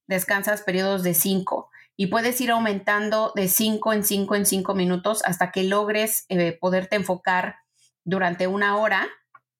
descansas 0.06 0.62
periodos 0.62 1.02
de 1.02 1.16
5 1.16 1.72
y 1.96 2.08
puedes 2.08 2.40
ir 2.42 2.52
aumentando 2.52 3.34
de 3.36 3.48
5 3.48 3.94
en 3.94 4.04
5 4.04 4.36
en 4.36 4.46
5 4.46 4.76
minutos 4.76 5.24
hasta 5.26 5.52
que 5.52 5.64
logres 5.64 6.26
eh, 6.30 6.56
poderte 6.62 6.96
enfocar 6.96 7.56
durante 8.08 8.48
una 8.48 8.78
hora 8.78 9.08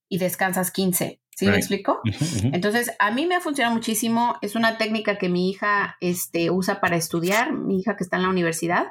y 0.10 0.18
descansas 0.18 0.72
15. 0.72 1.22
¿Sí 1.36 1.46
me 1.46 1.58
explico? 1.58 2.02
Entonces, 2.52 2.92
a 2.98 3.12
mí 3.12 3.28
me 3.28 3.36
ha 3.36 3.42
funcionado 3.42 3.76
muchísimo. 3.76 4.38
Es 4.42 4.56
una 4.56 4.80
técnica 4.80 5.20
que 5.20 5.30
mi 5.30 5.52
hija 5.52 5.96
este, 6.02 6.50
usa 6.50 6.82
para 6.82 6.96
estudiar, 6.96 7.54
mi 7.54 7.80
hija 7.80 7.96
que 7.96 8.04
está 8.04 8.16
en 8.16 8.24
la 8.24 8.30
universidad. 8.30 8.88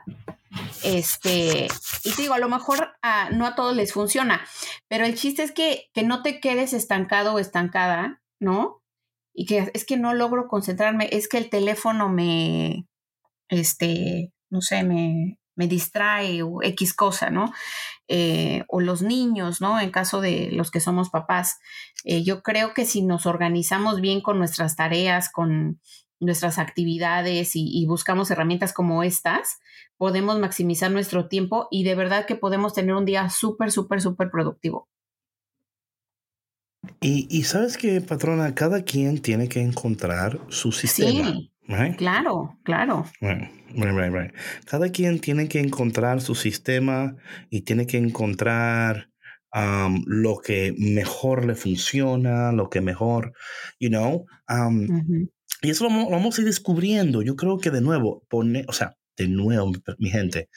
Este, 0.84 1.66
y 2.04 2.12
te 2.12 2.22
digo, 2.22 2.34
a 2.34 2.38
lo 2.38 2.48
mejor 2.48 2.92
no 3.32 3.46
a 3.46 3.54
todos 3.56 3.74
les 3.74 3.92
funciona, 3.92 4.46
pero 4.88 5.04
el 5.04 5.16
chiste 5.16 5.42
es 5.42 5.50
que, 5.50 5.90
que 5.92 6.04
no 6.04 6.22
te 6.22 6.38
quedes 6.38 6.72
estancado 6.72 7.34
o 7.34 7.38
estancada, 7.40 8.22
¿no? 8.38 8.82
Y 9.34 9.46
que 9.46 9.70
es 9.74 9.84
que 9.84 9.96
no 9.96 10.14
logro 10.14 10.46
concentrarme, 10.46 11.08
es 11.10 11.28
que 11.28 11.38
el 11.38 11.50
teléfono 11.50 12.08
me, 12.08 12.86
este, 13.48 14.32
no 14.50 14.60
sé, 14.60 14.84
me, 14.84 15.38
me 15.56 15.66
distrae 15.66 16.42
o 16.42 16.62
X 16.62 16.94
cosa, 16.94 17.30
¿no? 17.30 17.52
Eh, 18.08 18.64
o 18.68 18.80
los 18.80 19.02
niños, 19.02 19.60
¿no? 19.60 19.80
En 19.80 19.90
caso 19.90 20.20
de 20.20 20.50
los 20.52 20.70
que 20.70 20.78
somos 20.78 21.10
papás. 21.10 21.58
Eh, 22.04 22.22
yo 22.22 22.42
creo 22.42 22.72
que 22.72 22.84
si 22.84 23.02
nos 23.02 23.26
organizamos 23.26 24.00
bien 24.00 24.20
con 24.20 24.38
nuestras 24.38 24.76
tareas, 24.76 25.28
con 25.28 25.80
nuestras 26.20 26.58
actividades 26.58 27.52
y, 27.54 27.84
buscamos 27.86 28.30
herramientas 28.30 28.72
como 28.72 29.02
estas, 29.02 29.58
podemos 29.96 30.38
maximizar 30.38 30.90
nuestro 30.90 31.28
tiempo 31.28 31.68
y 31.70 31.84
de 31.84 31.94
verdad 31.94 32.26
que 32.26 32.36
podemos 32.36 32.74
tener 32.74 32.94
un 32.94 33.04
día 33.04 33.28
súper, 33.28 33.70
súper, 33.70 34.00
súper 34.00 34.30
productivo. 34.30 34.88
Y, 37.00 37.42
sabes 37.42 37.76
que, 37.76 38.00
patrona, 38.00 38.54
cada 38.54 38.82
quien 38.82 39.20
tiene 39.20 39.48
que 39.48 39.60
encontrar 39.60 40.40
su 40.48 40.70
sistema. 40.70 41.32
Sí, 41.32 41.50
claro, 41.96 42.58
claro. 42.62 43.04
Cada 44.64 44.90
quien 44.90 45.20
tiene 45.20 45.48
que 45.48 45.60
encontrar 45.60 46.20
su 46.20 46.34
sistema 46.34 47.16
y 47.50 47.62
tiene 47.62 47.86
que 47.86 47.98
encontrar 47.98 49.10
lo 50.06 50.38
que 50.38 50.74
mejor 50.78 51.46
le 51.46 51.54
funciona, 51.54 52.52
lo 52.52 52.68
que 52.68 52.80
mejor, 52.80 53.32
you 53.80 53.88
know. 53.88 54.26
Y 55.62 55.70
eso 55.70 55.84
lo, 55.84 56.10
vamos 56.10 56.38
a 56.38 56.40
ir 56.42 56.46
descubriendo. 56.46 57.22
Yo 57.22 57.36
creo 57.36 57.58
que 57.58 57.70
de 57.70 57.80
nuevo, 57.80 58.24
pone, 58.28 58.64
o 58.68 58.72
sea, 58.72 58.96
de 59.16 59.28
nuevo, 59.28 59.72
mi, 59.98 60.10
gente, 60.10 60.50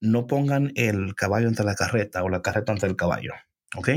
no 0.00 0.26
pongan 0.26 0.72
el 0.74 1.14
caballo 1.14 1.48
entre 1.48 1.64
la 1.64 1.74
carreta 1.74 2.24
o 2.24 2.28
la 2.28 2.42
carreta 2.42 2.72
ante 2.72 2.86
el 2.86 2.96
caballo, 2.96 3.32
¿ok? 3.76 3.88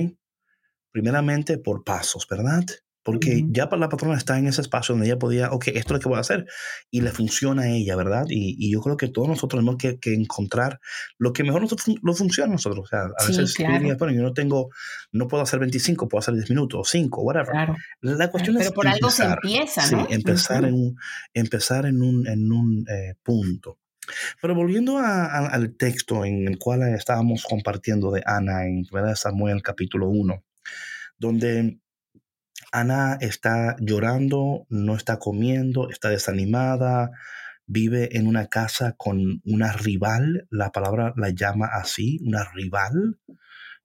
Primeramente 0.92 1.58
por 1.58 1.84
pasos, 1.84 2.28
¿verdad? 2.30 2.66
Porque 3.06 3.46
ya 3.50 3.70
la 3.72 3.88
patrona 3.88 4.18
está 4.18 4.40
en 4.40 4.48
ese 4.48 4.62
espacio 4.62 4.94
donde 4.94 5.06
ella 5.06 5.20
podía, 5.20 5.52
ok, 5.52 5.68
esto 5.68 5.78
es 5.78 5.92
lo 5.92 6.00
que 6.00 6.10
voy 6.10 6.18
a 6.18 6.22
hacer, 6.22 6.48
y 6.90 7.02
le 7.02 7.12
funciona 7.12 7.62
a 7.62 7.70
ella, 7.70 7.96
¿verdad? 7.96 8.26
Y, 8.28 8.72
yo 8.72 8.82
creo 8.82 8.98
que 8.98 9.10
todos 9.10 9.28
nosotros 9.28 9.60
tenemos 9.60 9.78
que, 9.78 10.00
encontrar 10.16 10.80
lo 11.20 11.32
que 11.32 11.44
mejor 11.44 11.62
nos, 11.62 11.76
lo 12.02 12.14
funciona 12.16 12.50
a 12.50 12.54
nosotros. 12.54 12.86
O 12.86 12.88
sea, 12.88 13.02
a 13.02 13.28
veces 13.28 13.54
bueno, 14.00 14.12
yo 14.12 14.24
no 14.24 14.34
tengo, 14.34 14.70
no 15.12 15.28
puedo 15.28 15.44
hacer 15.44 15.60
25, 15.60 16.10
puedo 16.10 16.20
hacer 16.20 16.34
10 16.34 16.50
minutos, 16.50 16.80
o 16.80 16.84
5, 16.84 17.22
whatever. 17.22 17.52
Claro. 17.52 17.76
La 18.02 18.32
cuestión 18.32 18.56
Pero 18.58 18.72
por 18.72 18.88
algo 18.88 19.12
se 19.12 19.24
empieza, 19.24 19.92
¿no? 19.92 20.08
Sí, 20.08 20.14
empezar 20.14 20.66
en 20.66 20.74
un, 20.74 20.98
empezar 21.36 21.86
en 21.86 22.02
un, 22.02 22.28
en 22.28 22.52
un 22.52 22.86
eh, 22.90 23.14
punto. 23.22 23.78
Pero 24.42 24.56
volviendo 24.56 24.98
al 24.98 25.76
texto 25.78 26.26
en 26.26 26.48
el 26.48 26.58
cual 26.58 26.82
estábamos 26.96 27.44
compartiendo 27.44 28.10
de 28.12 28.24
Ana 28.26 28.66
en 28.66 28.84
Samuel 29.16 29.62
capítulo 29.62 30.10
1, 30.10 30.44
donde 31.20 31.80
Ana 32.72 33.18
está 33.22 33.76
llorando, 33.80 34.66
no 34.70 34.96
está 34.96 35.20
comiendo, 35.20 35.90
está 35.90 36.10
desanimada, 36.10 37.12
vive 37.68 38.18
en 38.18 38.28
una 38.28 38.48
casa 38.48 38.94
con 38.98 39.42
una 39.44 39.72
rival, 39.72 40.48
la 40.50 40.72
palabra 40.72 41.14
la 41.18 41.30
llama 41.30 41.68
así, 41.74 42.20
una 42.24 42.44
rival, 42.54 43.20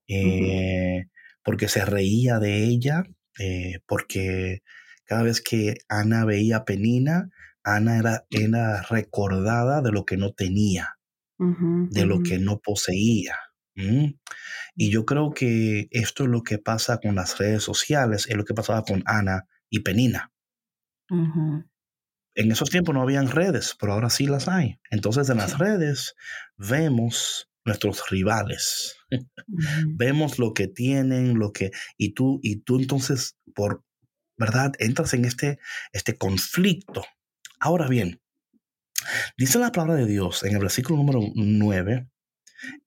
eh, 0.07 1.07
porque 1.43 1.67
se 1.67 1.85
reía 1.85 2.39
de 2.39 2.65
ella, 2.65 3.03
eh, 3.39 3.79
porque 3.87 4.61
cada 5.05 5.23
vez 5.23 5.41
que 5.41 5.75
Ana 5.89 6.25
veía 6.25 6.57
a 6.57 6.65
Penina, 6.65 7.29
Ana 7.63 7.97
era, 7.97 8.25
era 8.29 8.81
recordada 8.83 9.81
de 9.81 9.91
lo 9.91 10.05
que 10.05 10.17
no 10.17 10.33
tenía, 10.33 10.95
de 11.37 12.05
lo 12.05 12.21
que 12.21 12.37
no 12.37 12.59
poseía. 12.59 13.35
Y 13.75 14.91
yo 14.91 15.05
creo 15.05 15.31
que 15.31 15.87
esto 15.91 16.23
es 16.23 16.29
lo 16.29 16.43
que 16.43 16.57
pasa 16.57 16.99
con 16.99 17.15
las 17.15 17.37
redes 17.37 17.63
sociales, 17.63 18.27
es 18.27 18.35
lo 18.35 18.45
que 18.45 18.53
pasaba 18.53 18.83
con 18.83 19.03
Ana 19.05 19.47
y 19.69 19.79
Penina. 19.79 20.31
En 21.09 22.51
esos 22.51 22.69
tiempos 22.69 22.95
no 22.95 23.01
habían 23.01 23.29
redes, 23.29 23.75
pero 23.79 23.93
ahora 23.93 24.09
sí 24.09 24.25
las 24.25 24.47
hay. 24.47 24.79
Entonces 24.89 25.29
en 25.29 25.37
las 25.37 25.57
redes 25.57 26.15
vemos 26.57 27.49
nuestros 27.65 28.09
rivales. 28.09 28.95
vemos 29.97 30.39
lo 30.39 30.53
que 30.53 30.67
tienen, 30.67 31.37
lo 31.37 31.51
que 31.51 31.71
y 31.97 32.13
tú 32.13 32.39
y 32.41 32.61
tú 32.61 32.79
entonces 32.79 33.37
por 33.53 33.83
verdad 34.37 34.71
entras 34.79 35.13
en 35.13 35.25
este 35.25 35.59
este 35.91 36.17
conflicto. 36.17 37.03
Ahora 37.59 37.87
bien, 37.87 38.21
dice 39.37 39.59
la 39.59 39.71
palabra 39.71 39.95
de 39.95 40.05
Dios 40.05 40.43
en 40.43 40.53
el 40.53 40.59
versículo 40.59 40.97
número 40.97 41.19
9 41.35 42.07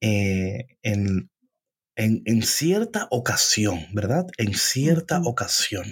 eh, 0.01 0.67
en, 0.83 1.29
en, 1.95 2.41
cierta 2.43 3.07
ocasión, 3.11 3.85
¿verdad? 3.93 4.27
En 4.37 4.53
cierta 4.53 5.21
ocasión. 5.23 5.85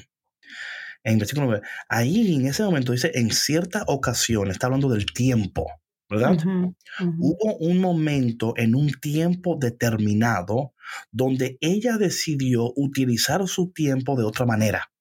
En 1.03 1.19
versículo 1.19 1.47
9, 1.47 1.65
ahí 1.89 2.35
en 2.35 2.45
ese 2.45 2.63
momento 2.63 2.93
dice, 2.93 3.11
en 3.15 3.31
cierta 3.31 3.83
ocasión, 3.87 4.49
está 4.49 4.67
hablando 4.67 4.89
del 4.89 5.05
tiempo, 5.07 5.67
¿verdad? 6.09 6.37
Hubo 7.19 7.57
un 7.57 7.79
momento 7.79 8.53
en 8.55 8.75
un 8.75 8.91
tiempo 8.93 9.57
determinado 9.59 10.73
donde 11.11 11.57
ella 11.59 11.97
decidió 11.97 12.71
utilizar 12.75 13.45
su 13.47 13.71
tiempo 13.71 14.15
de 14.15 14.23
otra 14.23 14.45
manera. 14.45 14.92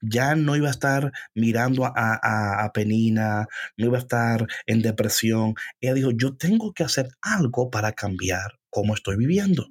Ya 0.00 0.34
no 0.34 0.56
iba 0.56 0.68
a 0.68 0.72
estar 0.72 1.12
mirando 1.34 1.84
a, 1.84 2.70
Penina, 2.74 3.46
no 3.76 3.86
iba 3.86 3.98
a 3.98 4.00
estar 4.00 4.46
en 4.66 4.82
depresión. 4.82 5.54
Ella 5.80 5.94
dijo, 5.94 6.10
yo 6.12 6.36
tengo 6.36 6.72
que 6.72 6.84
hacer 6.84 7.10
algo 7.20 7.70
para 7.70 7.92
cambiar 7.92 8.58
cómo 8.70 8.94
estoy 8.94 9.16
viviendo. 9.16 9.68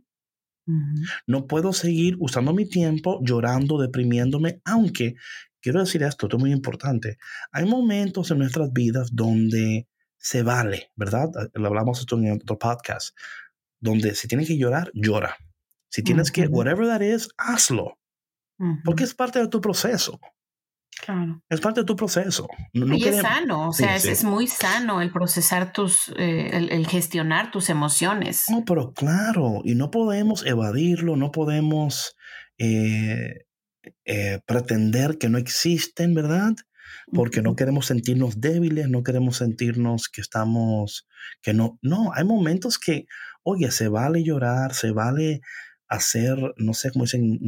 No 1.27 1.47
puedo 1.47 1.73
seguir 1.73 2.15
usando 2.19 2.53
mi 2.53 2.67
tiempo 2.67 3.19
llorando, 3.23 3.79
deprimiéndome, 3.79 4.61
aunque 4.63 5.15
quiero 5.59 5.79
decir 5.79 6.03
esto, 6.03 6.27
esto 6.27 6.37
es 6.37 6.41
muy 6.41 6.51
importante. 6.51 7.17
Hay 7.51 7.65
momentos 7.65 8.31
en 8.31 8.39
nuestras 8.39 8.71
vidas 8.71 9.09
donde 9.11 9.87
se 10.17 10.43
vale, 10.43 10.91
¿verdad? 10.95 11.29
Lo 11.53 11.67
hablamos 11.67 11.99
esto 11.99 12.17
en 12.17 12.33
otro 12.33 12.57
podcast, 12.57 13.17
donde 13.79 14.15
si 14.15 14.27
tienes 14.27 14.47
que 14.47 14.57
llorar, 14.57 14.91
llora. 14.93 15.35
Si 15.89 16.03
tienes 16.03 16.31
que, 16.31 16.47
whatever 16.47 16.87
that 16.87 17.01
is, 17.01 17.29
hazlo. 17.37 17.97
Porque 18.83 19.03
es 19.03 19.13
parte 19.13 19.39
de 19.39 19.47
tu 19.47 19.61
proceso. 19.61 20.19
Claro. 21.03 21.41
Es 21.49 21.61
parte 21.61 21.81
de 21.81 21.85
tu 21.85 21.95
proceso. 21.95 22.47
y 22.73 23.07
es 23.07 23.21
sano, 23.21 23.69
o 23.69 23.73
sea, 23.73 23.95
es, 23.95 24.23
muy 24.23 24.47
sano 24.47 25.01
el 25.01 25.11
procesar 25.11 25.73
tus, 25.73 26.09
eh, 26.17 26.49
el, 26.53 26.85
gestionar 26.85 27.49
tus 27.49 27.69
emociones. 27.69 28.45
No, 28.49 28.63
pero 28.65 28.93
claro, 28.93 29.61
y 29.63 29.73
no 29.73 29.89
podemos 29.89 30.45
evadirlo, 30.45 31.15
no 31.15 31.31
podemos 31.31 32.15
eh, 32.59 33.45
eh, 34.05 34.39
pretender 34.45 35.17
que 35.17 35.29
no 35.29 35.39
existen, 35.39 36.13
¿verdad? 36.13 36.53
Porque 37.11 37.41
no 37.41 37.55
queremos 37.55 37.87
sentirnos 37.87 38.39
débiles, 38.39 38.87
no 38.87 39.01
queremos 39.01 39.37
sentirnos 39.37 40.07
que 40.07 40.21
estamos, 40.21 41.07
que 41.41 41.53
no, 41.53 41.79
no, 41.81 42.11
hay 42.13 42.25
momentos 42.25 42.77
que, 42.77 43.05
oye, 43.43 43.71
se 43.71 43.87
vale 43.87 44.23
llorar, 44.23 44.75
se 44.75 44.91
vale 44.91 45.41
hacer, 45.87 46.37
no 46.57 46.73
sé 46.73 46.91
cómo 46.91 47.05
dicen, 47.05 47.39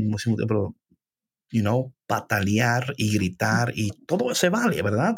pero 0.47 0.75
you 1.53 1.61
know, 1.61 1.93
patalear 2.07 2.95
y 2.97 3.13
gritar 3.13 3.71
y 3.75 3.91
todo 4.07 4.33
se 4.33 4.49
vale, 4.49 4.81
¿verdad? 4.81 5.15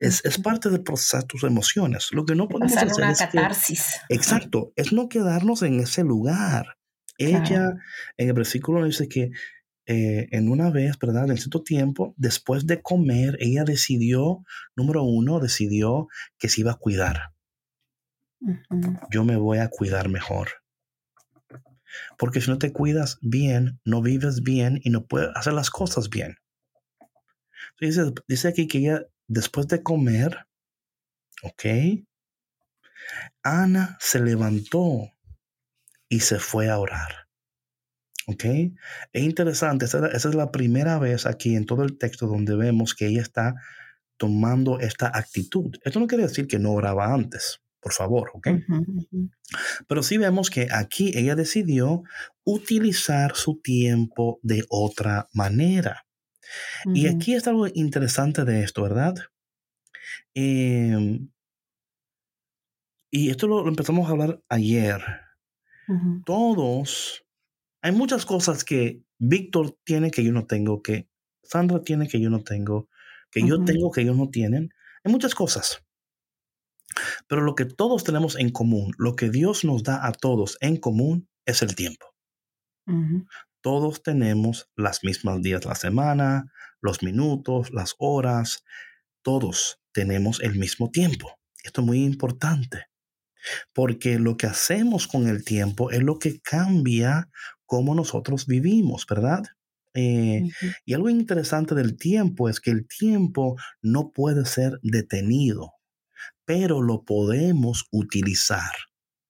Es, 0.00 0.24
es 0.24 0.38
parte 0.38 0.70
de 0.70 0.80
procesar 0.80 1.24
tus 1.24 1.44
emociones. 1.44 2.08
Lo 2.12 2.24
que 2.24 2.34
no 2.34 2.48
podemos 2.48 2.74
hacer 2.74 2.92
una 2.96 3.12
es 3.12 3.18
catarsis. 3.18 3.86
exacto, 4.08 4.72
es 4.76 4.92
no 4.94 5.08
quedarnos 5.10 5.62
en 5.62 5.80
ese 5.80 6.02
lugar. 6.02 6.78
Ella 7.18 7.74
en 8.16 8.28
el 8.28 8.32
versículo 8.32 8.84
dice 8.84 9.08
que 9.08 9.30
eh, 9.86 10.28
en 10.30 10.48
una 10.48 10.70
vez, 10.70 10.98
¿verdad? 10.98 11.30
En 11.30 11.36
cierto 11.36 11.62
tiempo, 11.62 12.14
después 12.16 12.66
de 12.66 12.80
comer, 12.80 13.36
ella 13.38 13.64
decidió, 13.64 14.42
número 14.74 15.02
uno, 15.04 15.38
decidió 15.38 16.08
que 16.38 16.48
se 16.48 16.62
iba 16.62 16.72
a 16.72 16.78
cuidar. 16.78 17.34
Yo 19.10 19.24
me 19.24 19.36
voy 19.36 19.58
a 19.58 19.68
cuidar 19.68 20.08
mejor. 20.08 20.63
Porque 22.18 22.40
si 22.40 22.50
no 22.50 22.58
te 22.58 22.72
cuidas 22.72 23.18
bien, 23.20 23.80
no 23.84 24.02
vives 24.02 24.42
bien 24.42 24.80
y 24.82 24.90
no 24.90 25.06
puedes 25.06 25.30
hacer 25.34 25.52
las 25.52 25.70
cosas 25.70 26.08
bien. 26.10 26.36
Dice, 27.80 28.48
aquí 28.48 28.68
que 28.68 28.78
ella, 28.78 29.06
después 29.26 29.68
de 29.68 29.82
comer, 29.82 30.46
¿ok? 31.42 31.64
Ana 33.42 33.96
se 34.00 34.20
levantó 34.20 35.10
y 36.08 36.20
se 36.20 36.38
fue 36.38 36.70
a 36.70 36.78
orar. 36.78 37.28
¿Ok? 38.26 38.44
Es 39.12 39.22
interesante, 39.22 39.84
esa, 39.84 40.06
es 40.08 40.24
la 40.34 40.50
primera 40.50 40.98
vez 40.98 41.26
aquí 41.26 41.56
en 41.56 41.66
todo 41.66 41.82
el 41.82 41.98
texto 41.98 42.26
donde 42.26 42.56
vemos 42.56 42.94
que 42.94 43.06
ella 43.06 43.20
está 43.20 43.54
tomando 44.16 44.80
esta 44.80 45.08
actitud. 45.08 45.76
Esto 45.84 46.00
no 46.00 46.06
quiere 46.06 46.24
decir 46.24 46.46
que 46.46 46.58
no 46.58 46.72
oraba 46.72 47.12
antes 47.12 47.63
por 47.84 47.92
favor, 47.92 48.30
¿ok? 48.32 48.48
Pero 49.86 50.02
sí 50.02 50.16
vemos 50.16 50.48
que 50.48 50.68
aquí 50.72 51.12
ella 51.14 51.34
decidió 51.34 52.02
utilizar 52.42 53.36
su 53.36 53.60
tiempo 53.60 54.40
de 54.42 54.64
otra 54.70 55.28
manera. 55.34 56.06
Y 56.94 57.08
aquí 57.08 57.34
está 57.34 57.50
algo 57.50 57.66
interesante 57.74 58.46
de 58.46 58.62
esto, 58.62 58.80
¿verdad? 58.82 59.16
Em, 60.32 61.28
y 63.10 63.28
esto 63.28 63.48
lo, 63.48 63.68
empezamos 63.68 64.08
a 64.08 64.12
hablar 64.12 64.42
ayer. 64.48 65.02
Todos, 66.24 67.26
hay 67.82 67.92
muchas 67.92 68.24
cosas 68.24 68.64
que 68.64 69.02
Víctor 69.18 69.76
tiene 69.84 70.10
que 70.10 70.24
yo 70.24 70.32
no 70.32 70.46
tengo, 70.46 70.80
que 70.80 71.10
Sandra 71.42 71.82
tiene 71.82 72.08
que 72.08 72.18
yo 72.18 72.30
no 72.30 72.42
tengo, 72.42 72.88
que 73.30 73.46
yo 73.46 73.62
tengo 73.62 73.90
que 73.90 74.00
ellos 74.00 74.16
no 74.16 74.30
tienen. 74.30 74.70
Hay 75.04 75.12
muchas 75.12 75.34
cosas. 75.34 75.84
Pero 77.26 77.42
lo 77.42 77.54
que 77.54 77.64
todos 77.64 78.04
tenemos 78.04 78.36
en 78.38 78.50
común, 78.50 78.92
lo 78.98 79.16
que 79.16 79.30
Dios 79.30 79.64
nos 79.64 79.82
da 79.82 80.06
a 80.06 80.12
todos 80.12 80.56
en 80.60 80.76
común 80.76 81.28
es 81.46 81.62
el 81.62 81.74
tiempo. 81.74 82.06
Todos 83.60 84.02
tenemos 84.02 84.68
las 84.76 85.04
mismas 85.04 85.40
días 85.40 85.62
de 85.62 85.68
la 85.68 85.74
semana, 85.74 86.52
los 86.80 87.02
minutos, 87.02 87.72
las 87.72 87.94
horas, 87.98 88.64
todos 89.22 89.80
tenemos 89.92 90.40
el 90.40 90.56
mismo 90.56 90.90
tiempo. 90.90 91.38
Esto 91.62 91.80
es 91.80 91.86
muy 91.86 92.04
importante, 92.04 92.86
porque 93.72 94.18
lo 94.18 94.36
que 94.36 94.46
hacemos 94.46 95.06
con 95.08 95.28
el 95.28 95.44
tiempo 95.44 95.90
es 95.90 96.02
lo 96.02 96.18
que 96.18 96.40
cambia 96.40 97.30
cómo 97.64 97.94
nosotros 97.94 98.46
vivimos, 98.46 99.06
¿verdad? 99.08 99.44
Eh, 99.94 100.48
y 100.84 100.94
algo 100.94 101.08
interesante 101.08 101.74
del 101.74 101.96
tiempo 101.96 102.48
es 102.48 102.60
que 102.60 102.72
el 102.72 102.86
tiempo 102.86 103.56
no 103.80 104.10
puede 104.10 104.44
ser 104.44 104.80
detenido 104.82 105.73
pero 106.44 106.82
lo 106.82 107.04
podemos 107.04 107.86
utilizar. 107.90 108.72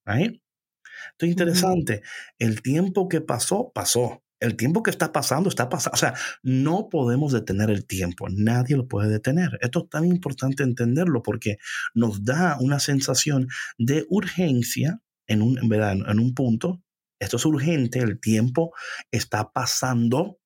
Esto 0.07 1.27
es 1.27 1.31
interesante. 1.31 2.03
El 2.39 2.63
tiempo 2.63 3.09
que 3.09 3.21
pasó, 3.21 3.71
pasó. 3.75 4.23
El 4.41 4.57
tiempo 4.57 4.83
que 4.83 4.91
está 4.91 5.13
pasando, 5.13 5.49
está 5.49 5.69
pasando. 5.69 5.95
O 5.95 5.99
sea, 5.99 6.15
no 6.43 6.89
podemos 6.91 7.33
detener 7.33 7.71
el 7.71 7.87
tiempo. 7.87 8.27
Nadie 8.31 8.77
lo 8.77 8.89
puede 8.89 9.09
detener. 9.09 9.59
Esto 9.61 9.85
es 9.85 9.91
tan 9.91 10.05
importante 10.05 10.63
entenderlo 10.63 11.23
porque 11.23 11.57
nos 11.95 12.25
da 12.25 12.59
una 12.61 12.79
sensación 12.79 13.49
de 13.79 14.05
urgencia 14.11 15.01
en 15.27 15.41
un, 15.41 15.59
en, 15.59 15.69
verdad, 15.69 15.97
en 16.07 16.19
un 16.19 16.35
punto. 16.35 16.83
Esto 17.19 17.37
es 17.39 17.47
urgente, 17.47 18.01
el 18.01 18.21
tiempo 18.21 18.73
está 19.11 19.51
pasando 19.53 20.41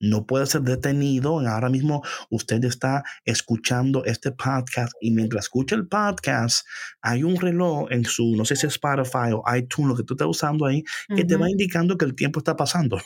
no 0.00 0.26
puede 0.26 0.46
ser 0.46 0.62
detenido. 0.62 1.38
Ahora 1.40 1.68
mismo 1.68 2.02
usted 2.30 2.64
está 2.64 3.04
escuchando 3.24 4.04
este 4.04 4.32
podcast 4.32 4.92
y 5.00 5.10
mientras 5.12 5.44
escucha 5.44 5.76
el 5.76 5.86
podcast, 5.86 6.66
hay 7.02 7.22
un 7.22 7.36
reloj 7.36 7.86
en 7.90 8.04
su, 8.04 8.34
no 8.36 8.44
sé 8.44 8.56
si 8.56 8.66
es 8.66 8.72
Spotify 8.72 9.32
o 9.32 9.44
iTunes, 9.54 9.88
lo 9.90 9.96
que 9.96 10.04
tú 10.04 10.14
estás 10.14 10.28
usando 10.28 10.66
ahí, 10.66 10.82
que 11.14 11.24
te 11.24 11.36
va 11.36 11.48
indicando 11.48 11.96
que 11.96 12.06
el 12.06 12.14
tiempo 12.14 12.40
está 12.40 12.56
pasando. 12.56 12.98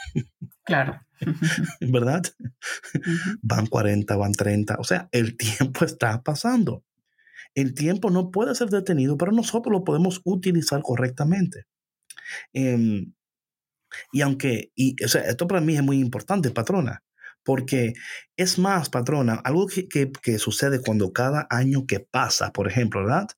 Claro. 0.65 1.01
¿Verdad? 1.81 2.23
Van 3.43 3.67
40, 3.67 4.17
van 4.17 4.33
30. 4.33 4.77
O 4.79 4.85
sea, 4.85 5.09
el 5.13 5.37
tiempo 5.37 5.85
está 5.85 6.23
pasando. 6.23 6.85
El 7.55 7.75
tiempo 7.75 8.11
no 8.11 8.31
puede 8.31 8.55
ser 8.55 8.69
detenido, 8.69 9.17
pero 9.17 9.33
nosotros 9.33 9.73
lo 9.73 9.85
podemos 9.85 10.21
utilizar 10.25 10.83
correctamente. 10.83 11.67
Em, 12.53 13.13
y 14.13 14.23
aunque, 14.23 14.73
y, 14.75 15.03
o 15.05 15.09
sea, 15.09 15.23
esto 15.23 15.47
para 15.47 15.61
mí 15.61 15.77
es 15.77 15.83
muy 15.83 15.99
importante, 15.99 16.51
patrona, 16.51 17.03
porque 17.45 17.93
es 18.37 18.59
más, 18.59 18.89
patrona, 18.89 19.35
algo 19.45 19.67
que, 19.67 19.87
que, 20.11 20.39
sucede 20.39 20.81
cuando 20.81 21.13
cada 21.13 21.47
año 21.51 21.87
que 21.87 22.01
pasa, 22.01 22.53
por 22.53 22.67
ejemplo, 22.67 23.05
¿verdad? 23.05 23.29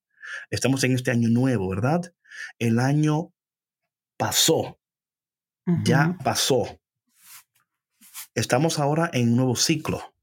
Estamos 0.50 0.82
en 0.84 0.92
este 0.92 1.10
año 1.10 1.28
nuevo, 1.28 1.68
¿verdad? 1.68 2.12
El 2.58 2.78
año 2.78 3.32
pasó, 4.16 4.78
ya 5.84 6.16
pasó. 6.22 6.80
Estamos 8.34 8.78
ahora 8.78 9.10
en 9.12 9.30
un 9.30 9.36
nuevo 9.36 9.56
ciclo, 9.56 10.14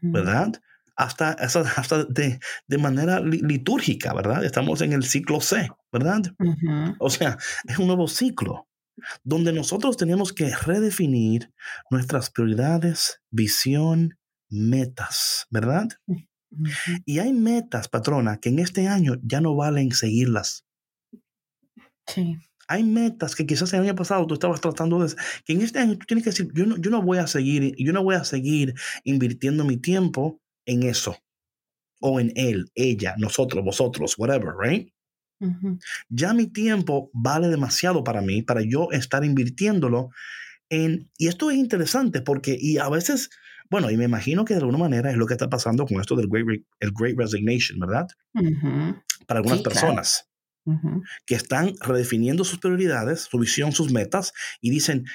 ¿verdad? 0.00 0.52
Hasta, 0.94 1.30
hasta, 1.30 2.04
de, 2.04 2.38
de, 2.66 2.78
manera 2.78 3.18
litúrgica, 3.20 4.12
¿verdad? 4.12 4.44
Estamos 4.44 4.82
en 4.82 4.92
el 4.92 5.02
ciclo 5.02 5.40
C, 5.40 5.68
¿verdad? 5.90 6.22
O 7.00 7.10
sea, 7.10 7.38
es 7.64 7.78
un 7.78 7.86
nuevo 7.88 8.06
ciclo 8.06 8.68
donde 9.24 9.52
nosotros 9.52 9.96
tenemos 9.96 10.32
que 10.32 10.54
redefinir 10.54 11.52
nuestras 11.90 12.30
prioridades, 12.30 13.20
visión, 13.30 14.18
metas, 14.48 15.46
¿verdad? 15.50 15.88
Y 17.06 17.18
hay 17.18 17.32
metas, 17.32 17.88
patrona, 17.88 18.38
que 18.38 18.50
en 18.50 18.58
este 18.58 18.88
año 18.88 19.14
ya 19.22 19.40
no 19.40 19.56
valen 19.56 19.92
seguirlas. 19.92 20.64
Sí. 22.06 22.36
Hay 22.68 22.84
metas 22.84 23.34
que 23.34 23.46
quizás 23.46 23.72
el 23.72 23.80
año 23.80 23.94
pasado 23.94 24.26
tú 24.26 24.34
estabas 24.34 24.60
tratando 24.60 25.04
de... 25.04 25.14
que 25.44 25.52
en 25.52 25.62
este 25.62 25.78
año 25.78 25.98
tú 25.98 26.06
tienes 26.06 26.24
que 26.24 26.30
decir, 26.30 26.48
yo 26.54 26.66
no, 26.66 26.76
yo 26.76 26.90
no 26.90 27.02
voy 27.02 27.18
a 27.18 27.26
seguir, 27.26 27.74
yo 27.76 27.92
no 27.92 28.04
voy 28.04 28.14
a 28.14 28.24
seguir 28.24 28.74
invirtiendo 29.04 29.64
mi 29.64 29.78
tiempo 29.78 30.40
en 30.66 30.82
eso. 30.84 31.16
O 32.00 32.20
en 32.20 32.32
él, 32.34 32.70
ella, 32.74 33.14
nosotros, 33.18 33.64
vosotros, 33.64 34.16
whatever, 34.18 34.54
right? 34.58 34.92
Ya 36.08 36.32
mi 36.32 36.46
tiempo 36.46 37.10
vale 37.12 37.48
demasiado 37.48 38.04
para 38.04 38.20
mí, 38.20 38.42
para 38.42 38.62
yo 38.62 38.90
estar 38.92 39.24
invirtiéndolo 39.24 40.10
en... 40.68 41.10
Y 41.18 41.28
esto 41.28 41.50
es 41.50 41.56
interesante 41.56 42.20
porque, 42.20 42.56
y 42.58 42.78
a 42.78 42.88
veces, 42.88 43.30
bueno, 43.70 43.90
y 43.90 43.96
me 43.96 44.04
imagino 44.04 44.44
que 44.44 44.54
de 44.54 44.60
alguna 44.60 44.78
manera 44.78 45.10
es 45.10 45.16
lo 45.16 45.26
que 45.26 45.34
está 45.34 45.48
pasando 45.48 45.86
con 45.86 46.00
esto 46.00 46.16
del 46.16 46.28
Great, 46.28 46.62
el 46.80 46.92
great 46.92 47.16
Resignation, 47.16 47.78
¿verdad? 47.78 48.08
Para 49.26 49.40
algunas 49.40 49.62
personas. 49.62 50.28
que 51.26 51.34
están 51.34 51.72
redefiniendo 51.80 52.44
sus 52.44 52.60
prioridades, 52.60 53.22
su 53.22 53.38
visión, 53.38 53.72
sus 53.72 53.90
metas, 53.90 54.32
y 54.60 54.70
dicen, 54.70 55.06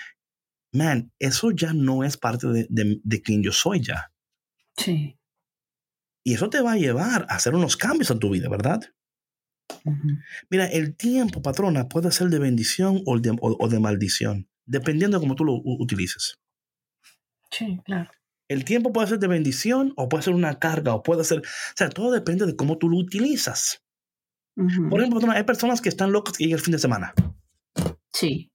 man, 0.74 1.12
eso 1.20 1.52
ya 1.52 1.74
no 1.74 2.04
es 2.04 2.18
parte 2.18 2.48
de, 2.48 2.68
de, 2.70 3.22
quien 3.22 3.44
yo 3.44 3.52
soy 3.52 3.82
ya. 3.82 4.12
Sí. 4.76 5.18
Y 6.24 6.34
eso 6.34 6.50
te 6.50 6.62
va 6.62 6.74
a 6.74 6.78
llevar 6.78 7.26
a 7.30 7.36
hacer 7.36 7.56
unos 7.56 7.78
cambios 7.78 8.12
en 8.12 8.20
tu 8.20 8.30
vida, 8.30 8.50
¿verdad? 8.50 8.82
Mira, 10.50 10.66
el 10.66 10.96
tiempo, 10.96 11.42
patrona, 11.42 11.88
puede 11.88 12.12
ser 12.12 12.30
de 12.30 12.40
bendición 12.40 13.02
o 13.06 13.20
de, 13.20 13.36
o, 13.40 13.68
de 13.68 13.80
maldición, 13.80 14.50
dependiendo 14.66 15.18
de 15.18 15.22
cómo 15.22 15.36
tú 15.36 15.46
lo 15.46 15.54
utilices. 15.64 16.40
Sí, 17.52 17.80
claro. 17.86 18.12
El 18.50 18.64
tiempo 18.64 18.94
puede 18.94 19.08
ser 19.08 19.20
de 19.20 19.28
bendición 19.28 19.94
o 19.98 20.08
puede 20.08 20.24
ser 20.24 20.34
una 20.34 20.58
carga 20.60 20.94
o 20.94 21.04
puede 21.04 21.24
ser, 21.24 21.40
o 21.40 21.44
sea, 21.76 21.90
todo 21.90 22.12
depende 22.12 22.46
de 22.46 22.56
cómo 22.56 22.78
tú 22.78 22.90
lo 22.90 22.98
utilizas. 22.98 23.84
Por 24.56 25.00
ejemplo, 25.00 25.20
patrona, 25.20 25.36
hay 25.36 25.44
personas 25.44 25.82
que 25.82 25.90
están 25.90 26.12
locas 26.12 26.36
que 26.36 26.46
llegan 26.46 26.58
el 26.58 26.64
fin 26.64 26.72
de 26.72 26.80
semana. 26.80 27.14
Sí. 28.12 28.52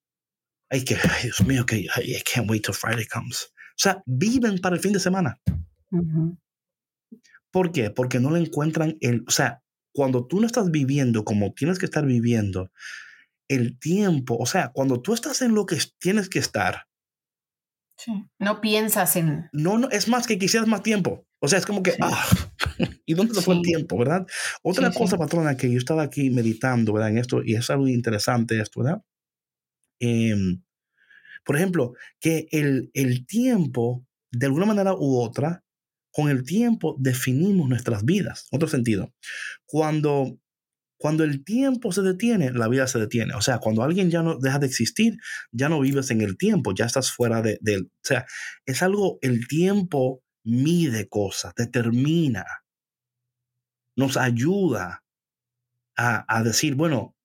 Ay, 0.68 0.84
que, 0.84 0.96
Dios 1.22 1.46
mío, 1.46 1.64
que 1.64 1.80
I 1.80 2.22
can't 2.24 2.50
wait 2.50 2.64
till 2.64 2.74
Friday 2.74 3.06
comes. 3.06 3.52
O 3.54 3.78
sea, 3.82 4.02
viven 4.06 4.58
para 4.58 4.74
el 4.74 4.82
fin 4.82 4.92
de 4.92 5.00
semana. 5.00 5.40
¿Por 7.52 7.70
qué? 7.70 7.90
Porque 7.90 8.18
no 8.18 8.30
le 8.30 8.40
encuentran 8.40 8.96
el, 9.00 9.24
o 9.28 9.30
sea, 9.30 9.61
cuando 9.93 10.26
tú 10.26 10.40
no 10.40 10.47
estás 10.47 10.70
viviendo 10.70 11.24
como 11.24 11.53
tienes 11.53 11.78
que 11.78 11.86
estar 11.86 12.05
viviendo, 12.05 12.70
el 13.49 13.78
tiempo, 13.78 14.36
o 14.38 14.47
sea, 14.47 14.70
cuando 14.72 15.03
tú 15.03 15.12
estás 15.12 15.43
en 15.43 15.55
lo 15.55 15.66
que 15.66 15.76
tienes 15.99 16.28
que 16.28 16.38
estar. 16.38 16.86
Sí. 17.97 18.24
No 18.38 18.61
piensas 18.61 19.16
en... 19.16 19.49
No, 19.53 19.78
no, 19.78 19.90
es 19.90 20.09
más 20.09 20.26
que 20.26 20.38
quisieras 20.38 20.68
más 20.68 20.82
tiempo. 20.82 21.26
O 21.38 21.49
sea, 21.49 21.59
es 21.59 21.66
como 21.66 21.82
que, 21.82 21.95
ah, 22.01 22.24
¿y 23.07 23.14
dónde 23.14 23.34
se 23.34 23.43
fue 23.43 23.57
el 23.57 23.62
tiempo, 23.62 23.99
verdad? 23.99 24.26
Otra 24.62 24.90
cosa, 24.93 25.18
patrona, 25.18 25.57
que 25.57 25.70
yo 25.70 25.78
estaba 25.78 26.03
aquí 26.03 26.30
meditando, 26.30 26.93
¿verdad? 26.93 27.11
En 27.11 27.18
esto, 27.18 27.43
y 27.45 27.55
es 27.55 27.68
algo 27.68 27.88
interesante 27.88 28.61
esto, 28.61 28.82
¿verdad? 28.82 29.03
Em, 30.01 30.62
por 31.45 31.57
ejemplo, 31.57 31.95
que 32.20 32.47
el, 32.53 32.90
el 32.95 33.26
tiempo, 33.26 34.07
de 34.30 34.47
alguna 34.47 34.66
manera 34.66 34.95
u 34.95 35.20
otra, 35.20 35.62
con 36.12 36.28
el 36.28 36.44
tiempo 36.44 36.96
definimos 36.98 37.68
nuestras 37.68 38.04
vidas. 38.04 38.46
Otro 38.52 38.68
sentido, 38.68 39.12
cuando, 39.66 40.38
cuando 40.98 41.24
el 41.24 41.42
tiempo 41.42 41.90
se 41.90 42.02
detiene, 42.02 42.52
la 42.52 42.68
vida 42.68 42.86
se 42.86 42.98
detiene. 42.98 43.34
O 43.34 43.40
sea, 43.40 43.58
cuando 43.58 43.82
alguien 43.82 44.10
ya 44.10 44.22
no 44.22 44.38
deja 44.38 44.58
de 44.58 44.66
existir, 44.66 45.16
ya 45.50 45.68
no 45.68 45.80
vives 45.80 46.10
en 46.10 46.20
el 46.20 46.36
tiempo, 46.36 46.74
ya 46.74 46.84
estás 46.84 47.10
fuera 47.10 47.42
de, 47.42 47.58
O 47.78 47.88
sea, 48.02 48.26
es 48.66 48.82
algo, 48.82 49.18
el 49.22 49.48
tiempo 49.48 50.22
mide 50.44 51.08
cosas, 51.08 51.54
determina, 51.56 52.44
nos 53.96 54.16
ayuda 54.16 55.02
a, 55.96 56.24
a 56.36 56.42
decir, 56.42 56.74
bueno, 56.74 57.16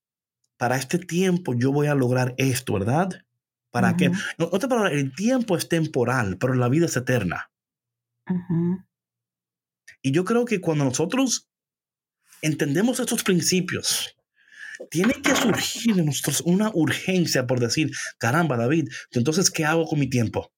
para 0.58 0.78
este 0.78 0.98
tiempo 0.98 1.54
yo 1.56 1.72
voy 1.72 1.88
a 1.88 1.96
lograr 1.96 2.36
esto, 2.38 2.74
¿verdad? 2.74 3.10
¿Para 3.72 3.96
qué? 3.96 4.12
Otra 4.40 4.70
palabra, 4.70 4.92
el 4.92 5.14
tiempo 5.14 5.56
es 5.56 5.70
temporal, 5.70 6.38
pero 6.40 6.56
la 6.56 6.70
vida 6.70 6.88
es 6.88 6.98
eterna. 6.98 7.52
Y 10.02 10.12
yo 10.12 10.26
creo 10.26 10.46
que 10.46 10.62
cuando 10.62 10.86
nosotros 10.86 11.50
entendemos 12.42 13.00
estos 13.00 13.24
principios, 13.24 14.16
tiene 14.92 15.14
que 15.22 15.36
surgir 15.36 16.00
en 16.00 16.06
nosotros 16.06 16.42
una 16.46 16.72
urgencia 16.74 17.48
por 17.48 17.60
decir, 17.60 17.92
caramba, 18.18 18.58
David, 18.58 18.90
entonces, 19.12 19.50
¿qué 19.50 19.66
hago 19.66 19.86
con 19.86 20.00
mi 20.00 20.10
tiempo? 20.10 20.52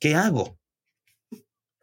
¿Qué 0.00 0.14
hago? 0.14 0.57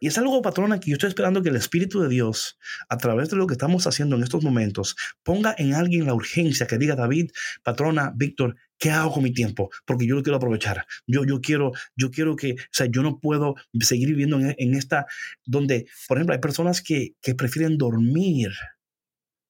Y 0.06 0.10
es 0.10 0.20
algo, 0.20 0.40
patrona, 0.44 0.80
que 0.80 0.92
yo 0.92 0.98
estoy 0.98 1.08
esperando 1.08 1.42
que 1.42 1.50
el 1.50 1.56
Espíritu 1.56 2.00
de 2.00 2.08
Dios, 2.08 2.60
a 2.90 2.98
través 2.98 3.32
de 3.32 3.38
lo 3.38 3.48
que 3.48 3.56
estamos 3.56 3.88
haciendo 3.88 4.16
en 4.16 4.22
estos 4.22 4.44
momentos, 4.44 4.96
ponga 5.24 5.56
en 5.58 5.74
alguien 5.74 6.06
la 6.06 6.14
urgencia 6.14 6.68
que 6.68 6.78
diga, 6.78 6.96
David, 6.96 7.32
patrona, 7.64 8.14
Víctor, 8.16 8.56
¿qué 8.78 8.92
hago 8.92 9.14
con 9.14 9.24
mi 9.24 9.34
tiempo? 9.34 9.72
Porque 9.84 10.06
yo 10.06 10.14
lo 10.14 10.22
quiero 10.22 10.38
aprovechar. 10.38 10.86
Yo, 11.08 11.26
yo, 11.26 11.42
quiero, 11.42 11.72
yo 11.96 12.12
quiero 12.12 12.36
que, 12.36 12.52
o 12.52 12.56
sea, 12.72 12.86
yo 12.86 13.02
no 13.02 13.20
puedo 13.20 13.56
seguir 13.80 14.10
viviendo 14.10 14.40
en, 14.40 14.76
esta, 14.76 15.08
donde, 15.44 15.88
por 16.08 16.20
ejemplo, 16.20 16.36
hay 16.36 16.40
personas 16.40 16.84
que, 16.84 17.16
que 17.20 17.34
prefieren 17.34 17.80
dormir 17.80 18.52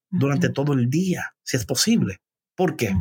durante 0.10 0.48
todo 0.48 0.72
el 0.72 0.90
día, 0.90 1.36
si 1.44 1.58
es 1.58 1.66
posible. 1.66 2.22
¿Por 2.56 2.78
qué? 2.78 2.96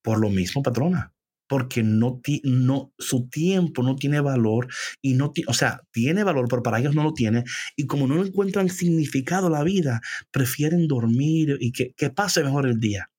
Por 0.00 0.20
lo 0.20 0.30
mismo, 0.30 0.62
patrona 0.62 1.15
porque 1.48 1.82
no, 1.82 2.20
no, 2.44 2.92
su 2.98 3.28
tiempo 3.28 3.82
no 3.82 3.96
tiene 3.96 4.20
valor 4.20 4.68
y 5.00 5.14
no, 5.14 5.32
o 5.46 5.54
sea, 5.54 5.80
tiene 5.92 6.24
valor, 6.24 6.46
pero 6.48 6.62
para 6.62 6.78
ellos 6.78 6.94
no 6.94 7.02
lo 7.02 7.12
tiene. 7.12 7.44
Y 7.76 7.86
como 7.86 8.06
no 8.06 8.24
encuentran 8.24 8.68
significado 8.68 9.48
la 9.48 9.62
vida, 9.62 10.00
prefieren 10.30 10.88
dormir 10.88 11.56
y 11.60 11.72
que, 11.72 11.92
que 11.96 12.10
pase 12.10 12.42
mejor 12.42 12.66
el 12.66 12.80
día. 12.80 13.10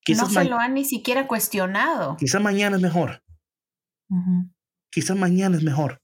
Quizás 0.00 0.32
no 0.32 0.40
se 0.42 0.48
lo 0.48 0.58
han 0.58 0.74
ni 0.74 0.84
siquiera 0.84 1.26
cuestionado. 1.26 2.16
Quizás 2.16 2.42
mañana 2.42 2.76
es 2.76 2.82
mejor. 2.82 3.22
Quizás 4.90 5.16
mañana 5.16 5.56
es 5.56 5.62
mejor. 5.62 6.00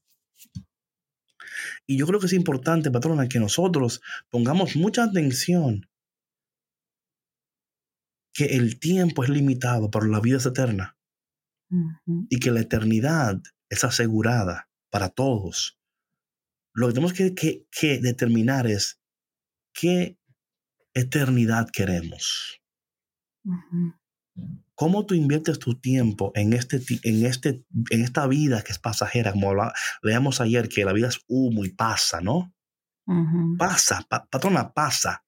Y 1.87 1.97
yo 1.97 2.07
creo 2.07 2.19
que 2.19 2.25
es 2.25 2.33
importante, 2.33 2.91
patrona, 2.91 3.27
que 3.27 3.39
nosotros 3.39 4.01
pongamos 4.29 4.75
mucha 4.75 5.03
atención 5.03 5.87
que 8.33 8.45
el 8.45 8.79
tiempo 8.79 9.23
es 9.23 9.29
limitado, 9.29 9.91
pero 9.91 10.05
la 10.05 10.19
vida 10.19 10.37
es 10.37 10.45
eterna 10.45 10.95
y 12.29 12.39
que 12.39 12.51
la 12.51 12.61
eternidad 12.61 13.41
es 13.69 13.83
asegurada 13.83 14.69
para 14.89 15.09
todos. 15.09 15.79
Lo 16.73 16.87
que 16.87 16.93
tenemos 16.93 17.13
que, 17.13 17.99
determinar 17.99 18.67
es 18.67 19.01
qué 19.73 20.17
eternidad 20.93 21.67
queremos. 21.71 22.61
¿Cómo 24.75 25.05
tú 25.05 25.13
inviertes 25.13 25.59
tu 25.59 25.79
tiempo 25.79 26.31
en, 26.35 26.53
este, 26.53 26.81
en, 27.03 27.25
este, 27.25 27.65
en 27.89 28.01
esta 28.01 28.27
vida 28.27 28.63
que 28.63 28.71
es 28.71 28.79
pasajera? 28.79 29.31
Como 29.31 29.53
leamos 30.01 30.41
ayer, 30.41 30.69
que 30.69 30.85
la 30.85 30.93
vida 30.93 31.09
es 31.09 31.19
humo 31.27 31.65
y 31.65 31.69
pasa, 31.69 32.21
¿no? 32.21 32.53
Pasa, 33.57 34.05
patrona, 34.09 34.73
pasa. 34.73 35.23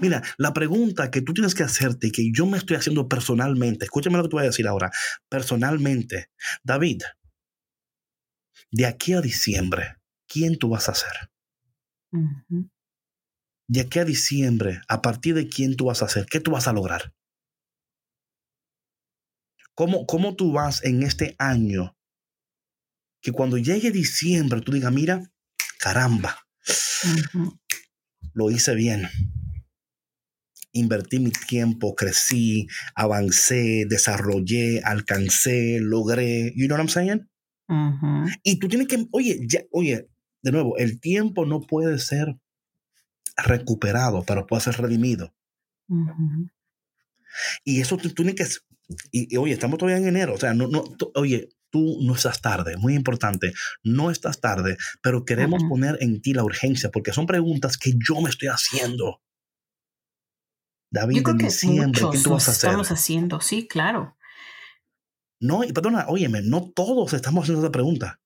Mira, 0.00 0.22
la 0.38 0.52
pregunta 0.52 1.10
que 1.10 1.22
tú 1.22 1.32
tienes 1.32 1.54
que 1.54 1.62
hacerte 1.62 2.08
y 2.08 2.12
que 2.12 2.30
yo 2.32 2.46
me 2.46 2.58
estoy 2.58 2.76
haciendo 2.76 3.08
personalmente, 3.08 3.84
escúchame 3.84 4.16
lo 4.16 4.24
que 4.24 4.28
te 4.28 4.36
voy 4.36 4.44
a 4.44 4.48
decir 4.48 4.66
ahora, 4.66 4.90
personalmente, 5.28 6.30
David, 6.62 7.02
de 8.70 8.86
aquí 8.86 9.12
a 9.12 9.20
diciembre, 9.20 9.96
¿quién 10.26 10.58
tú 10.58 10.70
vas 10.70 10.88
a 10.88 10.94
ser? 10.94 11.30
De 13.68 13.80
aquí 13.80 13.98
a 13.98 14.04
diciembre, 14.04 14.80
a 14.88 15.02
partir 15.02 15.34
de 15.34 15.48
quién 15.48 15.76
tú 15.76 15.86
vas 15.86 16.02
a 16.02 16.08
ser, 16.08 16.26
¿qué 16.26 16.40
tú 16.40 16.52
vas 16.52 16.68
a 16.68 16.72
lograr? 16.72 17.14
¿Cómo, 19.74 20.06
cómo 20.06 20.36
tú 20.36 20.52
vas 20.52 20.84
en 20.84 21.02
este 21.02 21.34
año? 21.38 21.96
Que 23.20 23.32
cuando 23.32 23.58
llegue 23.58 23.90
diciembre 23.90 24.60
tú 24.60 24.70
digas, 24.70 24.92
mira, 24.92 25.32
caramba, 25.78 26.46
lo 28.34 28.50
hice 28.50 28.74
bien 28.74 29.08
invertí 30.74 31.18
mi 31.18 31.30
tiempo, 31.30 31.94
crecí, 31.94 32.66
avancé, 32.94 33.86
desarrollé, 33.88 34.82
alcancé, 34.84 35.78
logré. 35.80 36.52
You 36.54 36.66
know 36.66 36.76
what 36.76 36.84
I'm 36.84 36.88
saying? 36.88 37.28
Y 38.42 38.58
tú 38.58 38.68
tienes 38.68 38.88
que, 38.88 39.06
oye, 39.10 39.40
ya, 39.48 39.62
oye, 39.72 40.08
de 40.42 40.52
nuevo, 40.52 40.76
el 40.76 41.00
tiempo 41.00 41.46
no 41.46 41.62
puede 41.62 41.98
ser 41.98 42.36
recuperado, 43.36 44.22
pero 44.26 44.46
puede 44.46 44.62
ser 44.62 44.76
redimido. 44.76 45.34
Y 47.64 47.80
eso 47.80 47.96
tú, 47.96 48.10
tienes 48.10 48.34
que, 48.34 48.46
y, 49.10 49.36
oye, 49.36 49.54
estamos 49.54 49.78
todavía 49.78 49.98
en 49.98 50.08
enero, 50.08 50.34
o 50.34 50.38
sea, 50.38 50.54
no, 50.54 50.68
no, 50.68 50.84
oye, 51.14 51.48
tú 51.70 51.98
no 52.02 52.14
estás 52.14 52.40
tarde, 52.40 52.76
muy 52.76 52.94
importante, 52.94 53.52
no 53.82 54.10
estás 54.10 54.40
tarde, 54.40 54.76
pero 55.02 55.24
queremos 55.24 55.64
poner 55.64 55.98
en 56.00 56.20
ti 56.20 56.32
la 56.32 56.44
urgencia, 56.44 56.90
porque 56.90 57.12
son 57.12 57.26
preguntas 57.26 57.76
que 57.76 57.92
yo 58.06 58.20
me 58.20 58.30
estoy 58.30 58.48
haciendo. 58.48 59.20
David, 60.94 61.16
Yo 61.16 61.22
creo 61.24 61.36
que 61.36 61.44
diciembre, 61.46 62.02
¿qué 62.12 62.18
tú 62.20 62.30
vas 62.30 62.46
a 62.46 62.52
hacer? 62.52 62.70
Estamos 62.70 62.92
haciendo, 62.92 63.40
sí, 63.40 63.66
claro. 63.66 64.16
No, 65.40 65.64
y 65.64 65.72
perdona, 65.72 66.06
óyeme, 66.08 66.40
no 66.40 66.70
todos 66.70 67.12
estamos 67.12 67.42
haciendo 67.42 67.62
esa 67.62 67.72
pregunta. 67.72 68.20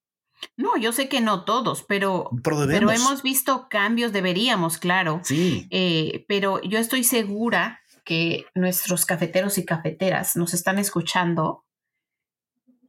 No, 0.55 0.77
yo 0.77 0.93
sé 0.93 1.09
que 1.09 1.23
no 1.23 1.47
todos, 1.47 1.83
pero, 1.89 2.29
pero, 2.45 2.91
hemos 2.91 3.23
visto 3.23 3.69
cambios, 3.71 4.13
deberíamos, 4.13 4.77
claro. 4.77 5.23
Sí. 5.25 5.67
Eh, 5.71 6.27
pero 6.29 6.61
yo 6.61 6.79
estoy 6.79 7.05
segura 7.05 7.81
que 8.05 8.45
nuestros 8.55 9.07
cafeteros 9.07 9.57
y 9.57 9.65
cafeteras 9.65 10.37
nos 10.37 10.53
están 10.53 10.79
escuchando 10.79 11.65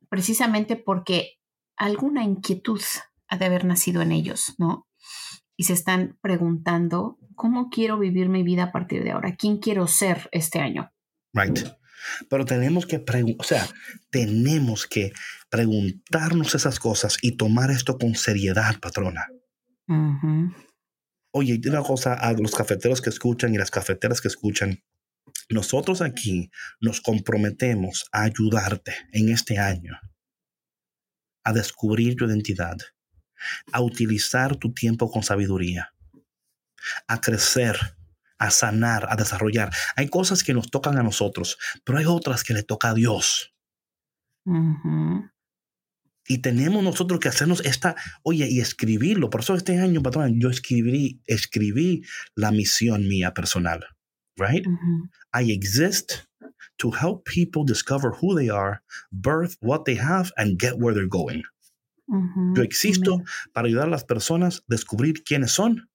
precisamente 0.09 0.75
porque 0.75 1.39
alguna 1.77 2.25
inquietud 2.25 2.82
ha 3.30 3.38
de 3.38 3.45
haber 3.45 3.63
nacido 3.63 4.01
en 4.01 4.11
ellos, 4.11 4.55
¿no? 4.57 4.88
Y 5.60 5.64
se 5.66 5.74
están 5.74 6.18
preguntando, 6.22 7.18
¿cómo 7.36 7.70
quiero 7.70 7.99
vivir 7.99 8.30
mi 8.30 8.43
vida 8.43 8.64
a 8.64 8.72
partir 8.72 9.03
de 9.03 9.12
ahora? 9.12 9.36
¿Quién 9.36 9.57
quiero 9.57 9.88
ser 9.88 10.30
este 10.32 10.60
año? 10.60 10.93
Right. 11.34 11.60
Pero 12.30 12.45
tenemos 12.45 12.86
que, 12.86 13.03
o 13.38 13.43
sea, 13.43 13.68
tenemos 14.10 14.88
que 14.88 15.12
preguntarnos 15.49 16.55
esas 16.55 16.80
cosas 16.80 17.18
y 17.22 17.36
tomar 17.36 17.72
esto 17.72 17.97
con 17.97 18.16
seriedad, 18.16 18.80
patrona. 18.80 19.28
Oye, 21.34 21.60
una 21.68 21.84
cosa 21.84 22.14
a 22.14 22.32
los 22.32 22.55
cafeteros 22.55 23.01
que 23.01 23.10
escuchan 23.10 23.53
y 23.53 23.57
las 23.57 23.70
cafeteras 23.70 24.22
que 24.22 24.30
escuchan. 24.30 24.80
Nosotros 25.49 26.01
aquí 26.01 26.51
nos 26.80 27.01
comprometemos 27.01 28.07
a 28.14 28.24
ayudarte 28.24 28.93
en 29.12 29.28
este 29.28 29.57
año 29.57 29.99
a 31.43 31.51
descubrir 31.51 32.16
tu 32.16 32.26
identidad, 32.26 32.78
a 33.71 33.81
utilizar 33.81 34.55
tu 34.55 34.73
tiempo 34.73 35.11
con 35.11 35.23
sabiduría, 35.23 35.93
a 37.07 37.21
crecer, 37.21 37.77
a 38.37 38.51
sanar, 38.51 39.07
a 39.09 39.15
desarrollar. 39.15 39.71
Hay 39.95 40.07
cosas 40.09 40.43
que 40.43 40.53
nos 40.53 40.71
tocan 40.71 40.97
a 40.97 41.03
nosotros, 41.03 41.57
pero 41.83 41.97
hay 41.97 42.05
otras 42.05 42.43
que 42.43 42.53
le 42.53 42.63
toca 42.63 42.89
a 42.89 42.93
Dios. 42.93 43.53
Y 46.27 46.37
tenemos 46.39 46.83
nosotros 46.83 47.19
que 47.19 47.27
hacernos 47.27 47.65
esta, 47.65 47.95
oye, 48.23 48.47
y 48.47 48.61
escribirlo. 48.61 49.29
Por 49.29 49.41
eso 49.41 49.55
este 49.55 49.79
año, 49.79 50.01
patrón, 50.01 50.39
yo 50.39 50.49
escribí, 50.49 51.21
escribí 51.25 52.03
la 52.35 52.51
misión 52.51 53.07
mía 53.07 53.33
personal. 53.33 53.83
Right? 54.37 54.65
I 55.33 55.51
exist 55.51 56.29
to 56.77 56.91
help 56.91 57.25
people 57.25 57.65
discover 57.65 58.11
who 58.21 58.35
they 58.35 58.49
are, 58.49 58.81
birth 59.11 59.57
what 59.59 59.83
they 59.83 59.97
have, 59.97 60.31
and 60.37 60.57
get 60.57 60.77
where 60.77 60.93
they're 60.93 61.09
going. 61.09 61.43
Yo 62.55 62.64
existo 62.64 63.22
para 63.53 63.68
ayudar 63.68 63.88
a 63.88 63.91
las 63.91 64.03
personas 64.03 64.60
a 64.60 64.64
descubrir 64.68 65.24
quiénes 65.24 65.51
son, 65.51 65.89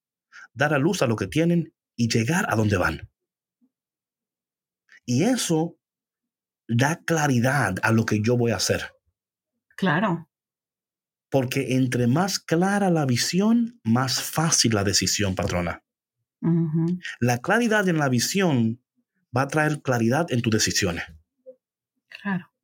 dar 0.53 0.73
a 0.73 0.77
luz 0.77 1.01
a 1.01 1.07
lo 1.07 1.15
que 1.15 1.27
tienen 1.27 1.73
y 1.95 2.07
llegar 2.07 2.45
a 2.49 2.55
donde 2.55 2.77
van. 2.77 3.09
Y 5.05 5.23
eso 5.23 5.77
da 6.67 7.03
claridad 7.03 7.75
a 7.83 7.91
lo 7.91 8.05
que 8.05 8.21
yo 8.21 8.37
voy 8.37 8.51
a 8.51 8.55
hacer. 8.55 8.93
Claro. 9.75 10.29
Porque 11.29 11.75
entre 11.75 12.07
más 12.07 12.39
clara 12.39 12.89
la 12.89 13.05
visión, 13.05 13.81
más 13.83 14.21
fácil 14.21 14.73
la 14.73 14.83
decisión, 14.83 15.35
patrona. 15.35 15.83
La 17.19 17.39
claridad 17.39 17.89
en 17.89 17.97
la 17.97 18.07
visión 18.07 18.81
va 19.35 19.43
a 19.43 19.47
traer 19.47 19.81
claridad 19.81 20.27
en 20.29 20.41
tus 20.41 20.51
decisiones. 20.51 21.03
Claro 22.07 22.54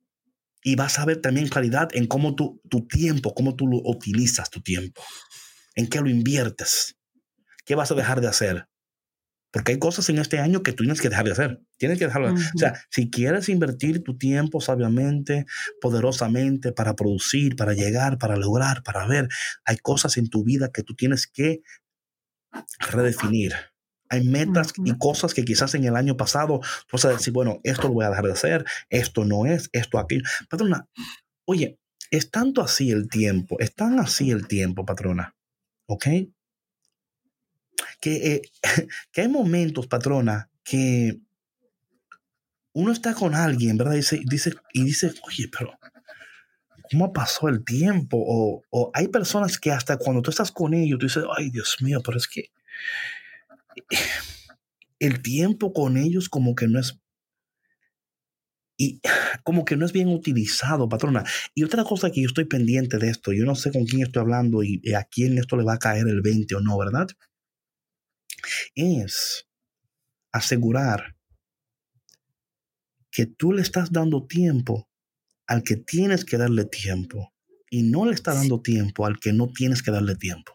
y 0.62 0.76
vas 0.76 0.98
a 0.98 1.04
ver 1.04 1.20
también 1.20 1.48
claridad 1.48 1.88
en 1.92 2.06
cómo 2.06 2.34
tu, 2.34 2.60
tu 2.68 2.86
tiempo, 2.86 3.34
cómo 3.34 3.56
tú 3.56 3.66
lo 3.66 3.78
utilizas 3.84 4.50
tu 4.50 4.60
tiempo, 4.60 5.02
en 5.74 5.88
qué 5.88 6.00
lo 6.00 6.08
inviertes, 6.08 6.96
qué 7.64 7.74
vas 7.74 7.90
a 7.90 7.94
dejar 7.94 8.20
de 8.20 8.28
hacer. 8.28 8.68
Porque 9.52 9.72
hay 9.72 9.78
cosas 9.78 10.08
en 10.08 10.18
este 10.18 10.38
año 10.38 10.62
que 10.62 10.72
tú 10.72 10.82
tienes 10.82 11.02
que 11.02 11.10
dejar 11.10 11.26
de 11.26 11.32
hacer. 11.32 11.60
Tienes 11.76 11.98
que 11.98 12.06
dejarlo. 12.06 12.32
O 12.32 12.58
sea, 12.58 12.72
si 12.90 13.10
quieres 13.10 13.50
invertir 13.50 14.02
tu 14.02 14.16
tiempo 14.16 14.62
sabiamente, 14.62 15.44
poderosamente, 15.78 16.72
para 16.72 16.96
producir, 16.96 17.54
para 17.54 17.74
llegar, 17.74 18.16
para 18.16 18.36
lograr, 18.36 18.82
para 18.82 19.06
ver, 19.06 19.28
hay 19.66 19.76
cosas 19.76 20.16
en 20.16 20.30
tu 20.30 20.42
vida 20.42 20.70
que 20.72 20.82
tú 20.82 20.94
tienes 20.94 21.26
que 21.26 21.60
redefinir. 22.90 23.52
Hay 24.12 24.22
metas 24.22 24.74
y 24.84 24.92
cosas 24.98 25.32
que 25.32 25.42
quizás 25.42 25.74
en 25.74 25.84
el 25.84 25.96
año 25.96 26.18
pasado 26.18 26.60
tú 26.60 26.88
vas 26.92 27.04
a 27.06 27.08
decir, 27.08 27.32
bueno, 27.32 27.60
esto 27.64 27.88
lo 27.88 27.94
voy 27.94 28.04
a 28.04 28.10
dejar 28.10 28.26
de 28.26 28.32
hacer, 28.32 28.64
esto 28.90 29.24
no 29.24 29.46
es, 29.46 29.70
esto 29.72 29.98
aquí. 29.98 30.20
Patrona, 30.50 30.86
oye, 31.46 31.78
es 32.10 32.30
tanto 32.30 32.60
así 32.60 32.90
el 32.90 33.08
tiempo, 33.08 33.56
es 33.58 33.74
tan 33.74 33.98
así 33.98 34.30
el 34.30 34.46
tiempo, 34.46 34.84
patrona, 34.84 35.34
¿ok? 35.86 36.04
Que, 38.02 38.34
eh, 38.34 38.42
que 39.12 39.22
hay 39.22 39.28
momentos, 39.28 39.86
patrona, 39.86 40.50
que 40.62 41.18
uno 42.74 42.92
está 42.92 43.14
con 43.14 43.34
alguien, 43.34 43.78
¿verdad? 43.78 43.94
Dice, 43.94 44.20
dice, 44.26 44.52
y 44.74 44.84
dice, 44.84 45.14
oye, 45.22 45.48
pero 45.48 45.72
¿cómo 46.90 47.14
pasó 47.14 47.48
el 47.48 47.64
tiempo? 47.64 48.18
O, 48.20 48.62
o, 48.68 48.90
hay 48.92 49.08
personas 49.08 49.58
que 49.58 49.72
hasta 49.72 49.96
cuando 49.96 50.20
tú 50.20 50.28
estás 50.28 50.52
con 50.52 50.74
ellos, 50.74 50.98
tú 50.98 51.06
dices, 51.06 51.24
ay, 51.34 51.48
Dios 51.48 51.78
mío, 51.80 52.02
pero 52.04 52.18
es 52.18 52.28
que 52.28 52.50
el 54.98 55.22
tiempo 55.22 55.72
con 55.72 55.96
ellos 55.96 56.28
como 56.28 56.54
que 56.54 56.68
no 56.68 56.78
es 56.78 57.02
y 58.76 59.00
como 59.44 59.64
que 59.64 59.76
no 59.76 59.84
es 59.84 59.92
bien 59.92 60.08
utilizado, 60.08 60.88
patrona. 60.88 61.24
Y 61.54 61.62
otra 61.62 61.84
cosa 61.84 62.10
que 62.10 62.22
yo 62.22 62.26
estoy 62.26 62.46
pendiente 62.46 62.98
de 62.98 63.10
esto, 63.10 63.32
yo 63.32 63.44
no 63.44 63.54
sé 63.54 63.70
con 63.70 63.84
quién 63.84 64.02
estoy 64.02 64.22
hablando 64.22 64.62
y, 64.62 64.80
a 64.94 65.04
quién 65.04 65.38
esto 65.38 65.56
le 65.56 65.64
va 65.64 65.74
a 65.74 65.78
caer 65.78 66.08
el 66.08 66.20
20 66.20 66.54
o 66.56 66.60
no, 66.60 66.78
¿verdad? 66.78 67.06
Es 68.74 69.46
asegurar 70.32 71.16
que 73.10 73.26
tú 73.26 73.52
le 73.52 73.62
estás 73.62 73.92
dando 73.92 74.26
tiempo 74.26 74.88
al 75.46 75.62
que 75.62 75.76
tienes 75.76 76.24
que 76.24 76.38
darle 76.38 76.64
tiempo 76.64 77.32
y 77.70 77.82
no 77.82 78.06
le 78.06 78.14
estás 78.14 78.36
dando 78.36 78.62
tiempo 78.62 79.06
al 79.06 79.20
que 79.20 79.32
no 79.32 79.52
tienes 79.52 79.82
que 79.82 79.90
darle 79.90 80.16
tiempo. 80.16 80.54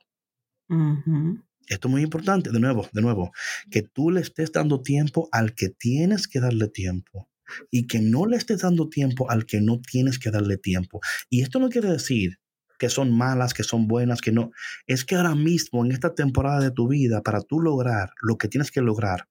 Esto 1.68 1.88
es 1.88 1.92
muy 1.92 2.02
importante, 2.02 2.52
de 2.52 2.60
nuevo, 2.60 2.88
de 2.92 3.02
nuevo, 3.02 3.32
que 3.70 3.82
tú 3.82 4.10
le 4.10 4.22
estés 4.22 4.52
dando 4.52 4.82
tiempo 4.82 5.28
al 5.32 5.54
que 5.54 5.70
tienes 5.70 6.28
que 6.28 6.40
darle 6.40 6.68
tiempo 6.68 7.30
y 7.72 7.88
que 7.88 8.00
no 8.00 8.26
le 8.26 8.38
estés 8.38 8.62
dando 8.62 8.90
tiempo 8.90 9.30
al 9.30 9.46
que 9.46 9.62
no 9.62 9.82
tienes 9.82 10.20
que 10.20 10.32
darle 10.32 10.58
tiempo. 10.58 11.02
Y 11.30 11.42
esto 11.42 11.60
no 11.60 11.70
quiere 11.70 11.92
decir 11.92 12.40
que 12.78 12.90
son 12.90 13.16
malas, 13.16 13.54
que 13.54 13.64
son 13.64 13.88
buenas, 13.88 14.22
que 14.22 14.32
no. 14.32 14.52
Es 14.86 15.04
que 15.04 15.16
ahora 15.16 15.36
mismo, 15.36 15.84
en 15.84 15.92
esta 15.92 16.14
temporada 16.14 16.62
de 16.62 16.72
tu 16.72 16.88
vida, 16.88 17.22
para 17.22 17.42
tú 17.42 17.60
lograr 17.60 18.12
lo 18.22 18.38
que 18.38 18.48
tienes 18.48 18.72
que 18.72 18.82
lograr, 18.82 19.28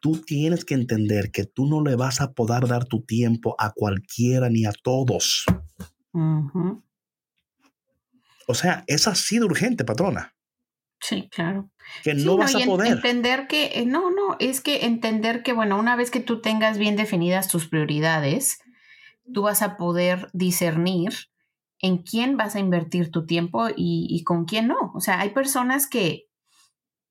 tú 0.00 0.20
tienes 0.20 0.64
que 0.64 0.74
entender 0.74 1.30
que 1.30 1.44
tú 1.44 1.66
no 1.66 1.82
le 1.82 1.96
vas 1.96 2.20
a 2.20 2.32
poder 2.32 2.66
dar 2.68 2.84
tu 2.84 3.02
tiempo 3.02 3.56
a 3.58 3.72
cualquiera 3.72 4.50
ni 4.50 4.66
a 4.66 4.72
todos. 4.72 5.46
O 8.46 8.54
sea, 8.54 8.84
es 8.86 9.08
así 9.08 9.38
de 9.38 9.46
urgente, 9.46 9.84
patrona. 9.84 10.33
Sí, 11.00 11.28
claro. 11.30 11.70
Que 12.02 12.14
no 12.14 12.36
vas 12.36 12.54
a 12.54 12.60
poder. 12.60 12.92
Entender 12.92 13.46
que, 13.46 13.72
eh, 13.74 13.86
no, 13.86 14.10
no, 14.10 14.36
es 14.38 14.60
que 14.60 14.86
entender 14.86 15.42
que, 15.42 15.52
bueno, 15.52 15.78
una 15.78 15.96
vez 15.96 16.10
que 16.10 16.20
tú 16.20 16.40
tengas 16.40 16.78
bien 16.78 16.96
definidas 16.96 17.48
tus 17.48 17.68
prioridades, 17.68 18.60
tú 19.32 19.42
vas 19.42 19.62
a 19.62 19.76
poder 19.76 20.28
discernir 20.32 21.12
en 21.80 21.98
quién 21.98 22.36
vas 22.36 22.56
a 22.56 22.60
invertir 22.60 23.10
tu 23.10 23.26
tiempo 23.26 23.68
y, 23.76 24.22
con 24.24 24.46
quién 24.46 24.68
no. 24.68 24.92
O 24.94 25.00
sea, 25.00 25.20
hay 25.20 25.30
personas 25.30 25.86
que, 25.86 26.28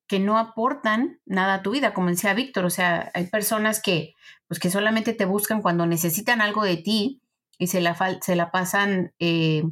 que 0.08 0.20
no 0.20 0.38
aportan 0.38 1.20
nada 1.26 1.56
a 1.56 1.62
tu 1.62 1.72
vida, 1.72 1.94
como 1.94 2.10
decía 2.10 2.34
Víctor, 2.34 2.66
o 2.66 2.70
sea, 2.70 3.12
hay 3.14 3.28
personas 3.28 3.82
que, 3.82 4.14
pues 4.48 4.60
que 4.60 4.72
solamente 4.72 5.14
te 5.14 5.26
buscan 5.26 5.62
cuando 5.62 5.86
necesitan 5.86 6.42
algo 6.42 6.64
de 6.64 6.78
ti 6.78 7.22
y 7.60 7.68
se 7.68 7.82
la, 7.82 7.96
se 8.22 8.36
la 8.36 8.50
pasan 8.50 9.14
eh, 9.20 9.64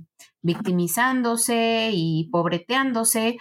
victimizándose 0.41 1.89
y 1.93 2.29
pobreteándose 2.31 3.37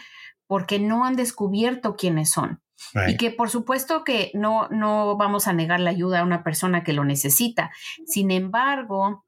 porque 0.51 0.81
no 0.81 1.05
han 1.05 1.15
descubierto 1.15 1.95
quiénes 1.95 2.33
son. 2.33 2.61
Y 3.07 3.17
que 3.17 3.31
por 3.31 3.51
supuesto 3.51 4.03
que 4.03 4.33
no, 4.35 4.67
no 4.71 5.17
vamos 5.17 5.47
a 5.47 5.53
negar 5.53 5.79
la 5.79 5.91
ayuda 5.91 6.19
a 6.19 6.25
una 6.25 6.43
persona 6.43 6.83
que 6.83 6.93
lo 6.93 7.05
necesita. 7.05 7.71
Sin 8.05 8.33
embargo, 8.33 9.25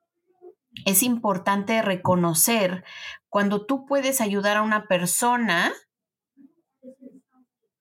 es 0.84 1.04
importante 1.04 1.80
reconocer 1.80 2.82
cuando 3.28 3.66
tú 3.66 3.86
puedes 3.86 4.20
ayudar 4.20 4.56
a 4.56 4.62
una 4.62 4.88
persona 4.88 5.72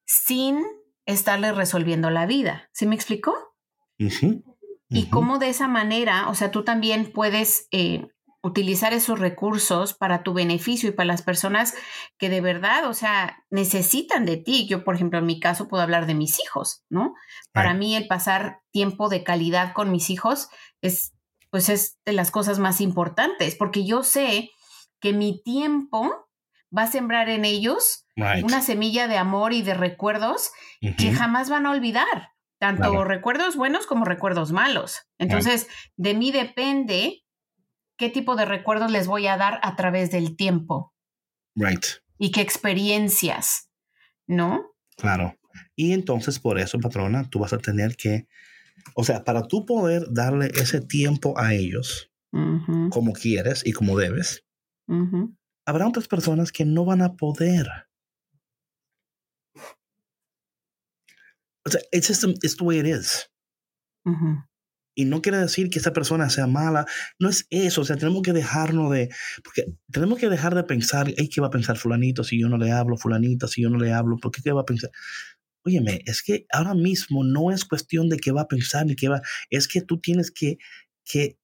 sin 0.06 0.64
estarle 1.08 1.52
resolviendo 1.52 2.12
la 2.12 2.28
vida. 2.28 2.70
¿Sí 2.74 2.86
me 2.86 2.94
explicó? 2.94 3.34
Y 4.88 5.10
cómo 5.10 5.40
de 5.40 5.50
esa 5.50 5.68
manera, 5.68 6.30
o 6.30 6.36
sea, 6.36 6.52
tú 6.52 6.64
también 6.64 7.12
puedes 7.12 7.68
eh, 7.72 8.08
utilizar 8.44 8.94
esos 8.94 9.20
recursos 9.20 9.94
para 9.94 10.24
tu 10.24 10.34
beneficio 10.34 10.90
y 10.90 10.94
para 10.94 11.08
las 11.08 11.22
personas 11.22 11.76
que 12.18 12.30
de 12.30 12.42
verdad, 12.42 12.88
o 12.88 12.94
sea, 12.94 13.44
necesitan 13.50 14.26
de 14.26 14.38
ti. 14.38 14.68
Yo, 14.68 14.84
por 14.84 14.96
ejemplo, 14.96 15.20
en 15.20 15.28
mi 15.28 15.40
caso 15.40 15.68
puedo 15.68 15.84
hablar 15.84 16.08
de 16.08 16.16
mis 16.16 16.40
hijos, 16.40 16.84
¿no? 16.90 17.14
Para 17.52 17.74
mí 17.74 17.96
el 17.96 18.08
pasar 18.08 18.62
tiempo 18.72 19.10
de 19.10 19.24
calidad 19.24 19.74
con 19.74 19.92
mis 19.92 20.10
hijos 20.10 20.50
es, 20.82 21.14
pues, 21.52 21.70
es 21.70 22.00
de 22.06 22.14
las 22.14 22.32
cosas 22.32 22.58
más 22.58 22.82
importantes, 22.82 23.56
porque 23.56 23.86
yo 23.86 24.04
sé 24.04 24.50
que 25.00 25.14
mi 25.14 25.42
tiempo 25.44 26.28
va 26.76 26.84
a 26.84 26.92
sembrar 26.92 27.30
en 27.30 27.46
ellos 27.46 28.06
una 28.16 28.62
semilla 28.62 29.08
de 29.08 29.18
amor 29.18 29.54
y 29.54 29.62
de 29.62 29.74
recuerdos 29.74 30.52
que 30.98 31.12
jamás 31.12 31.50
van 31.50 31.66
a 31.66 31.72
olvidar, 31.72 32.32
tanto 32.60 33.04
recuerdos 33.04 33.56
buenos 33.56 33.86
como 33.86 34.06
recuerdos 34.06 34.52
malos. 34.52 35.02
Entonces, 35.20 35.68
de 35.98 36.14
mí 36.14 36.32
depende 36.32 37.24
qué 38.02 38.10
tipo 38.10 38.36
de 38.36 38.46
recuerdos 38.46 38.90
les 38.90 39.06
voy 39.06 39.28
a 39.28 39.38
dar 39.38 39.60
a 39.62 39.76
través 39.76 40.10
del 40.10 40.36
tiempo. 40.36 40.92
Right. 41.56 41.86
Y 42.18 42.32
qué 42.32 42.42
experiencias, 42.42 43.70
¿no? 44.28 44.74
Claro. 44.98 45.38
Y 45.76 45.94
entonces, 45.94 46.40
por 46.40 46.58
eso, 46.58 46.80
patrona, 46.80 47.30
tú 47.30 47.38
vas 47.38 47.54
a 47.54 47.60
tener 47.60 47.96
que, 47.96 48.28
o 48.96 49.04
sea, 49.04 49.24
para 49.24 49.44
tú 49.44 49.68
poder 49.68 50.08
darle 50.12 50.48
ese 50.56 50.82
tiempo 50.82 51.38
a 51.38 51.54
ellos, 51.54 52.12
como 52.90 53.14
quieres 53.14 53.64
y 53.68 53.72
como 53.72 53.96
debes, 53.96 54.46
habrá 55.68 55.88
otras 55.88 56.08
personas 56.08 56.52
que 56.52 56.66
no 56.66 56.84
van 56.86 57.04
a 57.04 57.14
poder. 57.14 57.68
O 61.64 61.70
sea, 61.70 61.82
it's 61.92 62.08
just 62.08 62.24
it's 62.42 62.58
the 62.58 62.64
way 62.64 62.80
it 62.80 62.88
is. 62.88 63.30
Y 64.94 65.06
no 65.06 65.22
quiere 65.22 65.38
decir 65.38 65.70
que 65.70 65.80
esa 65.80 65.94
persona 65.94 66.30
sea 66.30 66.48
mala. 66.48 66.86
No 67.18 67.30
es 67.30 67.48
eso. 67.50 67.82
O 67.82 67.86
sea, 67.86 67.96
tenemos 67.96 68.22
que 68.24 68.34
dejarnos 68.34 68.92
de. 68.92 69.10
Porque 69.44 69.66
tenemos 69.92 70.20
que 70.20 70.30
dejar 70.30 70.54
de 70.54 70.64
pensar, 70.64 71.14
hey, 71.16 71.30
¿qué 71.34 71.42
va 71.42 71.48
a 71.48 71.52
pensar 71.52 71.78
Fulanito 71.78 72.24
si 72.24 72.40
yo 72.40 72.50
no 72.50 72.58
le 72.58 72.72
hablo? 72.72 72.98
Fulanita 72.98 73.48
si 73.48 73.62
yo 73.62 73.70
no 73.70 73.78
le 73.78 73.94
hablo. 73.94 74.18
¿Por 74.18 74.32
qué 74.32 74.42
qué 74.42 74.52
va 74.52 74.62
a 74.62 74.66
pensar? 74.66 74.92
Óyeme, 75.64 76.02
es 76.06 76.24
que 76.24 76.46
ahora 76.52 76.74
mismo 76.74 77.24
no 77.24 77.52
es 77.52 77.66
cuestión 77.66 78.10
de 78.10 78.18
qué 78.18 78.32
va 78.32 78.42
a 78.42 78.48
pensar 78.48 78.86
ni 78.86 78.96
qué 78.96 79.10
va. 79.10 79.22
Es 79.50 79.68
que 79.68 79.82
tú 79.82 80.00
tienes 80.00 80.32
que, 80.32 80.58
que 81.06 81.38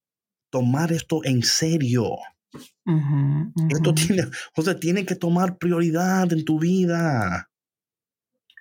tomar 0.50 0.92
esto 0.92 1.24
en 1.24 1.44
serio. 1.44 2.18
Esto 3.70 3.94
tiene, 3.94 4.24
o 4.56 4.62
sea, 4.62 4.80
tiene 4.80 5.06
que 5.06 5.16
tomar 5.16 5.58
prioridad 5.58 6.32
en 6.34 6.46
tu 6.46 6.60
vida. 6.60 7.50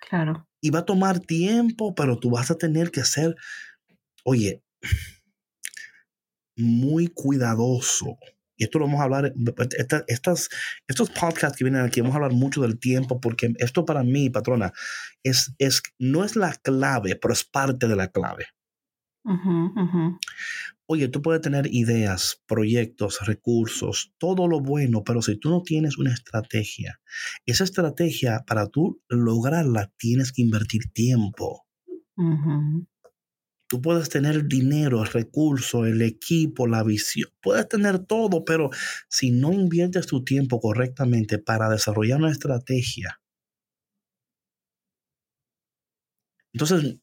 Claro. 0.09 0.47
Y 0.61 0.69
va 0.69 0.79
a 0.79 0.85
tomar 0.85 1.19
tiempo, 1.19 1.95
pero 1.95 2.19
tú 2.19 2.29
vas 2.29 2.51
a 2.51 2.57
tener 2.57 2.91
que 2.91 3.03
ser, 3.03 3.35
oye, 4.23 4.61
muy 6.55 7.07
cuidadoso. 7.07 8.17
Y 8.59 8.63
esto 8.63 8.79
lo 8.79 8.85
vamos 8.85 9.01
a 9.01 9.03
hablar, 9.03 9.33
estas, 10.07 10.49
estos 10.87 11.09
podcasts 11.11 11.57
que 11.57 11.63
vienen 11.63 11.85
aquí, 11.85 12.01
vamos 12.01 12.15
a 12.15 12.17
hablar 12.17 12.33
mucho 12.33 12.61
del 12.61 12.79
tiempo, 12.79 13.21
porque 13.21 13.53
esto 13.57 13.85
para 13.85 14.03
mí, 14.03 14.31
patrona, 14.31 14.73
es, 15.21 15.53
es, 15.59 15.83
no 15.99 16.25
es 16.25 16.35
la 16.35 16.53
clave, 16.53 17.15
pero 17.15 17.33
es 17.33 17.43
parte 17.43 17.87
de 17.87 17.95
la 17.95 18.07
clave. 18.07 18.47
Oye, 20.87 21.09
tú 21.09 21.21
puedes 21.21 21.41
tener 21.41 21.67
ideas, 21.67 22.41
proyectos, 22.47 23.19
recursos, 23.27 24.13
todo 24.17 24.47
lo 24.47 24.61
bueno, 24.61 25.03
pero 25.03 25.21
si 25.21 25.37
tú 25.37 25.49
no 25.49 25.61
tienes 25.61 25.97
una 25.97 26.13
estrategia, 26.13 27.01
esa 27.45 27.65
estrategia 27.65 28.43
para 28.47 28.67
tú 28.67 29.01
lograrla 29.09 29.91
tienes 29.97 30.31
que 30.31 30.41
invertir 30.41 30.91
tiempo. 30.93 31.65
Tú 33.69 33.81
puedes 33.81 34.07
tener 34.07 34.47
dinero, 34.47 35.01
el 35.01 35.09
recurso, 35.09 35.85
el 35.85 36.01
equipo, 36.01 36.67
la 36.67 36.83
visión, 36.83 37.29
puedes 37.41 37.67
tener 37.67 37.99
todo, 37.99 38.45
pero 38.45 38.69
si 39.09 39.31
no 39.31 39.51
inviertes 39.51 40.07
tu 40.07 40.23
tiempo 40.23 40.61
correctamente 40.61 41.37
para 41.37 41.69
desarrollar 41.69 42.19
una 42.19 42.31
estrategia, 42.31 43.19
entonces 46.53 46.97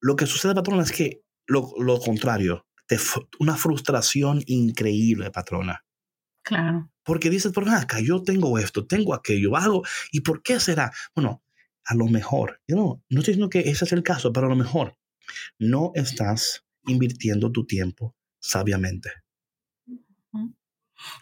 lo 0.00 0.16
que 0.16 0.26
sucede, 0.26 0.54
patrona, 0.54 0.82
es 0.82 0.92
que 0.92 1.22
lo, 1.46 1.72
contrario, 2.00 2.66
una 3.38 3.56
frustración 3.56 4.42
increíble, 4.46 5.30
patrona. 5.30 5.86
Claro. 6.42 6.90
Porque 7.02 7.30
dices, 7.30 7.52
por 7.52 7.66
acá, 7.66 8.00
yo 8.00 8.22
tengo 8.22 8.58
esto, 8.58 8.86
tengo 8.86 9.14
aquello, 9.14 9.56
hago, 9.56 9.82
¿y 10.12 10.20
por 10.20 10.42
qué 10.42 10.60
será? 10.60 10.92
Bueno, 11.14 11.42
a 11.86 11.94
lo 11.94 12.06
mejor, 12.08 12.60
no, 12.68 13.02
no 13.08 13.20
estoy 13.20 13.32
diciendo 13.32 13.48
que 13.48 13.60
ese 13.60 13.86
es 13.86 13.92
el 13.92 14.02
caso, 14.02 14.30
pero 14.30 14.46
a 14.46 14.50
lo 14.50 14.56
mejor 14.56 14.98
no 15.58 15.92
estás 15.94 16.64
invirtiendo 16.86 17.50
tu 17.52 17.66
tiempo 17.66 18.14
sabiamente. 18.40 19.10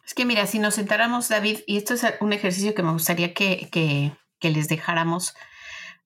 Es 0.05 0.15
que 0.15 0.25
mira, 0.25 0.47
si 0.47 0.59
nos 0.59 0.75
sentáramos, 0.75 1.29
David, 1.29 1.61
y 1.67 1.77
esto 1.77 1.95
es 1.95 2.05
un 2.21 2.33
ejercicio 2.33 2.75
que 2.75 2.83
me 2.83 2.93
gustaría 2.93 3.35
que, 3.35 3.69
que, 3.71 4.13
que 4.39 4.51
les 4.51 4.69
dejáramos 4.69 5.35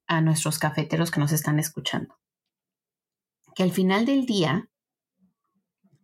a 0.07 0.21
nuestros 0.21 0.59
cafeteros 0.59 1.11
que 1.11 1.21
nos 1.21 1.33
están 1.33 1.59
escuchando 1.59 2.17
que 3.57 3.63
al 3.63 3.73
final 3.73 4.05
del 4.05 4.27
día, 4.27 4.69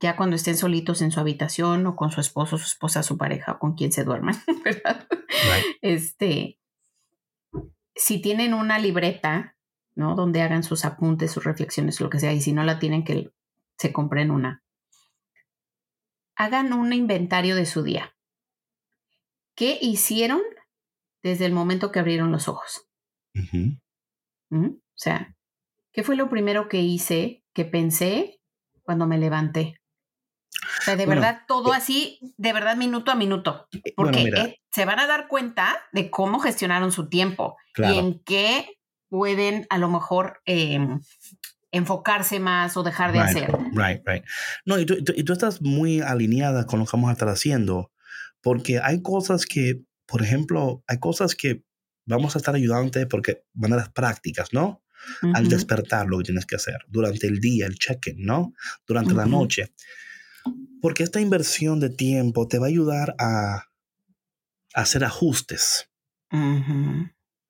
ya 0.00 0.16
cuando 0.16 0.36
estén 0.36 0.56
solitos 0.56 1.02
en 1.02 1.12
su 1.12 1.20
habitación 1.20 1.86
o 1.86 1.94
con 1.94 2.10
su 2.10 2.20
esposo, 2.20 2.56
su 2.56 2.64
esposa, 2.64 3.02
su 3.02 3.18
pareja 3.18 3.52
o 3.52 3.58
con 3.58 3.74
quien 3.74 3.92
se 3.92 4.04
duerman, 4.04 4.34
¿verdad? 4.64 5.06
Este, 5.82 6.58
si 7.94 8.22
tienen 8.22 8.54
una 8.54 8.78
libreta, 8.78 9.54
¿no? 9.94 10.14
Donde 10.14 10.42
hagan 10.42 10.62
sus 10.62 10.84
apuntes, 10.84 11.32
sus 11.32 11.44
reflexiones, 11.44 12.00
lo 12.00 12.10
que 12.10 12.20
sea, 12.20 12.32
y 12.32 12.40
si 12.40 12.52
no 12.52 12.64
la 12.64 12.78
tienen, 12.78 13.04
que 13.04 13.30
se 13.78 13.92
compren 13.92 14.30
una. 14.30 14.62
Hagan 16.36 16.72
un 16.72 16.92
inventario 16.92 17.56
de 17.56 17.66
su 17.66 17.82
día. 17.82 18.14
¿Qué 19.54 19.78
hicieron 19.80 20.40
desde 21.22 21.46
el 21.46 21.52
momento 21.52 21.92
que 21.92 22.00
abrieron 22.00 22.32
los 22.32 22.48
ojos? 22.48 22.88
¿Mm? 24.50 24.66
O 24.66 24.80
sea, 24.94 25.36
¿qué 25.92 26.02
fue 26.02 26.16
lo 26.16 26.30
primero 26.30 26.68
que 26.68 26.80
hice 26.80 27.42
que 27.52 27.64
pensé 27.64 28.40
cuando 28.82 29.06
me 29.06 29.18
levanté. 29.18 29.76
O 30.80 30.82
sea, 30.82 30.96
de 30.96 31.06
verdad, 31.06 31.42
todo 31.46 31.72
eh, 31.72 31.76
así, 31.76 32.34
de 32.36 32.52
verdad, 32.52 32.76
minuto 32.76 33.10
a 33.10 33.14
minuto. 33.14 33.68
Eh, 33.72 33.94
porque 33.96 34.24
eh, 34.24 34.60
se 34.70 34.84
van 34.84 35.00
a 35.00 35.06
dar 35.06 35.28
cuenta 35.28 35.82
de 35.92 36.10
cómo 36.10 36.40
gestionaron 36.40 36.92
su 36.92 37.08
tiempo 37.08 37.56
y 37.76 37.98
en 37.98 38.22
qué 38.24 38.78
pueden 39.12 39.66
a 39.68 39.76
lo 39.76 39.90
mejor 39.90 40.40
em, 40.46 41.02
enfocarse 41.70 42.40
más 42.40 42.78
o 42.78 42.82
dejar 42.82 43.12
de 43.12 43.18
hacer. 43.18 43.52
Right, 43.72 44.00
right. 44.06 44.24
No, 44.64 44.78
y 44.78 44.86
tú, 44.86 44.94
y 45.14 45.22
tú, 45.22 45.34
estás 45.34 45.60
muy 45.60 46.00
alineada 46.00 46.64
con 46.64 46.80
lo 46.80 46.86
que 46.86 46.92
vamos 46.94 47.10
a 47.10 47.12
estar 47.12 47.28
haciendo, 47.28 47.92
porque 48.40 48.80
hay 48.80 49.02
cosas 49.02 49.44
que, 49.44 49.82
por 50.06 50.22
ejemplo, 50.22 50.82
hay 50.86 50.98
cosas 50.98 51.34
que 51.34 51.62
vamos 52.06 52.34
a 52.34 52.38
estar 52.38 52.54
ayudándote 52.54 53.06
porque 53.06 53.44
van 53.52 53.74
a 53.74 53.76
las 53.76 53.90
prácticas, 53.90 54.54
¿no? 54.54 54.82
al 55.34 55.48
despertar 55.48 56.06
lo 56.06 56.18
que 56.18 56.24
tienes 56.26 56.46
que 56.46 56.54
hacer, 56.54 56.78
durante 56.86 57.26
el 57.26 57.40
día, 57.40 57.66
el 57.66 57.74
check-in, 57.74 58.24
¿no? 58.24 58.54
Durante 58.86 59.14
la 59.14 59.26
noche. 59.26 59.74
Porque 60.80 61.02
esta 61.02 61.20
inversión 61.20 61.80
de 61.80 61.90
tiempo 61.90 62.46
te 62.46 62.60
va 62.60 62.66
a 62.66 62.68
ayudar 62.68 63.16
a, 63.18 63.64
hacer 64.74 65.04
ajustes, 65.04 65.90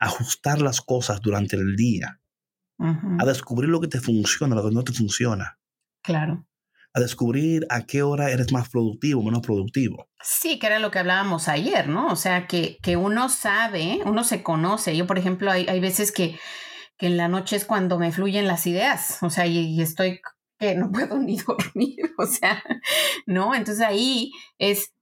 ajustar 0.04 0.60
las 0.60 0.80
cosas 0.80 1.20
durante 1.20 1.56
el 1.56 1.76
día, 1.76 2.20
a 2.78 3.24
descubrir 3.24 3.70
lo 3.70 3.80
que 3.80 3.88
te 3.88 4.00
funciona, 4.00 4.56
lo 4.56 4.68
que 4.68 4.74
no 4.74 4.82
te 4.82 4.92
funciona. 4.92 5.58
Claro. 6.02 6.46
A 6.94 7.00
descubrir 7.00 7.64
a 7.70 7.86
qué 7.86 8.02
hora 8.02 8.30
eres 8.30 8.52
más 8.52 8.68
productivo, 8.68 9.22
menos 9.22 9.40
productivo. 9.40 10.08
Sí, 10.20 10.58
que 10.58 10.66
era 10.66 10.78
lo 10.80 10.90
que 10.90 10.98
hablábamos 10.98 11.48
ayer, 11.48 11.88
¿no? 11.88 12.08
O 12.08 12.16
sea, 12.16 12.46
que, 12.48 12.78
que 12.82 12.96
uno 12.96 13.28
sabe, 13.28 14.00
uno 14.04 14.24
se 14.24 14.42
conoce. 14.42 14.96
Yo, 14.96 15.06
por 15.06 15.16
ejemplo, 15.16 15.50
hay, 15.50 15.66
hay 15.68 15.80
veces 15.80 16.10
que 16.10 16.36
que 17.02 17.08
en 17.08 17.16
la 17.16 17.26
noche 17.26 17.56
es 17.56 17.64
cuando 17.64 17.98
me 17.98 18.12
fluyen 18.12 18.46
las 18.46 18.64
ideas, 18.64 19.20
o 19.22 19.28
sea, 19.28 19.44
y, 19.44 19.82
estoy 19.82 20.20
que 20.56 20.76
no 20.76 20.92
puedo 20.92 21.18
ni 21.18 21.36
dormir, 21.36 22.14
o 22.16 22.26
sea, 22.26 22.62
¿no? 23.26 23.56
Entonces 23.56 23.84
ahí 23.84 24.30
es 24.56 24.92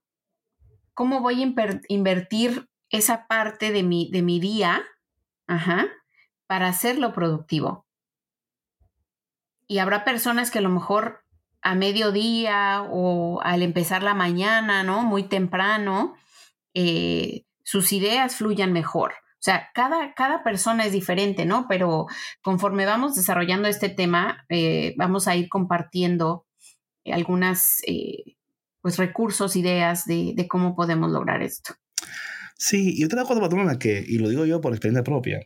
cómo 0.95 1.21
voy 1.21 1.43
a 1.43 1.53
invertir 1.89 2.67
esa 2.91 3.27
parte 3.27 3.71
de 3.71 3.83
mi, 3.83 4.09
de 4.11 4.21
mi 4.21 4.39
día 4.39 4.83
para 6.47 6.67
hacerlo 6.67 7.13
productivo. 7.13 7.85
Y 9.67 9.79
habrá 9.79 10.03
personas 10.03 10.51
que 10.51 10.59
a 10.59 10.61
lo 10.61 10.69
mejor 10.69 11.23
a 11.61 11.75
mediodía 11.75 12.83
o 12.89 13.41
al 13.41 13.61
empezar 13.61 14.03
la 14.03 14.13
mañana, 14.13 14.83
¿no? 14.83 15.03
Muy 15.03 15.23
temprano, 15.23 16.15
eh, 16.73 17.45
sus 17.63 17.93
ideas 17.93 18.35
fluyan 18.35 18.73
mejor. 18.73 19.13
O 19.13 19.43
sea, 19.43 19.69
cada, 19.73 20.13
cada 20.13 20.43
persona 20.43 20.85
es 20.85 20.91
diferente, 20.91 21.45
¿no? 21.45 21.67
Pero 21.67 22.07
conforme 22.41 22.85
vamos 22.85 23.15
desarrollando 23.15 23.67
este 23.67 23.89
tema, 23.89 24.45
eh, 24.49 24.93
vamos 24.97 25.27
a 25.27 25.35
ir 25.35 25.49
compartiendo 25.49 26.45
algunas, 27.05 27.81
eh, 27.87 28.37
pues, 28.81 28.97
recursos, 28.97 29.55
ideas 29.55 30.05
de, 30.05 30.33
de, 30.35 30.47
cómo 30.47 30.75
podemos 30.75 31.11
lograr 31.11 31.41
esto. 31.41 31.73
Sí, 32.63 32.93
y 32.95 33.03
otra 33.03 33.23
cosa, 33.23 33.41
patrona, 33.41 33.79
que, 33.79 34.05
y 34.07 34.19
lo 34.19 34.29
digo 34.29 34.45
yo 34.45 34.61
por 34.61 34.71
experiencia 34.71 35.03
propia, 35.03 35.39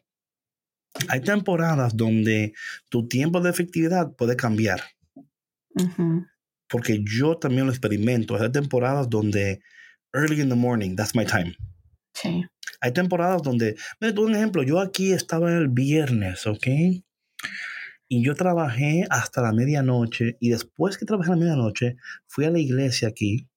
hay 1.07 1.21
temporadas 1.21 1.95
donde 1.95 2.51
tu 2.89 3.07
tiempo 3.07 3.39
de 3.39 3.51
efectividad 3.51 4.13
puede 4.17 4.35
cambiar. 4.35 4.81
Porque 6.67 7.01
yo 7.05 7.37
también 7.37 7.67
lo 7.67 7.71
experimento. 7.71 8.35
Hay 8.35 8.51
temporadas 8.51 9.09
donde 9.09 9.61
early 10.13 10.41
in 10.41 10.49
the 10.49 10.55
morning, 10.55 10.97
that's 10.97 11.15
my 11.15 11.25
time. 11.25 11.55
Sí. 12.13 12.43
Hay 12.81 12.91
temporadas 12.91 13.41
donde, 13.43 13.77
mira, 14.01 14.13
tú 14.13 14.25
un 14.25 14.35
ejemplo, 14.35 14.61
yo 14.63 14.81
aquí 14.81 15.13
estaba 15.13 15.53
el 15.53 15.69
viernes, 15.69 16.45
¿ok? 16.45 16.67
Y 18.09 18.25
yo 18.25 18.35
trabajé 18.35 19.05
hasta 19.09 19.41
la 19.41 19.53
medianoche 19.53 20.35
y 20.41 20.49
después 20.49 20.97
que 20.97 21.05
trabajé 21.05 21.31
a 21.31 21.35
la 21.35 21.39
medianoche, 21.39 21.95
fui 22.27 22.43
a 22.43 22.51
la 22.51 22.59
iglesia 22.59 23.07
aquí, 23.07 23.47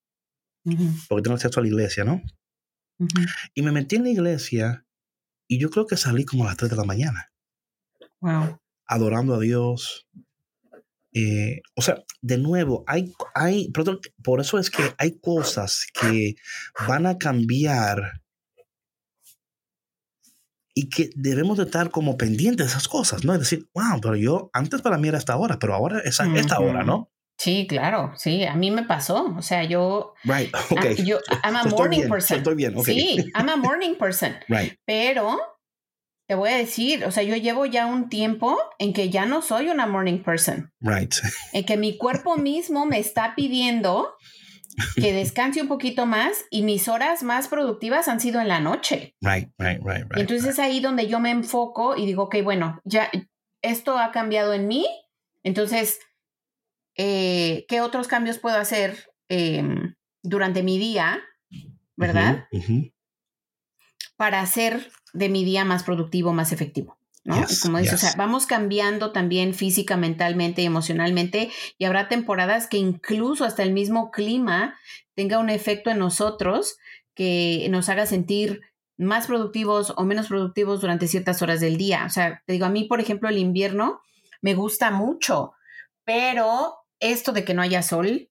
porque 1.09 1.23
tengo 1.23 1.35
acceso 1.35 1.59
a 1.59 1.65
la 1.65 1.69
iglesia, 1.69 2.05
¿no? 2.05 2.23
Y 3.55 3.63
me 3.63 3.73
metí 3.73 3.97
en 3.97 4.05
la 4.05 4.11
iglesia 4.11 4.85
y 5.47 5.59
yo 5.59 5.71
creo 5.71 5.87
que 5.87 5.97
salí 5.97 6.25
como 6.25 6.45
a 6.45 6.49
las 6.49 6.57
3 6.57 6.71
de 6.71 6.77
la 6.77 6.85
mañana. 6.85 7.33
Wow. 8.21 8.61
Adorando 8.87 9.35
a 9.35 9.41
Dios. 9.41 10.07
Eh, 11.13 11.63
o 11.75 11.83
sea, 11.83 12.05
de 12.21 12.39
nuevo, 12.39 12.85
hay, 12.87 13.15
hay, 13.35 13.73
por 14.23 14.41
eso 14.41 14.59
es 14.59 14.71
que 14.71 14.83
hay 14.99 15.19
cosas 15.19 15.87
que 16.01 16.37
van 16.87 17.07
a 17.07 17.19
cambiar 17.19 18.23
y 20.75 20.91
que 20.91 21.11
debemos 21.17 21.59
de 21.59 21.65
estar 21.65 21.91
como 21.91 22.17
pendientes 22.17 22.67
de 22.67 22.71
esas 22.71 22.87
cosas, 22.87 23.25
¿no? 23.25 23.33
Es 23.33 23.41
decir, 23.41 23.69
wow, 23.75 24.01
pero 24.01 24.15
yo 24.15 24.49
antes 24.53 24.81
para 24.81 24.97
mí 24.97 25.09
era 25.09 25.19
esta 25.19 25.37
hora, 25.37 25.59
pero 25.59 25.75
ahora 25.75 25.99
es 26.01 26.21
esta 26.21 26.61
hora, 26.61 26.85
¿no? 26.85 27.11
Sí, 27.39 27.67
claro, 27.69 28.13
sí, 28.17 28.45
a 28.45 28.55
mí 28.55 28.71
me 28.73 28.83
pasó, 28.83 29.35
o 29.37 29.43
sea, 29.43 29.63
yo... 29.63 30.15
Right, 30.25 30.53
okay. 30.71 30.97
Yo, 31.05 31.19
I'm 31.45 31.55
a 31.55 31.65
morning 31.65 32.09
person. 32.09 32.39
Estoy 32.39 32.57
bien, 32.57 32.77
okay. 32.77 32.95
Sí, 32.95 33.33
I'm 33.35 33.49
a 33.49 33.57
morning 33.57 33.95
person. 33.95 34.35
right. 34.49 34.75
Pero 34.85 35.39
te 36.27 36.35
voy 36.35 36.51
a 36.51 36.57
decir, 36.57 37.05
o 37.05 37.13
sea, 37.13 37.23
yo 37.23 37.37
llevo 37.37 37.65
ya 37.65 37.87
un 37.87 38.09
tiempo 38.09 38.59
en 38.79 38.93
que 38.93 39.09
ya 39.09 39.25
no 39.25 39.41
soy 39.41 39.69
una 39.69 39.87
morning 39.87 40.19
person. 40.19 40.73
Right. 40.81 41.15
En 41.53 41.65
que 41.65 41.77
mi 41.77 41.97
cuerpo 41.97 42.37
mismo 42.37 42.87
me 42.87 42.99
está 42.99 43.35
pidiendo 43.37 44.17
que 44.97 45.13
descanse 45.13 45.63
un 45.63 45.69
poquito 45.69 46.07
más 46.07 46.45
y 46.51 46.63
mis 46.63 46.89
horas 46.89 47.23
más 47.23 47.49
productivas 47.49 48.09
han 48.09 48.21
sido 48.21 48.41
en 48.41 48.49
la 48.49 48.61
noche. 48.61 49.15
Right, 49.21 49.49
right, 49.59 49.81
right, 49.85 50.03
right. 50.03 50.17
Y 50.17 50.21
entonces 50.21 50.45
right. 50.45 50.53
es 50.53 50.59
ahí 50.59 50.81
donde 50.81 51.07
yo 51.07 51.21
me 51.21 51.31
enfoco 51.31 51.97
y 51.97 52.05
digo, 52.05 52.25
ok, 52.25 52.37
bueno, 52.43 52.81
ya 52.85 53.11
esto 53.63 53.97
ha 53.97 54.11
cambiado 54.13 54.55
en 54.55 54.69
mí, 54.69 54.87
entonces, 55.43 56.01
eh, 56.99 57.65
¿qué 57.69 57.81
otros 57.81 58.09
cambios 58.09 58.39
puedo 58.39 58.59
hacer 58.59 59.11
eh, 59.31 59.63
durante 60.23 60.63
mi 60.63 60.79
día, 60.79 61.21
verdad? 61.97 62.47
Uh 62.51 62.59
-huh, 62.59 62.65
uh 62.65 62.69
-huh. 62.69 62.93
Para 64.17 64.41
hacer 64.41 64.91
de 65.13 65.29
mi 65.29 65.45
día 65.45 65.65
más 65.65 65.85
productivo, 65.85 66.35
más 66.35 66.53
efectivo. 66.53 66.99
¿no? 67.25 67.41
Yes, 67.41 67.63
Como 67.63 67.79
dices, 67.79 68.01
yes. 68.01 68.03
o 68.03 68.07
sea, 68.07 68.17
vamos 68.17 68.47
cambiando 68.47 69.13
también 69.13 69.55
física, 69.55 69.97
mentalmente 69.97 70.63
y 70.63 70.67
emocionalmente 70.67 71.51
y 71.79 71.85
habrá 71.85 72.09
temporadas 72.09 72.67
que 72.67 72.79
incluso 72.79 73.45
hasta 73.45 73.63
el 73.63 73.73
mismo 73.73 74.11
clima 74.11 74.77
tenga 75.15 75.39
un 75.39 75.51
efecto 75.51 75.91
en 75.91 75.99
nosotros 75.99 76.79
que 77.15 77.67
nos 77.71 77.89
haga 77.89 78.07
sentir 78.07 78.61
más 78.97 79.29
productivos 79.29 79.93
o 79.97 80.05
menos 80.05 80.27
productivos 80.27 80.81
durante 80.81 81.07
ciertas 81.07 81.41
horas 81.43 81.61
del 81.61 81.77
día. 81.77 82.05
O 82.07 82.11
sea, 82.11 82.43
te 82.45 82.55
digo, 82.55 82.67
a 82.67 82.71
mí, 82.71 82.85
por 82.85 83.01
ejemplo, 83.01 83.29
el 83.29 83.39
invierno 83.39 84.01
me 84.41 84.55
gusta 84.55 84.91
mucho, 84.91 85.53
pero 86.05 86.75
esto 87.01 87.33
de 87.33 87.45
que 87.45 87.55
no 87.55 87.63
haya 87.63 87.83
sol, 87.83 88.31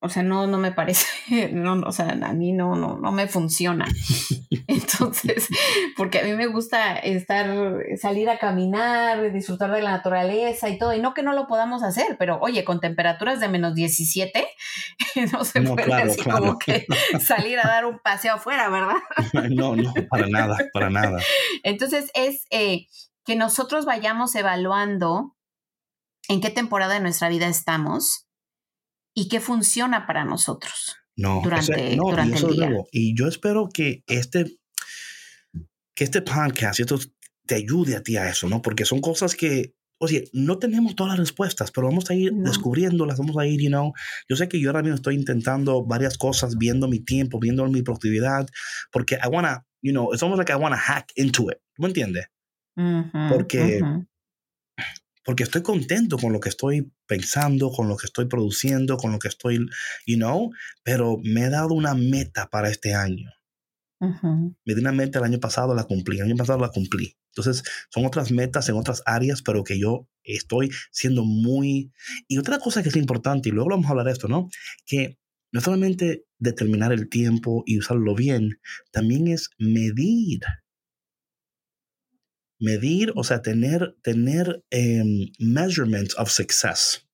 o 0.00 0.08
sea, 0.08 0.22
no, 0.22 0.46
no 0.46 0.58
me 0.58 0.70
parece, 0.70 1.06
no, 1.52 1.74
o 1.80 1.92
sea, 1.92 2.10
a 2.10 2.32
mí 2.32 2.52
no, 2.52 2.76
no, 2.76 2.98
no 2.98 3.10
me 3.10 3.26
funciona. 3.26 3.86
Entonces, 4.68 5.48
porque 5.96 6.20
a 6.20 6.24
mí 6.24 6.34
me 6.34 6.46
gusta 6.46 6.96
estar, 6.98 7.48
salir 8.00 8.30
a 8.30 8.38
caminar, 8.38 9.32
disfrutar 9.32 9.72
de 9.72 9.82
la 9.82 9.90
naturaleza 9.90 10.68
y 10.68 10.78
todo, 10.78 10.94
y 10.94 11.00
no 11.00 11.14
que 11.14 11.22
no 11.24 11.32
lo 11.32 11.48
podamos 11.48 11.82
hacer, 11.82 12.16
pero 12.18 12.38
oye, 12.40 12.64
con 12.64 12.80
temperaturas 12.80 13.40
de 13.40 13.48
menos 13.48 13.74
17, 13.74 14.46
no 15.32 15.44
se 15.44 15.60
No, 15.60 15.74
puede 15.74 15.86
claro, 15.86 16.10
así 16.10 16.22
claro. 16.22 16.38
como 16.38 16.58
que 16.58 16.86
salir 17.20 17.58
a 17.58 17.66
dar 17.66 17.84
un 17.84 17.98
paseo 17.98 18.34
afuera, 18.34 18.68
¿verdad? 18.68 18.96
No, 19.50 19.74
no, 19.74 19.92
para 20.08 20.28
nada, 20.28 20.56
para 20.72 20.90
nada. 20.90 21.20
Entonces, 21.64 22.10
es 22.14 22.46
eh, 22.50 22.86
que 23.24 23.34
nosotros 23.34 23.84
vayamos 23.84 24.34
evaluando 24.36 25.34
en 26.28 26.40
qué 26.40 26.50
temporada 26.50 26.94
de 26.94 27.00
nuestra 27.00 27.28
vida 27.28 27.48
estamos 27.48 28.26
y 29.14 29.28
qué 29.28 29.40
funciona 29.40 30.06
para 30.06 30.24
nosotros. 30.24 30.96
No, 31.16 31.40
Durante- 31.42 31.96
no, 31.96 32.04
durante 32.10 32.38
y 32.40 32.42
el 32.44 32.50
día. 32.56 32.68
nuevo, 32.68 32.86
Y 32.92 33.18
yo 33.18 33.26
espero 33.26 33.68
que 33.72 34.04
este, 34.06 34.58
que 35.96 36.04
este 36.04 36.22
podcast 36.22 36.78
esto 36.80 36.98
te 37.46 37.56
ayude 37.56 37.96
a 37.96 38.02
ti 38.02 38.16
a 38.16 38.28
eso, 38.28 38.48
¿no? 38.48 38.62
Porque 38.62 38.84
son 38.84 39.00
cosas 39.00 39.34
que, 39.34 39.74
oye, 39.98 40.28
no 40.32 40.58
tenemos 40.58 40.94
todas 40.94 41.12
las 41.12 41.18
respuestas, 41.18 41.72
pero 41.72 41.88
vamos 41.88 42.08
a 42.10 42.14
ir 42.14 42.32
No. 42.32 42.48
descubriéndolas, 42.48 43.18
vamos 43.18 43.36
a 43.36 43.46
ir, 43.46 43.60
you 43.60 43.68
know. 43.68 43.92
Yo 44.28 44.36
sé 44.36 44.48
que 44.48 44.60
yo 44.60 44.68
ahora 44.68 44.82
mismo 44.82 44.96
estoy 44.96 45.16
intentando 45.16 45.84
varias 45.84 46.16
cosas, 46.18 46.56
viendo 46.56 46.86
mi 46.88 47.00
tiempo, 47.00 47.40
viendo 47.40 47.66
mi 47.66 47.82
productividad, 47.82 48.46
porque 48.92 49.16
I 49.16 49.28
wanna, 49.28 49.66
you 49.82 49.90
know, 49.92 50.12
it's 50.12 50.22
almost 50.22 50.38
like 50.38 50.52
I 50.52 50.56
wanna 50.56 50.76
hack 50.76 51.10
into 51.16 51.50
it. 51.50 51.58
¿Tú 51.74 51.82
me 51.82 51.88
entiendes? 51.88 52.26
Ujú, 52.76 53.10
Porque- 53.28 53.80
ujú. 53.82 54.06
Porque 55.28 55.42
estoy 55.42 55.60
contento 55.60 56.16
con 56.16 56.32
lo 56.32 56.40
que 56.40 56.48
estoy 56.48 56.90
pensando, 57.06 57.70
con 57.70 57.86
lo 57.86 57.98
que 57.98 58.06
estoy 58.06 58.28
produciendo, 58.28 58.96
con 58.96 59.12
lo 59.12 59.18
que 59.18 59.28
estoy, 59.28 59.58
you 60.06 60.16
know, 60.16 60.50
pero 60.82 61.18
me 61.22 61.42
he 61.42 61.50
dado 61.50 61.74
una 61.74 61.92
meta 61.92 62.48
para 62.48 62.70
este 62.70 62.94
año. 62.94 63.30
Ujú. 64.00 64.56
Me 64.64 64.74
di 64.74 64.80
una 64.80 64.92
meta 64.92 65.18
el 65.18 65.26
año 65.26 65.38
pasado, 65.38 65.74
la 65.74 65.84
cumplí, 65.84 66.16
el 66.16 66.24
año 66.24 66.36
pasado 66.36 66.58
la 66.60 66.70
cumplí. 66.70 67.18
Entonces, 67.34 67.62
son 67.90 68.06
otras 68.06 68.32
metas 68.32 68.70
en 68.70 68.76
otras 68.76 69.02
áreas, 69.04 69.42
pero 69.42 69.64
que 69.64 69.78
yo 69.78 70.08
estoy 70.22 70.70
siendo 70.92 71.26
muy... 71.26 71.92
Y 72.26 72.38
otra 72.38 72.58
cosa 72.58 72.82
que 72.82 72.88
es 72.88 72.96
importante, 72.96 73.50
y 73.50 73.52
luego 73.52 73.68
vamos 73.68 73.84
a 73.84 73.90
hablar 73.90 74.06
de 74.06 74.12
esto, 74.12 74.28
¿no? 74.28 74.48
Que 74.86 75.18
no 75.52 75.60
solamente 75.60 76.24
determinar 76.38 76.90
el 76.90 77.10
tiempo 77.10 77.64
y 77.66 77.78
usarlo 77.78 78.14
bien, 78.14 78.62
también 78.92 79.28
es 79.28 79.50
medir. 79.58 80.40
Medir, 82.60 83.12
o 83.16 83.22
sea, 83.24 83.40
tener, 83.42 83.96
tener 84.02 84.64
em, 84.70 85.28
measurements 85.38 86.16
of 86.18 86.28
success. 86.30 87.04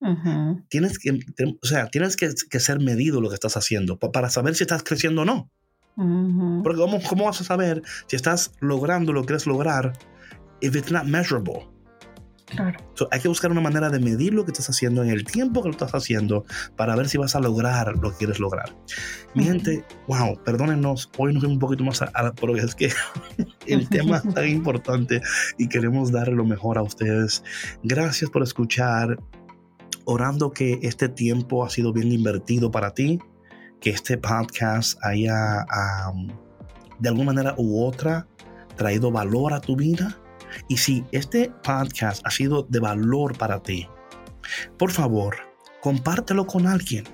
Ujú. 0.00 0.62
Tienes 0.68 0.98
que, 0.98 1.12
te- 1.34 1.58
o 1.62 1.66
sea, 1.66 1.88
tienes 1.88 2.16
que, 2.16 2.30
que 2.50 2.60
ser 2.60 2.80
medido 2.80 3.20
lo 3.20 3.28
que 3.28 3.34
estás 3.34 3.56
haciendo 3.56 3.98
pa- 3.98 4.12
para 4.12 4.30
saber 4.30 4.54
si 4.54 4.64
estás 4.64 4.82
creciendo 4.82 5.22
o 5.22 5.24
no. 5.24 5.50
Ujú. 5.96 6.62
Porque 6.62 6.78
¿cómo, 6.78 7.00
¿cómo 7.02 7.24
vas 7.24 7.40
a 7.40 7.44
saber 7.44 7.82
si 8.06 8.16
estás 8.16 8.52
logrando 8.60 9.12
lo 9.12 9.22
que 9.22 9.26
quieres 9.28 9.46
lograr 9.46 9.92
if 10.60 10.74
it's 10.76 10.90
not 10.90 11.04
measurable? 11.04 11.68
Claro. 12.46 12.78
So, 12.94 13.08
hay 13.10 13.20
que 13.20 13.28
buscar 13.28 13.50
una 13.50 13.62
manera 13.62 13.88
de 13.88 13.98
medir 13.98 14.34
lo 14.34 14.44
que 14.44 14.50
estás 14.52 14.68
haciendo 14.68 15.02
en 15.02 15.08
el 15.08 15.24
tiempo 15.24 15.62
que 15.62 15.68
lo 15.68 15.72
estás 15.72 15.92
haciendo 15.94 16.44
para 16.76 16.94
ver 16.94 17.08
si 17.08 17.16
vas 17.16 17.34
a 17.34 17.40
lograr 17.40 17.94
lo 17.96 18.10
que 18.12 18.18
quieres 18.18 18.38
lograr. 18.38 18.74
Mi 19.34 19.44
Ujú. 19.44 19.52
gente, 19.52 19.84
wow, 20.08 20.38
perdónenos, 20.44 21.10
hoy 21.16 21.32
nos 21.32 21.40
fuimos 21.42 21.54
un 21.54 21.58
poquito 21.58 21.84
más 21.84 22.02
a, 22.02 22.10
a- 22.14 22.34
pero 22.34 22.54
es 22.56 22.74
que 22.74 22.90
el 23.66 23.88
tema 23.90 24.18
es 24.18 24.34
tan 24.34 24.48
importante 24.48 25.20
y 25.58 25.68
queremos 25.68 26.12
darle 26.12 26.34
lo 26.34 26.44
mejor 26.44 26.78
a 26.78 26.82
ustedes. 26.82 27.42
Gracias 27.82 28.30
por 28.30 28.42
escuchar, 28.42 29.18
orando 30.04 30.52
que 30.52 30.78
este 30.82 31.08
tiempo 31.08 31.64
ha 31.64 31.70
sido 31.70 31.92
bien 31.92 32.12
invertido 32.12 32.70
para 32.70 32.92
ti, 32.92 33.18
que 33.80 33.90
este 33.90 34.18
podcast 34.18 34.98
haya 35.04 35.66
um, 36.12 36.28
de 36.98 37.08
alguna 37.08 37.32
manera 37.32 37.54
u 37.58 37.84
otra 37.84 38.26
traído 38.76 39.10
valor 39.10 39.52
a 39.52 39.60
tu 39.60 39.76
vida. 39.76 40.18
Y 40.68 40.76
si 40.76 41.04
este 41.10 41.50
podcast 41.62 42.24
ha 42.24 42.30
sido 42.30 42.62
de 42.62 42.80
valor 42.80 43.36
para 43.36 43.62
ti, 43.62 43.88
por 44.78 44.90
favor, 44.90 45.36
compártelo 45.80 46.46
con 46.46 46.66
alguien. 46.66 47.04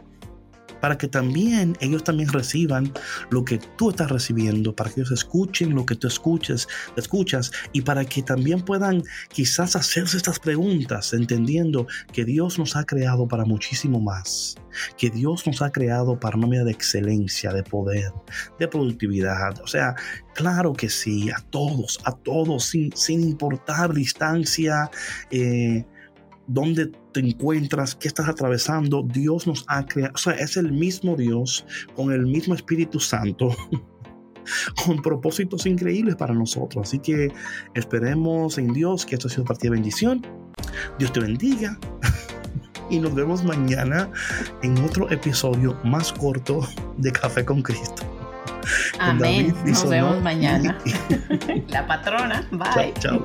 Para 0.81 0.99
que 0.99 1.09
también 1.09 1.77
ellos 1.81 2.05
también 2.05 2.29
reciban 2.31 2.93
lo 3.31 3.45
que 3.45 3.59
tú 3.77 3.91
estás 3.91 4.11
recibiendo, 4.11 4.75
para 4.75 4.91
que 4.91 5.01
ellos 5.01 5.13
escuchen 5.13 5.75
lo 5.75 5.87
que 5.87 5.95
tú 5.95 6.07
escuches, 6.07 6.69
escuchas 6.97 7.51
y 7.73 7.83
para 7.83 8.05
que 8.05 8.23
también 8.23 8.63
puedan 8.63 9.03
quizás 9.33 9.77
hacerse 9.77 10.17
estas 10.17 10.39
preguntas, 10.39 11.13
entendiendo 11.13 11.87
que 12.13 12.25
Dios 12.25 12.59
nos 12.59 12.77
ha 12.77 12.85
creado 12.85 13.29
para 13.29 13.45
muchísimo 13.45 14.01
más, 14.01 14.57
que 14.97 15.11
Dios 15.11 15.47
nos 15.47 15.63
ha 15.63 15.71
creado 15.71 16.19
para 16.19 16.37
una 16.37 16.47
medida 16.47 16.65
de 16.65 16.73
excelencia, 16.73 17.53
de 17.53 17.63
poder, 17.63 18.13
de 18.59 18.69
productividad. 18.69 19.61
O 19.63 19.67
sea, 19.67 19.95
claro 20.35 20.73
que 20.73 20.89
sí, 20.89 21.31
a 21.31 21.41
todos, 21.51 22.01
a 22.05 22.13
todos, 22.13 22.65
sin, 22.65 22.95
sin 22.97 23.23
importar 23.23 23.93
distancia. 23.93 24.91
Eh, 25.31 25.85
dónde 26.53 26.91
te 27.13 27.21
encuentras, 27.21 27.95
qué 27.95 28.09
estás 28.09 28.29
atravesando, 28.29 29.03
Dios 29.03 29.47
nos 29.47 29.65
ha 29.69 29.87
creado, 29.87 30.13
o 30.15 30.19
sea, 30.19 30.35
es 30.35 30.57
el 30.57 30.73
mismo 30.73 31.17
Dios 31.17 31.65
con 31.95 32.13
el 32.13 32.27
mismo 32.27 32.55
Espíritu 32.55 32.99
Santo, 32.99 33.55
con 34.85 35.01
propósitos 35.01 35.67
increíbles 35.67 36.17
para 36.17 36.35
nosotros. 36.35 36.89
Así 36.89 36.99
que 36.99 37.33
esperemos 37.75 38.59
en 38.59 38.73
Dios 38.73 39.07
que 39.07 39.15
esto 39.15 39.29
sea 39.29 39.45
para 39.45 39.59
ti 39.59 39.69
de 39.69 39.75
bendición. 39.75 40.27
Dios 40.99 41.13
te 41.13 41.21
bendiga. 41.21 41.79
Y 42.91 42.99
nos 42.99 43.15
vemos 43.15 43.45
mañana 43.45 44.11
en 44.65 44.77
otro 44.79 45.09
episodio 45.13 45.79
más 45.85 46.13
corto 46.13 46.67
de 46.97 47.13
Café 47.13 47.45
con 47.45 47.63
Cristo. 47.63 48.03
Amén. 48.99 49.55
Nos 49.65 49.89
vemos 49.89 50.21
mañana. 50.21 50.77
La 51.69 51.87
patrona. 51.87 52.49
Bye. 52.51 52.93
chao. 52.99 53.25